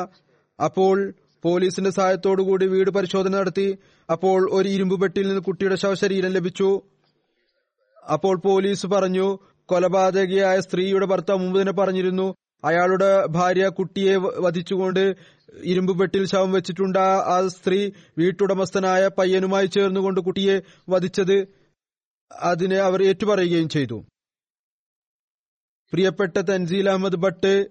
അപ്പോൾ 0.59 1.12
പോലീസിന്റെ 1.44 1.90
സഹായത്തോടുകൂടി 1.90 2.66
വീട് 2.66 2.90
പരിശോധന 2.90 3.32
നടത്തി. 3.38 3.78
അപ്പോൾ 4.11 4.50
ഒരു 4.52 4.68
ഇരുമ്പ് 4.68 5.00
പെട്ടിയിൽ 5.00 5.28
നിന്ന് 5.28 5.42
കുട്ടിയുടെ 5.42 5.76
ശവശരീരം 5.76 6.32
ലഭിച്ചു. 6.32 6.82
അപ്പോൾ 8.12 8.36
പോലീസ് 8.38 8.86
പറഞ്ഞു 8.86 9.38
കൊലപാതകിയായ 9.68 10.61
സ്ത്രീയുടെ 10.61 11.06
ഭർത്താവ് 11.06 11.38
മുമ്പ് 11.38 11.61
തന്നെ 11.61 11.72
പറഞ്ഞിരുന്നു 11.72 12.34
അയാളുടെ 12.64 13.26
ഭാര്യ 13.26 13.68
കുട്ടിയെ 13.68 14.16
വധിച്ചുകൊണ്ട് 14.16 15.16
ഇരുമ്പ് 15.64 15.98
പെട്ടിൽ 15.98 16.26
ശവം 16.26 16.52
വെച്ചിട്ടുണ്ട്. 16.52 16.98
ആ 16.98 17.48
സ്ത്രീ 17.48 17.90
വീട്ടുടമസ്ഥനായ 18.18 19.09
പയ്യനുമായി 19.18 19.66
ചേർന്നുകൊണ്ട് 19.66 20.20
കുട്ടിയെ 20.20 20.62
വധിച്ചത് 20.90 21.48
അതിനെ 22.30 22.76
അവർ 22.76 23.02
ഏറ്റുപറയുകയും 23.02 23.68
ചെയ്തു. 23.68 23.98
പ്രിയപ്പെട്ട 25.93 26.36
തൻസീൽ 26.36 26.89
അഹമ്മദ് 26.89 27.16
ഭട്ട് 27.16 27.66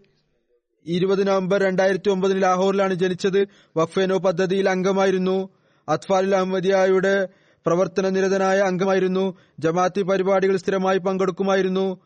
ഇരുപത് 0.85 1.27
നവംബർ 1.27 1.63
രണ്ടായിരത്തി 1.63 2.09
ഒമ്പതിന് 2.09 2.41
ലാഹോറിലാണ് 2.41 2.93
ജനിച്ചത്. 2.93 3.47
വഫേനോ 3.77 4.17
പദ്ധതിയിൽ 4.17 4.69
അംഗമായിരുന്നു. 4.69 5.49
അത്ഫാലുൽ 5.89 6.35
അഹമ്മദിയായുടെ 6.35 7.27
പ്രവർത്തന 7.65 8.09
നിരതനായ 8.09 8.59
അംഗമായിരുന്നു. 8.59 9.37
ജമാഅത്തി 9.59 10.01
പരിപാടികൾ 10.01 10.57
സ്ഥിരമായി 10.57 10.97
പങ്കെടുക്കുമായിരുന്നു. 10.97 11.99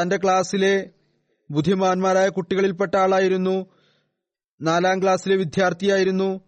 തന്റെ 0.00 0.16
ക്ലാസ്സിലെ 0.16 0.90
ബുദ്ധിമാന്മാരായ 1.50 2.28
കുട്ടികളിൽപ്പെട്ട 2.28 2.96
ആളായിരുന്നു. 2.96 3.66
നാലാം 4.62 5.02
ക്ലാസ്സിലെ 5.02 5.36
വിദ്യാർത്ഥിയായിരുന്നു. 5.36 6.40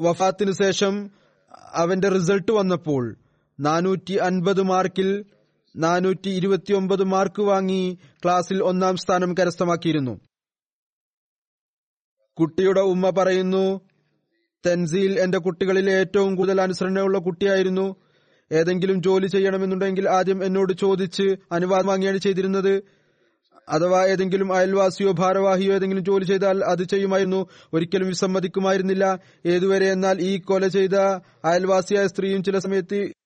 വഫാത്തിനു 0.00 0.52
ശേഷം 0.52 1.10
അവന്റെ 1.72 2.08
റിസൾട്ട് 2.08 2.52
വന്നപ്പോൾ 2.52 3.21
നാനൂറ്റി 3.60 4.12
അൻപത് 4.12 4.62
മാർക്കിൽ 4.62 5.24
നാനൂറ്റി 5.76 6.28
ഇരുപത്തിയൊമ്പത് 6.28 7.04
മാർക്ക് 7.04 7.42
വാങ്ങി 7.42 7.98
ക്ലാസ്സിൽ 8.24 8.62
ഒന്നാം 8.62 8.96
സ്ഥാനം 8.96 9.34
കരസ്ഥമാക്കിയിരുന്നു. 9.34 10.20
കുട്ടിയുടെ 12.40 12.80
ഉമ്മ 12.80 13.10
പറയുന്നു 13.10 13.80
തൻസീൽ 14.66 15.20
എന്റെ 15.20 15.38
കുട്ടികളിൽ 15.38 15.90
ഏറ്റവും 15.90 16.36
കൂടുതൽ 16.36 16.60
അനുസരണയുള്ള 16.60 17.18
കുട്ടിയായിരുന്നു. 17.18 17.96
ഏതെങ്കിലും 18.52 19.02
ജോലി 19.02 19.26
ചെയ്യണമെന്നുണ്ടെങ്കിൽ 19.26 20.08
ആദ്യം 20.08 20.44
എന്നോട് 20.44 20.72
ചോദിച്ച് 20.72 21.36
അനുവാദം 21.52 21.86
വാങ്ങിയാണ് 21.86 22.18
ചെയ്തിരുന്നത്. 22.18 22.82
അഥവാ 23.68 24.06
ഏതെങ്കിലും 24.06 24.52
അയൽവാസിയോ 24.52 25.12
ഭാരവാഹിയോ 25.12 25.74
ഏതെങ്കിലും 25.74 26.04
ജോലി 26.04 26.24
ചെയ്താൽ 26.24 26.64
അത് 26.64 26.82
ചെയ്യുമായിരുന്നു. 26.82 27.46
ഒരിക്കലും 27.72 28.08
വിസമ്മതിക്കുമായിരുന്നില്ല. 28.08 29.18
ഏതുവരെ 29.46 29.86
എന്നാൽ 29.86 30.20
ഈ 30.20 30.40
കൊല 30.40 30.66
ചെയ്ത 30.66 30.94
അയൽവാസിയായ 31.44 32.06
സ്ത്രീയും 32.06 32.44
ചില 32.44 32.58
സമയത്ത് 32.58 33.21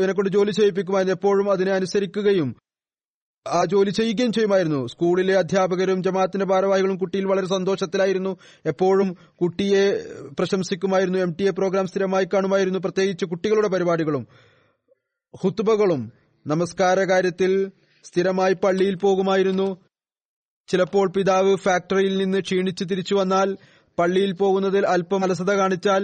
ഇവനെക്കൊണ്ട് 0.00 0.30
ജോലി 0.30 0.50
ചെയ്യിപ്പിക്കുമായിരുന്നു 0.50 1.14
എപ്പോഴും 1.14 1.50
അതിനെ 1.50 1.72
അനുസരിക്കുകയും 1.72 2.56
ആ 3.46 3.64
ജോലി 3.64 3.90
ചെയ്യുകയും 3.90 4.32
ചെയ്യുമായിരുന്നു. 4.32 4.86
സ്കൂളിലെ 4.86 5.34
അധ്യാപകരും 5.38 6.02
ജമാഅത്തിന്റെ 6.02 6.46
ഭാരവാഹികളും 6.46 6.96
കുട്ടിയിൽ 6.96 7.24
വളരെ 7.24 7.46
സന്തോഷത്തിലായിരുന്നു. 7.46 8.36
എപ്പോഴും 8.66 9.08
കുട്ടിയെ 9.40 9.84
പ്രശംസിക്കുമായിരുന്നു. 10.38 11.18
എം 11.18 11.32
ടി 11.40 11.44
എ 11.48 11.50
പ്രോഗ്രാം 11.50 11.86
സ്ഥിരമായി 11.86 12.24
കാണുമായിരുന്നു. 12.24 12.78
പ്രത്യേകിച്ച് 12.78 13.24
കുട്ടികളുടെ 13.24 13.68
പരിപാടികളും 13.68 14.26
ഹുത്തുബകളും 15.34 16.12
നമസ്കാര 16.46 16.98
കാര്യത്തിൽ 17.00 17.52
സ്ഥിരമായി 18.04 18.54
പള്ളിയിൽ 18.54 18.94
പോകുമായിരുന്നു. 18.94 19.68
ചിലപ്പോൾ 20.68 21.12
പിതാവ് 21.16 21.56
ഫാക്ടറിയിൽ 21.56 22.16
നിന്ന് 22.18 22.38
ക്ഷീണിച്ച് 22.40 22.84
തിരിച്ചു 22.84 23.14
വന്നാൽ 23.14 23.56
പള്ളിയിൽ 23.98 24.32
പോകുന്നതിൽ 24.32 24.86
അല്പം 24.86 25.24
അലസത 25.24 25.52
കാണിച്ചാൽ 25.52 26.02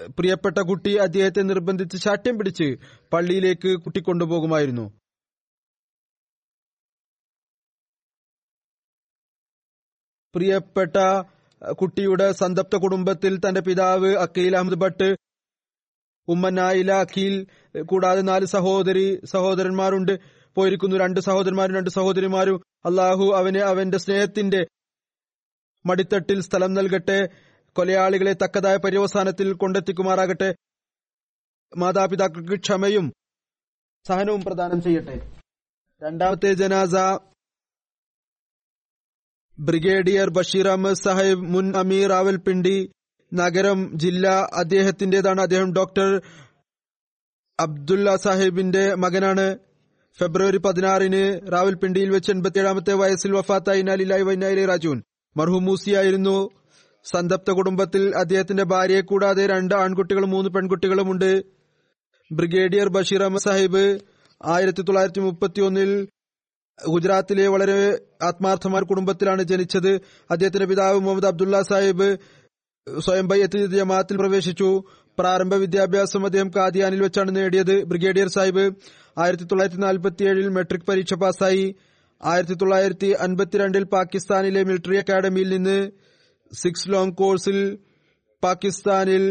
പ്രിയപ്പെട്ട 0.00 0.58
കുട്ടി 0.58 0.96
അദ്ദേഹത്തെ 0.96 1.42
നിർബന്ധിച്ച് 1.42 1.96
ശാഠ്യം 1.96 2.38
പിടിച്ച് 2.38 2.76
പള്ളിയിലേക്ക് 3.12 3.80
കുട്ടി 3.80 4.00
കൊണ്ടുപോകുമായിരുന്നു 4.00 4.92
പ്രിയപ്പെട്ട 10.34 10.96
കുട്ടിയുടെ 11.72 12.32
സന്തപ്ത 12.32 12.76
കുടുംബത്തിൽ 12.76 13.38
തന്റെ 13.38 13.60
പിതാവ് 13.60 14.14
അക്കീൽ 14.16 14.56
അഹമ്മദ് 14.56 14.74
ഭട്ട് 14.74 15.16
ഉമ്മ 16.28 16.48
നായില 16.48 16.92
അഖീൽ 16.92 17.46
കൂടാതെ 17.82 18.20
നാല് 18.20 18.44
സഹോദരി 18.44 19.20
സഹോദരന്മാരുണ്ട്. 19.24 20.18
പോയിരിക്കുന്നു. 20.54 20.96
രണ്ട് 20.96 21.20
സഹോദരന്മാരും 21.20 21.74
രണ്ട് 21.74 21.90
സഹോദരിമാരും. 21.90 22.62
അള്ളാഹു 22.84 23.32
അവന് 23.36 23.58
അവന്റെ 23.58 23.98
സ്നേഹത്തിന്റെ 23.98 24.66
മടിത്തട്ടിൽ 25.86 26.40
സ്ഥലം 26.40 26.74
നൽകട്ടെ. 26.74 27.51
കൊലയാളികളെ 27.76 28.32
തക്കതായ 28.32 28.76
പര്യവസാനത്തിൽ 28.76 29.52
കൊണ്ടെത്തിക്കുമാറാകട്ടെ. 29.52 30.54
മാതാപിതാക്കൾക്ക് 31.76 32.56
ക്ഷമയും 32.60 33.12
സഹനവും 34.08 34.42
പ്രദാനം 34.42 34.82
ചെയ്യട്ടെ. 34.82 35.30
രണ്ടാമത്തെ 36.02 36.52
ജനാസ 36.52 36.94
ബ്രിഗേഡിയർ 39.58 40.30
ബഷീർ 40.30 40.68
അഹമ്മദ് 40.68 40.96
സാഹിബ് 40.96 41.40
മുൻ 41.40 41.76
അമീർ 41.76 42.08
റാവൽപിണ്ടി 42.08 42.92
നഗരം 43.34 43.98
ജില്ല 43.98 44.28
അദ്ദേഹത്തിന്റേതാണ്. 44.54 45.40
അദ്ദേഹം 45.40 45.72
ഡോക്ടർ 45.72 46.22
അബ്ദുല്ല 47.60 48.16
സാഹിബിന്റെ 48.16 48.94
മകനാണ്. 48.94 49.58
ഫെബ്രുവരി 50.18 50.56
പതിനാറിന് 50.56 51.52
റാവൽപിണ്ടിയിൽ 51.52 52.10
വെച്ച് 52.10 52.32
എൺപത്തിയേഴാമത്തെ 52.32 52.94
വയസ്സിൽ 52.94 53.32
വഫാത്തായി 53.32 53.82
നാലിലായി 53.82 54.22
വൈനായിലെ 54.22 54.66
രാജുൻ 54.66 55.02
മർഹൂം 55.36 55.64
മൂസിയായിരുന്നു. 55.64 56.61
സന്തപ്ത 57.04 57.50
കുടുംബത്തിൽ 57.50 58.02
അദ്ദേഹത്തിന്റെ 58.16 58.62
ഭാര്യയെ 58.62 59.00
കൂടാതെ 59.00 59.46
രണ്ട് 59.46 59.74
ആൺകുട്ടികളും 59.74 60.30
മൂന്ന് 60.30 60.50
പെൺകുട്ടികളുമുണ്ട് 60.50 61.30
ബ്രിഗേഡിയർ 62.30 62.88
ബഷീർ 62.88 63.22
അഹമ്മദ് 63.22 63.42
സാഹിബ് 63.42 63.84
ആയിരത്തി 64.40 64.82
തൊള്ളായിരത്തി 64.82 65.20
മുപ്പത്തി 65.20 65.60
ഒന്നിൽ 65.60 65.90
ഗുജറാത്തിലെ 66.78 67.48
വളരെ 67.48 67.76
ആത്മാർത്ഥമായ 68.28 68.82
കുടുംബത്തിലാണ് 68.90 69.42
ജനിച്ചത്. 69.42 69.92
അദ്ദേഹത്തിന്റെ 70.30 70.66
പിതാവ് 70.66 70.98
മുഹമ്മദ് 71.00 71.28
അബ്ദുള്ള 71.30 71.62
സാഹിബ് 71.70 72.08
സ്വയം 72.86 73.26
ജമാഅത്തിൽ 73.74 74.16
പ്രവേശിച്ചു. 74.16 74.70
പ്രാരംഭ 75.18 75.54
വിദ്യാഭ്യാസം 75.54 76.22
അദ്ദേഹം 76.26 76.50
കാദിയാനിൽ 76.56 77.00
വെച്ചാണ് 77.02 77.30
നേടിയത്. 77.36 77.84
ബ്രിഗേഡിയർ 77.90 78.28
സാഹിബ് 78.36 78.64
ആയിരത്തി 79.22 79.44
തൊള്ളായിരത്തി 79.44 79.80
നാൽപ്പത്തി 79.86 80.22
ഏഴിൽ 80.30 80.48
മെട്രിക് 80.56 80.86
പരീക്ഷ 80.88 81.14
പാസ്സായി. 81.22 81.66
ആയിരത്തി 82.20 82.54
തൊള്ളായിരത്തി 82.54 83.10
അൻപത്തിരണ്ടിൽ 83.26 83.84
പാകിസ്ഥാനിലെ 83.94 84.60
മിലിറ്ററി 84.68 84.96
അക്കാദമിയിൽ 85.02 85.48
നിന്ന് 85.56 85.78
സിക്സ് 86.54 86.88
ലോങ് 86.88 87.16
കോഴ്സിൽ 87.16 87.78
പാകിസ്ഥാനിൽ 88.44 89.24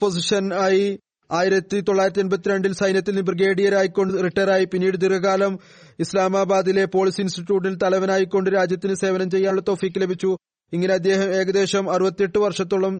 പൊസിഷൻ 0.00 0.54
ആയി 0.54 1.00
ആയിരത്തി 1.32 1.80
തൊള്ളായിരത്തി 1.80 2.20
എൺപത്തിരണ്ടിൽ 2.20 2.72
സൈന്യത്തിൽ 2.72 3.12
നിന്ന് 3.12 3.32
ബ്രിഗേഡിയറായിക്കൊണ്ട് 3.32 4.24
റിട്ടയറായി. 4.24 4.64
പിന്നീട് 4.64 4.96
ദീർഘകാലം 4.96 5.58
ഇസ്ലാമാബാദിലെ 6.00 6.84
പോളിസി 6.84 7.20
ഇൻസ്റ്റിറ്റ്യൂട്ടിൽ 7.20 7.74
തലവനായിക്കൊണ്ട് 7.74 8.50
രാജ്യത്തിന് 8.50 8.94
സേവനം 8.94 9.30
ചെയ്യാനുള്ള 9.30 9.62
തോഫീക്ക് 9.68 10.00
ലഭിച്ചു. 10.00 10.36
ഇങ്ങനെ 10.72 10.94
അദ്ദേഹം 10.94 11.34
ഏകദേശം 11.34 11.92
അറുപത്തിയെട്ട് 11.92 12.38
വർഷത്തോളം 12.38 12.98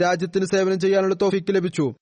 രാജ്യത്തിന് 0.00 0.44
സേവനം 0.44 0.80
ചെയ്യാനുള്ള 0.80 1.14
തോഫീക്ക് 1.14 1.54
ലഭിച്ചു. 1.54 1.94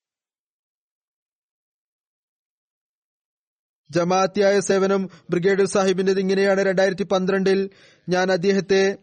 ജമാഅത്തിയായ 3.89 4.59
സേവനം 4.59 5.09
ബ്രിഗേഡിയർ 5.29 5.67
സാഹിബിന്റേത് 5.67 6.19
ഇങ്ങനെയാണ്. 6.19 6.61
രണ്ടായിരത്തി 6.61 7.03
പന്ത്രണ്ടിൽ 7.03 7.69
ഞാൻ 8.09 8.31
അദ്ദേഹത്തെ 8.31 8.97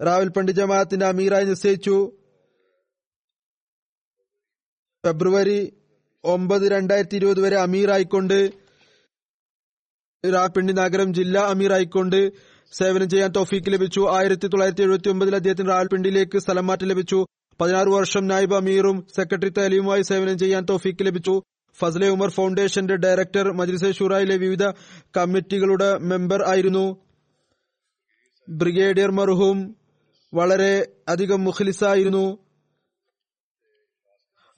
റാവൽപണ്ടി 0.00 0.52
ജമാഅത്തിന്റെ 0.52 1.06
അമീറായി 1.06 1.44
നിശ്ചയിച്ചു. 1.44 2.12
ഫെബ്രുവരി 5.04 5.72
ഒമ്പത് 6.24 6.62
രണ്ടായിരത്തി 6.72 7.16
ഇരുപത് 7.16 7.40
വരെ 7.40 7.56
അമീറായിക്കൊണ്ട് 7.56 8.52
റാവൽപിണ്ടി 10.24 10.72
നഗരം 10.72 11.14
ജില്ലാ 11.14 11.42
അമീറായിക്കൊണ്ട് 11.42 12.32
സേവനം 12.72 13.08
ചെയ്യാൻ 13.08 13.30
തോഫീക്ക് 13.30 13.72
ലഭിച്ചു. 13.72 14.08
ആയിരത്തി 14.10 14.46
തൊള്ളായിരത്തി 14.46 14.82
എഴുപത്തി 14.82 15.08
ഒമ്പതിൽ 15.08 15.34
അദ്ദേഹത്തിന് 15.34 15.68
റാവൽപിണ്ടിയിലേക്ക് 15.68 16.38
സ്ഥലം 16.38 16.66
മാറ്റം 16.66 16.88
ലഭിച്ചു. 16.88 17.26
പതിനാറ് 17.60 17.88
വർഷം 17.88 18.26
നായിബ് 18.26 18.54
അമീറും 18.54 19.06
സെക്രട്ടറി 19.16 19.48
തലീമുമായി 19.48 20.02
സേവനം 20.02 20.38
ചെയ്യാൻ 20.38 20.64
തോഫീക്ക് 20.64 21.06
ലഭിച്ചു. 21.06 21.42
ഫസലെ 21.80 22.08
ഉമർ 22.08 22.30
ഫൗണ്ടേഷന്റെ 22.30 22.96
ഡയറക്ടർ 22.96 23.52
മജ്ലിസെ 23.52 23.92
ഷുറായിലെ 23.92 24.36
വിവിധ 24.36 24.64
കമ്മിറ്റികളുടെ 25.16 25.98
മെമ്പർ 25.98 26.42
ആയിരുന്നു. 26.48 26.96
ബ്രിഗേഡിയർ 28.48 29.10
മർഹൂം 29.10 29.76
വളരെ 30.34 30.92
അധികം 31.08 31.44
മുഖലിസായിരുന്നു. 31.44 32.38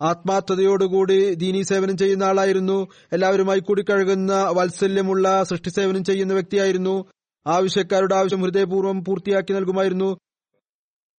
ആത്മാർത്ഥതയോടുകൂടി 0.01 1.35
ദീനീ 1.35 1.62
സേവനം 1.62 1.97
ചെയ്യുന്ന 1.97 2.24
ആളായിരുന്നു. 2.24 2.89
എല്ലാവരുമായി 3.12 3.59
കൂടിക്കഴുകുന്ന 3.59 4.43
വാത്സല്യമുള്ള 4.43 5.45
സൃഷ്ടി 5.45 5.68
സേവനം 5.68 6.05
ചെയ്യുന്ന 6.05 6.33
വ്യക്തിയായിരുന്നു. 6.33 7.05
ആവശ്യക്കാരുടെ 7.47 8.14
ആവശ്യം 8.14 8.43
ഹൃദയപൂർവം 8.43 9.05
പൂർത്തിയാക്കി 9.05 9.53
നൽകുമായിരുന്നു. 9.53 10.18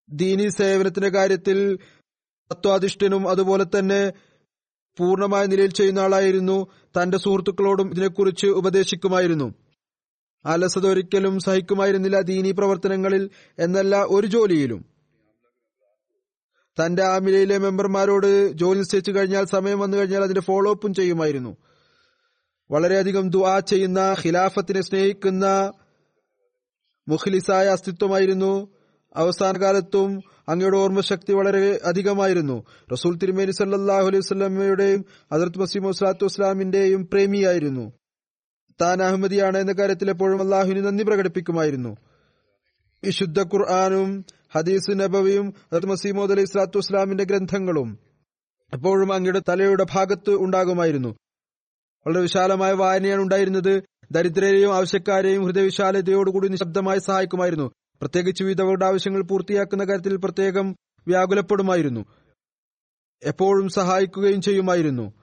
ദീനി 0.10 0.48
സേവനത്തിന്റെ 0.48 1.10
കാര്യത്തിൽ 1.10 1.80
തത്വാധിഷ്ഠനും 2.52 3.30
അതുപോലെ 3.30 3.64
തന്നെ 3.64 4.12
പൂർണമായ 4.98 5.46
നിലയിൽ 5.46 5.72
ചെയ്യുന്ന 5.72 6.00
ആളായിരുന്നു. 6.00 6.68
തന്റെ 7.02 7.18
സുഹൃത്തുക്കളോടും 7.18 7.92
ഇതിനെക്കുറിച്ച് 7.92 8.48
ഉപദേശിക്കുമായിരുന്നു. 8.48 9.67
അലസത 10.48 10.88
ഒരിക്കലും 10.88 11.40
സഹിക്കുമായിരുന്നില്ല 11.40 12.20
ദീനീ 12.20 12.52
പ്രവർത്തനങ്ങളിൽ 12.52 13.30
എന്നല്ല 13.60 14.04
ഒരു 14.04 14.28
ജോലിയിലും. 14.28 14.86
തന്റെ 16.78 17.04
ആമിലയിലെ 17.04 17.58
മെമ്പർമാരോട് 17.58 18.52
ജോലി 18.52 18.80
നിശ്ചയിച്ചു 18.80 19.12
കഴിഞ്ഞാൽ 19.12 19.46
സമയം 19.46 19.80
വന്നു 19.80 19.98
കഴിഞ്ഞാൽ 19.98 20.24
അതിന്റെ 20.24 20.42
ഫോളോ 20.42 20.72
അപ്പും 20.72 20.94
ചെയ്യുമായിരുന്നു. 20.94 21.58
വളരെയധികം 22.72 23.30
ദുആ 23.30 23.60
ചെയ്യുന്ന 23.60 24.16
ഖിലാഫത്തിനെ 24.26 24.82
സ്നേഹിക്കുന്ന 24.82 25.74
മുഖ്ലിസായ 27.08 27.68
അസ്തിത്വമായിരുന്നു. 27.68 28.54
അവസാന 29.16 29.62
കാലത്തും 29.62 30.22
അങ്ങയുടെ 30.50 30.78
ഓർമ്മശക്തി 30.78 31.34
വളരെ 31.34 31.80
അധികമായിരുന്നു. 31.86 32.64
റസൂൽ 32.94 33.18
തിരുമേനി 33.18 33.52
സല്ലാഹു 33.52 34.08
അലൈഹി 34.08 34.22
സ്വലമയുടെയും 34.22 35.06
ഹജറത് 35.34 35.60
മസീം 35.60 35.84
വസ്ലാത്തു 35.84 36.26
വസ്ലാമിന്റെയും 36.26 37.08
പ്രേമിയായിരുന്നു. 37.08 37.86
താൻ 38.82 39.04
അഹമ്മദിയാണ് 39.04 39.58
എന്ന 39.58 39.72
കാര്യത്തിൽ 39.72 40.10
എപ്പോഴും 40.10 40.42
അള്ളാഹുവിന് 40.42 40.86
നന്ദി 40.86 41.04
പ്രകടിപ്പിക്കുമായിരുന്നു. 41.04 41.98
വിശുദ്ധ 43.04 43.42
ഖുർആാനും 43.42 44.26
ഹദീസ് 44.56 44.92
നബവിയും 44.92 45.54
മസീമോദ് 45.86 46.32
അലൈഹി 46.32 46.46
സ്വലാത്തു 46.46 46.78
വസ്ലാമിന്റെ 46.78 47.24
ഗ്രന്ഥങ്ങളും 47.24 48.00
എപ്പോഴും 48.74 49.14
അങ്ങയുടെ 49.14 49.42
തലയുടെ 49.50 49.86
ഭാഗത്ത് 49.92 50.30
ഉണ്ടാകുമായിരുന്നു. 50.30 51.10
വളരെ 52.08 52.22
വിശാലമായ 52.22 52.74
വായനയാണ് 52.74 53.22
ഉണ്ടായിരുന്നത്. 53.22 53.84
ദരിദ്രരെയും 54.12 54.76
ആവശ്യക്കാരെയും 54.76 55.46
ഹൃദയവിശാലതയോടുകൂടി 55.46 56.48
നിശബ്ദമായി 56.48 57.00
സഹായിക്കുമായിരുന്നു. 57.00 57.72
പ്രത്യേകിച്ച് 58.02 58.44
വിധവരുടെ 58.44 58.86
ആവശ്യങ്ങൾ 58.86 59.22
പൂർത്തിയാക്കുന്ന 59.22 59.84
കാര്യത്തിൽ 59.84 60.16
പ്രത്യേകം 60.16 60.76
വ്യാകുലപ്പെടുമായിരുന്നു. 61.08 62.06
എപ്പോഴും 63.24 63.70
സഹായിക്കുകയും 63.70 64.42
ചെയ്യുമായിരുന്നു. 64.42 65.14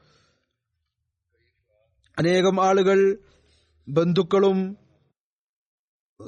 അനേകം 2.19 2.65
ആളുകൾ 2.65 3.19
ബന്ധുക്കളും 3.89 4.77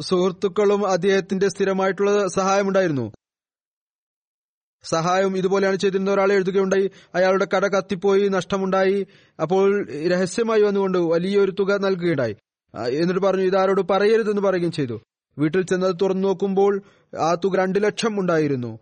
സുഹൃത്തുക്കളും 0.01 0.87
അദ്ദേഹത്തിന്റെ 0.87 1.49
സ്ഥിരമായിട്ടുള്ള 1.49 2.29
സഹായമുണ്ടായിരുന്നു. 2.29 3.13
സഹായം 4.83 5.37
ഇതുപോലെയാണ് 5.37 5.77
ചെയ്തിരുന്ന 5.77 6.11
ഒരാളെ 6.11 6.35
എഴുതുകയുണ്ടായി 6.35 6.91
അയാളുടെ 7.15 7.47
കട 7.57 7.67
കത്തിപ്പോയി 7.67 8.29
നഷ്ടമുണ്ടായി. 8.29 9.07
അപ്പോൾ 9.43 9.89
രഹസ്യമായി 10.09 10.63
വന്നുകൊണ്ട് 10.63 10.99
വലിയൊരു 10.99 11.51
തുക 11.51 11.77
നൽകുകയുണ്ടായി. 11.77 12.37
എന്നിട്ട് 12.91 13.21
പറഞ്ഞു 13.21 13.43
ഇതാരോട് 13.43 13.81
പറയരുതെന്ന് 13.81 14.43
പറയുകയും 14.43 14.73
ചെയ്തു. 14.73 15.01
വീട്ടിൽ 15.39 15.63
ചെന്നത് 15.63 15.97
തുറന്നു 16.03 16.29
നോക്കുമ്പോൾ 16.29 16.83
ആ 17.19 17.35
തുക 17.35 17.57
രണ്ടു 17.57 17.79
ലക്ഷം 17.79 18.21
ഉണ്ടായിരുന്നു. 18.21 18.79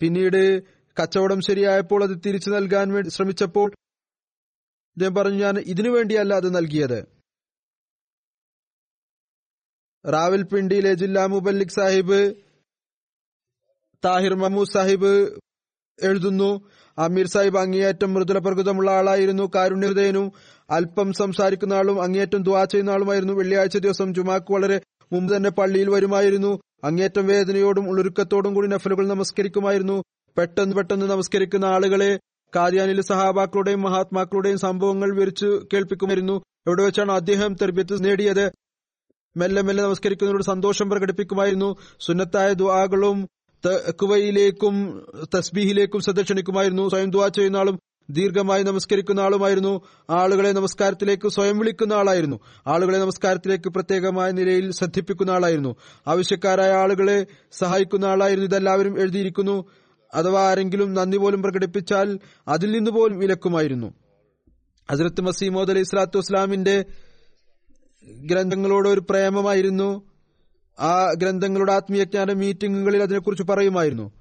പിന്നീട് 0.00 0.62
കച്ചവടം 1.02 1.40
ശരിയായപ്പോൾ 1.40 2.04
അത് 2.04 2.22
തിരിച്ചു 2.26 2.50
നൽകാൻ 2.50 2.92
വേണ്ടി 2.92 3.08
ശ്രമിച്ചപ്പോൾ 3.08 3.70
അദ്ദേഹം 4.96 5.14
പറഞ്ഞു 5.14 5.38
ഞാൻ 5.44 5.58
ഇതിനു 5.58 5.90
വേണ്ടിയല്ല 5.90 6.34
അത് 6.34 6.54
നൽകിയത്. 6.54 7.15
റാവൽപിണ്ടിയിലെ 10.12 10.94
ജില്ലാ 10.94 11.26
മുബല്ലിക് 11.26 11.68
സാഹിബ് 11.68 12.34
താഹിർ 14.04 14.34
മമൂദ് 14.34 14.68
സാഹിബ് 14.68 15.28
എഴുതുന്നു. 16.02 16.70
അമീർ 16.98 17.26
സാഹിബ് 17.26 17.58
അങ്ങേയറ്റം 17.58 18.14
മൃദുല 18.14 18.38
പ്രകൃതമുള്ള 18.38 18.90
ആളായിരുന്നു. 18.90 19.50
കാരുണ്യഹൃദയനും 19.54 20.32
അല്പം 20.70 21.12
സംസാരിക്കുന്ന 21.12 21.74
ആളും 21.74 22.02
അങ്ങേയറ്റം 22.02 22.42
ദ്വാ 22.42 22.64
ചെയ്യുന്ന 22.64 22.90
ആളുമായിരുന്നു. 22.90 23.34
വെള്ളിയാഴ്ച 23.34 23.76
ദിവസം 23.76 24.14
ജുമാക്ക് 24.14 24.52
വളരെ 24.52 24.80
മുമ്പ് 25.12 25.36
തന്നെ 25.36 25.50
പള്ളിയിൽ 25.50 25.90
വരുമായിരുന്നു. 25.90 26.60
അങ്ങേറ്റം 26.84 27.26
വേദനയോടും 27.26 27.88
ഉളുരുക്കത്തോടും 27.88 28.54
കൂടി 28.54 28.68
നഫലുകൾ 28.68 29.08
നമസ്കരിക്കുമായിരുന്നു. 29.08 30.02
പെട്ടെന്ന് 30.38 30.76
പെട്ടെന്ന് 30.76 31.06
നമസ്കരിക്കുന്ന 31.06 31.64
ആളുകളെ 31.64 32.20
കാദ്യാനിലെ 32.56 33.02
സഹാബാക്കളുടെയും 33.02 33.82
മഹാത്മാക്കളുടെയും 33.82 34.58
സംഭവങ്ങൾ 34.58 35.16
വിരിച്ചു 35.20 35.66
കേൾപ്പിക്കുമായിരുന്നു. 35.72 36.42
എവിടെ 36.66 36.82
വെച്ചാണ് 36.84 37.12
അദ്ദേഹം 37.12 37.56
നേടിയത്? 38.00 38.65
മെല്ലെ 39.36 39.62
മെല്ലെ 39.62 39.84
നമസ്കരിക്കുന്നതിനോട് 39.84 40.44
സന്തോഷം 40.44 40.90
പ്രകടിപ്പിക്കുമായിരുന്നു. 40.90 41.76
സുന്നത്തായ 42.00 42.52
ദുആകളും 42.52 43.28
തക്കുവയിലേക്കും 43.64 44.74
തസ്ബീഹിലേക്കും 45.34 46.00
ശ്രദ്ധ 46.00 46.22
ക്ഷണിക്കുമായിരുന്നു 46.22 46.88
സ്വയം 46.88 47.10
ദുആ 47.10 47.28
ചെയ്യുന്ന 47.28 47.56
ആളും 47.56 47.78
ദീർഘമായി 48.10 48.62
നമസ്കരിക്കുന്ന 48.62 49.20
ആളുമായിരുന്നു. 49.20 49.80
ആളുകളെ 50.10 50.52
നമസ്കാരത്തിലേക്ക് 50.52 51.28
സ്വയം 51.28 51.58
വിളിക്കുന്ന 51.58 51.92
ആളായിരുന്നു. 51.92 52.40
ആളുകളെ 52.66 52.98
നമസ്കാരത്തിലേക്ക് 52.98 53.68
പ്രത്യേകമായ 53.68 54.30
നിലയിൽ 54.30 54.70
ശ്രദ്ധിപ്പിക്കുന്ന 54.70 55.30
ആളായിരുന്നു. 55.30 55.76
ആവശ്യക്കാരായ 56.06 56.72
ആളുകളെ 56.72 57.26
സഹായിക്കുന്ന 57.52 58.04
ആളായിരുന്നു 58.04 58.46
ഇതെല്ലാവരും 58.46 59.00
എഴുതിയിരിക്കുന്നു. 59.00 59.64
അഥവാ 60.14 60.50
ആരെങ്കിലും 60.50 60.94
നന്ദി 60.94 61.16
പോലും 61.16 61.42
പ്രകടിപ്പിച്ചാൽ 61.42 62.18
അതിൽ 62.48 62.70
നിന്ന് 62.72 62.90
പോലും 62.90 63.18
വിലക്കുമായിരുന്നു. 63.18 63.94
ഹസരത്ത് 64.90 65.20
മസീമോദ് 65.20 65.70
അലൈഹി 65.70 65.84
സ്വലാത്തു 65.84 66.18
വസ്ലാമിന്റെ 66.18 66.84
ഗ്രന്ഥങ്ങളോട് 68.08 68.88
ഒരു 68.88 69.00
പ്രേമമായിരുന്നു. 69.00 70.12
ആ 70.78 71.12
ഗ്രന്ഥങ്ങളുടെ 71.12 71.72
ആത്മീയജ്ഞാന 71.72 72.32
മീറ്റിംഗുകളിൽ 72.32 73.02
അതിനെക്കുറിച്ച് 73.02 73.44
പറയുമായിരുന്നു. 73.44 74.12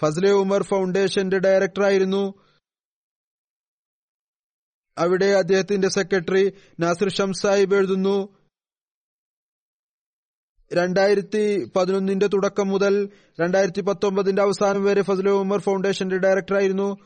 ഫസ്ലെ 0.00 0.32
ഉമർ 0.32 0.62
ഫൗണ്ടേഷന്റെ 0.62 1.38
ഡയറക്ടറായിരുന്നു. 1.38 2.34
അവിടെ 4.98 5.26
അദ്ദേഹത്തിന്റെ 5.26 5.88
സെക്രട്ടറി 5.88 6.52
നാസിർ 6.80 7.08
ഷംസാഹിബ് 7.08 7.34
സാഹിബ് 7.34 7.74
എഴുതുന്നു. 7.74 8.36
രണ്ടായിരത്തി 10.72 11.70
പതിനൊന്നിന്റെ 11.76 12.26
തുടക്കം 12.26 12.68
മുതൽ 12.68 13.08
രണ്ടായിരത്തി 13.40 13.80
പത്തൊമ്പതിന്റെ 13.80 14.42
അവസാനം 14.42 14.84
വരെ 14.84 15.02
ഫസലെ 15.02 15.30
ഉമർ 15.30 15.60
ഫൗണ്ടേഷന്റെ 15.60 16.18
ഡയറക്ടറായിരുന്നു. 16.18 16.96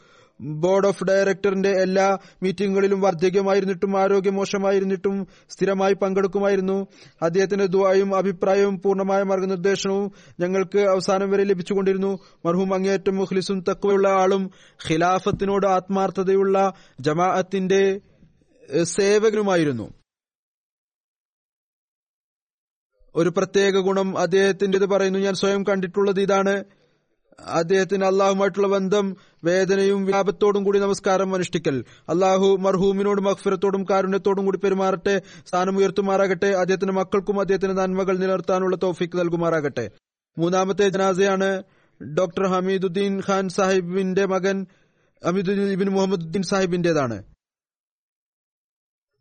ബോർഡ് 0.40 0.86
ഓഫ് 0.86 1.04
ഡയറക്ടറിന്റെ 1.04 1.68
എല്ലാ 1.68 2.18
മീറ്റിംഗുകളിലും 2.42 3.00
വർദ്ധകമായിരുന്നിട്ടും 3.00 4.00
ആരോഗ്യം 4.00 4.34
മോശമായിരുന്നിട്ടും 4.34 5.26
സ്ഥിരമായി 5.50 5.94
പങ്കെടുക്കുമായിരുന്നു. 5.94 6.86
അദ്ദേഹത്തിന്റെ 7.22 7.66
ദുആയും 7.66 8.16
അഭിപ്രായവും 8.16 8.80
പൂർണമായ 8.80 9.22
മാർഗനിർദ്ദേശവും 9.22 10.12
ഞങ്ങൾക്ക് 10.40 10.78
അവസാനം 10.78 11.30
വരെ 11.30 11.44
ലഭിച്ചുകൊണ്ടിരുന്നു. 11.44 12.18
മർഹൂം 12.46 12.74
അങ്ങേയറ്റം 12.74 13.16
മുഖ്ലിസും 13.16 13.64
തക്കവയുള്ള 13.70 14.08
ആളും 14.08 14.50
ഖിലാഫത്തിനോട് 14.90 15.66
ആത്മാർത്ഥതയുള്ള 15.66 16.72
ജമാഅത്തിന്റെ 17.00 18.00
സേവകനുമായിരുന്നു. 18.82 19.88
ഒരു 23.16 23.28
പ്രത്യേക 23.28 23.78
ഗുണം 23.78 24.18
അദ്ദേഹത്തിന്റെത് 24.18 24.86
പറയുന്നു 24.86 25.18
ഞാൻ 25.18 25.34
സ്വയം 25.34 25.64
കണ്ടിട്ടുള്ളത് 25.64 26.20
ഇതാണ്. 26.20 26.64
അദ്ദേഹത്തിന് 27.46 28.04
അള്ളാഹുമായിട്ടുള്ള 28.04 28.68
ബന്ധം 28.68 29.16
വേദനയും 29.44 30.04
വ്യാപത്തോടും 30.04 30.64
കൂടി 30.64 30.78
നമസ്കാരം 30.78 31.34
അനുഷ്ഠിക്കൽ. 31.34 31.84
അള്ളാഹു 32.08 32.56
മർഹൂമിനോടും 32.60 33.28
അക്ഫിറത്തോടും 33.28 33.86
കാരുണ്യത്തോടും 33.90 34.44
കൂടി 34.44 34.58
പെരുമാറട്ടെ 34.58 35.22
സ്ഥാനം 35.46 35.78
ഉയർത്തുമാറാകട്ടെ 35.78 36.46
അദ്ദേഹത്തിന്റെ 36.46 36.92
മക്കൾക്കും 36.92 37.40
അദ്ദേഹത്തിന്റെ 37.40 37.82
നന്മകൾ 37.82 38.18
നിലനിർത്താനുള്ള 38.18 38.76
തോഫിക്ക് 38.82 39.18
നൽകുമാറാകട്ടെ. 39.18 39.90
മൂന്നാമത്തെ 40.38 40.88
ജനാസയാണ് 40.88 41.62
ഡോക്ടർ 42.18 42.46
ഹമീദുദ്ദീൻ 42.46 43.22
ഖാൻ 43.28 43.48
സാഹിബിന്റെ 43.48 44.26
മകൻ 44.26 44.66
ഹമീദുദ്ദീൻ 45.24 45.72
ഇബിൻ 45.72 45.88
മുഹമ്മദുദ്ദീൻ 45.88 46.42
സാഹിബിന്റേതാണ്. 46.42 47.22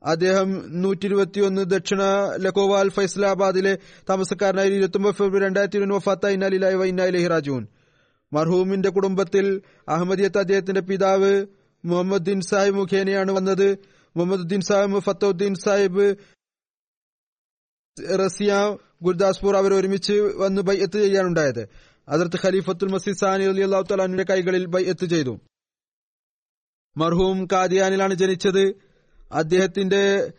അദ്ദേഹം 0.03 0.82
നൂറ്റി 0.82 1.05
ഇരുപത്തിയൊന്ന് 1.05 1.61
ദക്ഷിണ 1.61 2.01
ലക്കോവാൽ 2.38 2.89
ഫൈസലാബാദിലെ 2.89 3.78
താമസക്കാരനായി 4.09 4.70
ഇരുപത്തൊമ്പത് 4.70 5.13
ഫെബ്രുവരി 5.13 5.43
രണ്ടായിരത്തി 5.43 5.78
ഇരുപത് 5.78 5.95
വഫാത്ത 5.95 6.28
ഇന്നാലിലായി 6.28 6.76
വൈനാലി 6.76 7.28
റാജൂൻ 7.28 7.67
മർഹൂമിന്റെ 8.34 8.89
കുടുംബത്തിൽ 8.89 9.61
അഹമ്മദിയത്ത് 9.89 10.38
അദ്ദേഹത്തിന്റെ 10.38 10.82
പിതാവ് 10.82 11.45
മുഹമ്മദ്ദീൻ 11.86 12.41
സാഹിബ് 12.41 12.75
മുഖേനയാണ് 12.75 13.32
വന്നത്. 13.32 13.77
മുഹമ്മദ്ദീൻ 14.15 14.61
സാഹിബ് 14.61 14.99
ഫത്തോദ്ദീൻ 14.99 15.55
സാഹിബ് 15.55 16.15
റസിയ 18.19 18.77
ഗുരുദാസ്പൂർ 19.03 19.55
അവർ 19.55 19.73
ഒരുമിച്ച് 19.73 20.13
വന്ന് 20.13 20.61
ബയ്യത്ത് 20.61 20.99
ചെയ്യാനുണ്ടായത് 21.03 21.67
അതിർത്ത് 22.09 22.39
ഖലീഫത്തുൽ 22.43 22.91
മസീദ് 22.91 23.17
സാനി 23.17 23.43
അലി 23.43 23.61
അള്ളാഹു 23.61 23.86
തലാന്റെ 23.91 24.23
കൈകളിൽ 24.23 24.65
ബൈഅത്ത് 24.65 25.05
ചെയ്തു. 25.05 25.39
മർഹൂം 26.97 27.47
കാദിയാനിലാണ് 27.51 28.13
ജനിച്ചത്. 28.13 28.63
അദ്ദേഹത്തിന്റെ 29.32 30.32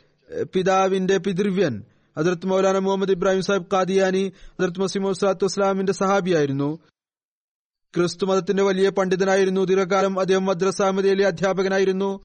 പിതാവിന്റെ 0.54 1.16
പിതൃവ്യൻ 1.18 1.84
അതിർത്ത് 2.16 2.46
മൗലാന 2.46 2.78
മുഹമ്മദ് 2.78 3.10
ഇബ്രാഹിം 3.10 3.42
സാഹിബ് 3.42 3.70
കാദിയാനി 3.72 4.32
അതിർത്ത് 4.60 4.86
സ്വലാത്തു 4.86 5.44
വസ്സലാമിന്റെ 5.44 5.92
സഹാബിയായിരുന്നു. 5.92 6.78
ക്രിസ്തു 7.96 8.26
മതത്തിന്റെ 8.26 8.62
വലിയ 8.62 8.88
പണ്ഡിതനായിരുന്നു 8.88 9.64
ദീർഘകാലം 9.64 10.20
അദ്ദേഹം 10.20 10.44
മദ്രസ 10.44 10.82
അധ്യാപകനായിരുന്നു. 10.82 12.20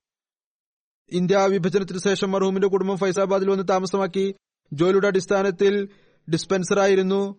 ഇന്ത്യ 1.12 1.38
വിഭജനത്തിന് 1.38 2.00
ശേഷം 2.00 2.32
മർഹൂമിന്റെ 2.32 2.68
കുടുംബം 2.68 2.98
ഫൈസാബാദിൽ 2.98 3.50
വന്ന് 3.50 3.64
താമസമാക്കി 3.70 4.36
ജോലിയുടെ 4.74 5.08
അടിസ്ഥാനത്തിൽ 5.08 5.90
ഡിസ്പെൻസറായിരുന്നു. 6.32 7.36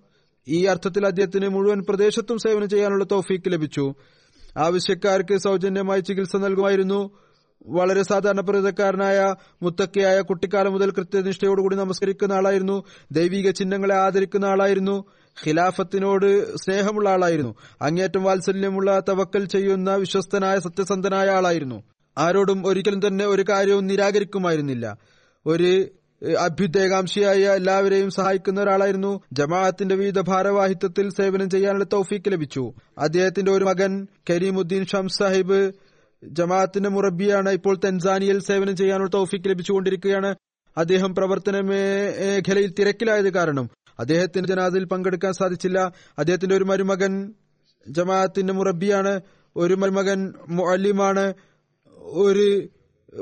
ഈ 0.49 0.65
അർത്ഥത്തിൽ 0.65 1.07
അദ്ദേഹത്തിന് 1.07 1.49
മുഴുവൻ 1.49 1.85
പ്രദേശത്തും 1.89 2.39
സേവനം 2.39 2.69
ചെയ്യാനുള്ള 2.69 3.05
തോഫീക്ക് 3.05 3.53
ലഭിച്ചു. 3.53 3.95
ആവശ്യക്കാർക്ക് 4.59 5.37
സൗജന്യമായി 5.37 6.01
ചികിത്സ 6.01 6.37
നൽകുമായിരുന്നു. 6.37 7.11
വളരെ 7.67 8.03
സാധാരണ 8.03 8.41
പ്രകൃതക്കാരനായ 8.41 9.35
മുത്തക്കയായ 9.63 10.21
കുട്ടിക്കാലം 10.21 10.73
മുതൽ 10.73 10.91
കൃത്യനിഷ്ഠയോടുകൂടി 10.91 11.77
നമസ്കരിക്കുന്ന 11.77 12.33
ആളായിരുന്നു. 12.33 12.85
ദൈവിക 13.13 13.51
ചിഹ്നങ്ങളെ 13.51 13.95
ആദരിക്കുന്ന 13.95 14.45
ആളായിരുന്നു. 14.45 15.05
ഖിലാഫത്തിനോട് 15.45 16.57
സ്നേഹമുള്ള 16.57 17.09
ആളായിരുന്നു. 17.09 17.57
അങ്ങേറ്റം 17.83 18.25
വാത്സല്യമുള്ള 18.25 19.03
തവക്കൽ 19.09 19.45
ചെയ്യുന്ന 19.45 19.95
വിശ്വസ്തനായ 19.95 20.59
സത്യസന്ധനായ 20.59 21.29
ആളായിരുന്നു. 21.29 21.83
ആരോടും 22.19 22.67
ഒരിക്കലും 22.67 23.07
തന്നെ 23.07 23.27
ഒരു 23.27 23.45
കാര്യവും 23.51 23.87
നിരാകരിക്കുമായിരുന്നില്ല. 23.87 24.99
ഒരു 25.47 25.71
അഭ്യുദ്ധേകാംക്ഷിയായ 26.39 27.43
എല്ലാവരെയും 27.55 28.11
സഹായിക്കുന്ന 28.11 28.61
ഒരാളായിരുന്നു. 28.61 29.21
ജമാഅത്തിന്റെ 29.33 29.95
വിവിധ 29.95 30.21
ഭാരവാഹിത്വത്തിൽ 30.21 31.09
സേവനം 31.09 31.51
ചെയ്യാനുള്ള 31.51 31.85
തൗഫീക്ക് 31.93 32.33
ലഭിച്ചു. 32.33 32.73
അദ്ദേഹത്തിന്റെ 32.99 33.53
ഒരു 33.53 33.65
മകൻ 33.65 34.07
കരീമുദ്ദീൻ 34.31 34.85
ഷംസ് 34.85 35.19
സാഹിബ് 35.19 35.73
ജമാഅത്തിന്റെ 36.23 36.91
മുറബിയാണ് 36.91 37.51
ഇപ്പോൾ 37.51 37.75
തെൻസാനിയയിൽ 37.85 38.39
സേവനം 38.41 38.77
ചെയ്യാനുള്ള 38.77 39.11
തൗഫീക്ക് 39.15 39.49
ലഭിച്ചുകൊണ്ടിരിക്കുകയാണ്. 39.49 40.37
അദ്ദേഹം 40.77 41.15
പ്രവർത്തന 41.15 41.61
മേഖലയിൽ 41.61 42.75
തിരക്കിലായത് 42.79 43.33
കാരണം 43.33 43.67
അദ്ദേഹത്തിന് 43.99 44.47
ജനാദിൽ 44.47 44.85
പങ്കെടുക്കാൻ 44.85 45.33
സാധിച്ചില്ല. 45.33 45.93
അദ്ദേഹത്തിന്റെ 46.19 46.57
ഒരു 46.57 46.65
മരുമകൻ 46.65 47.35
ജമാഅത്തിന്റെ 47.89 48.53
മുറബിയാണ് 48.53 49.21
ഒരു 49.57 49.75
മരുമകൻ 49.75 50.35
മുഅല്ലിമാണ്. 50.49 51.35
ഒരു 51.97 52.69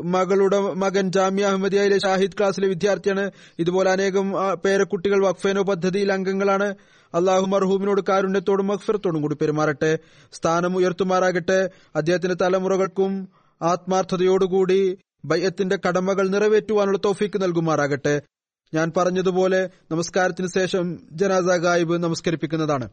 മകളുടെ 0.05 0.59
മകൻ 0.59 1.13
ജാമ്യ 1.13 1.45
അഹമ്മദിയയിലെ 1.45 1.99
ഷാഹിദ് 1.99 2.37
ക്ലാസ്സിലെ 2.39 2.69
വിദ്യാർത്ഥിയാണ്. 2.69 3.31
ഇതുപോലെ 3.59 3.91
അനേകം 3.91 4.33
പേരക്കുട്ടികൾ 4.65 5.27
വഖഫേനോ 5.27 5.63
പദ്ധതിയിൽ 5.63 6.13
അംഗങ്ങളാണ്. 6.13 6.75
അള്ളാഹു 7.15 7.47
മർഹൂമിനോട് 7.47 8.01
കാരുണ്യത്തോടും 8.09 8.67
മഖ്ഫിറത്തോടും 8.67 9.23
കൂടി 9.23 9.35
പെരുമാറട്ടെ. 9.35 9.99
സ്ഥാനം 10.33 10.77
ഉയർത്തുമാറാകട്ടെ. 10.77 11.71
അദ്ദേഹത്തിന്റെ 11.97 12.35
തലമുറകൾക്കും 12.35 13.29
ആത്മാർത്ഥതയോടുകൂടി 13.63 14.99
ബയ്യത്തിന്റെ 15.25 15.79
കടമകൾ 15.89 16.29
നിറവേറ്റുവാനുള്ള 16.29 16.99
തോഫീക്ക് 17.05 17.43
നൽകുമാറാകട്ടെ. 17.43 18.15
ഞാൻ 18.75 18.93
പറഞ്ഞതുപോലെ 18.97 19.71
നമസ്കാരത്തിന് 19.91 20.49
ശേഷം 20.55 20.99
ജനാസ 21.13 21.43
ഗായിബ് 21.43 21.97
നമസ്കരിപ്പിക്കുന്നതാണ്. 22.03 22.89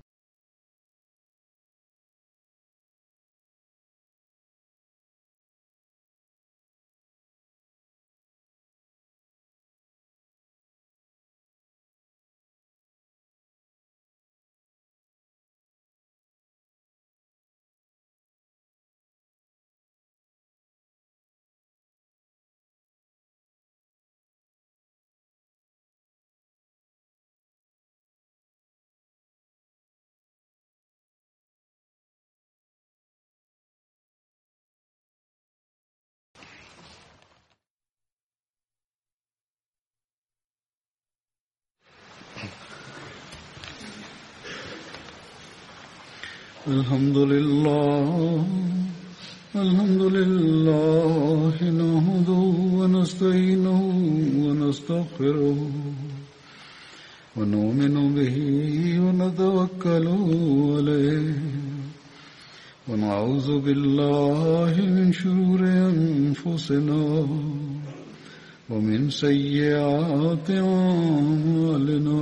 الحمد 46.68 47.18
لله 47.18 48.46
الحمد 49.56 50.02
لله 50.02 51.56
نحمده 51.62 52.44
ونستعينه 52.78 53.82
ونستغفره 54.46 55.70
ونؤمن 57.38 58.16
به 58.16 58.36
ونتوكل 59.04 60.08
عليه 60.78 61.34
ونعوذ 62.90 63.60
بالله 63.60 64.74
من 64.86 65.14
شرور 65.14 65.62
أنفسنا 65.66 67.28
ومن 68.70 69.10
سيئات 69.10 70.50
أعمالنا. 70.50 72.22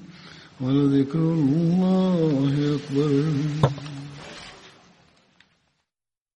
ولذكر 0.63 1.19
الله 1.19 2.77
أكبر 2.77 3.23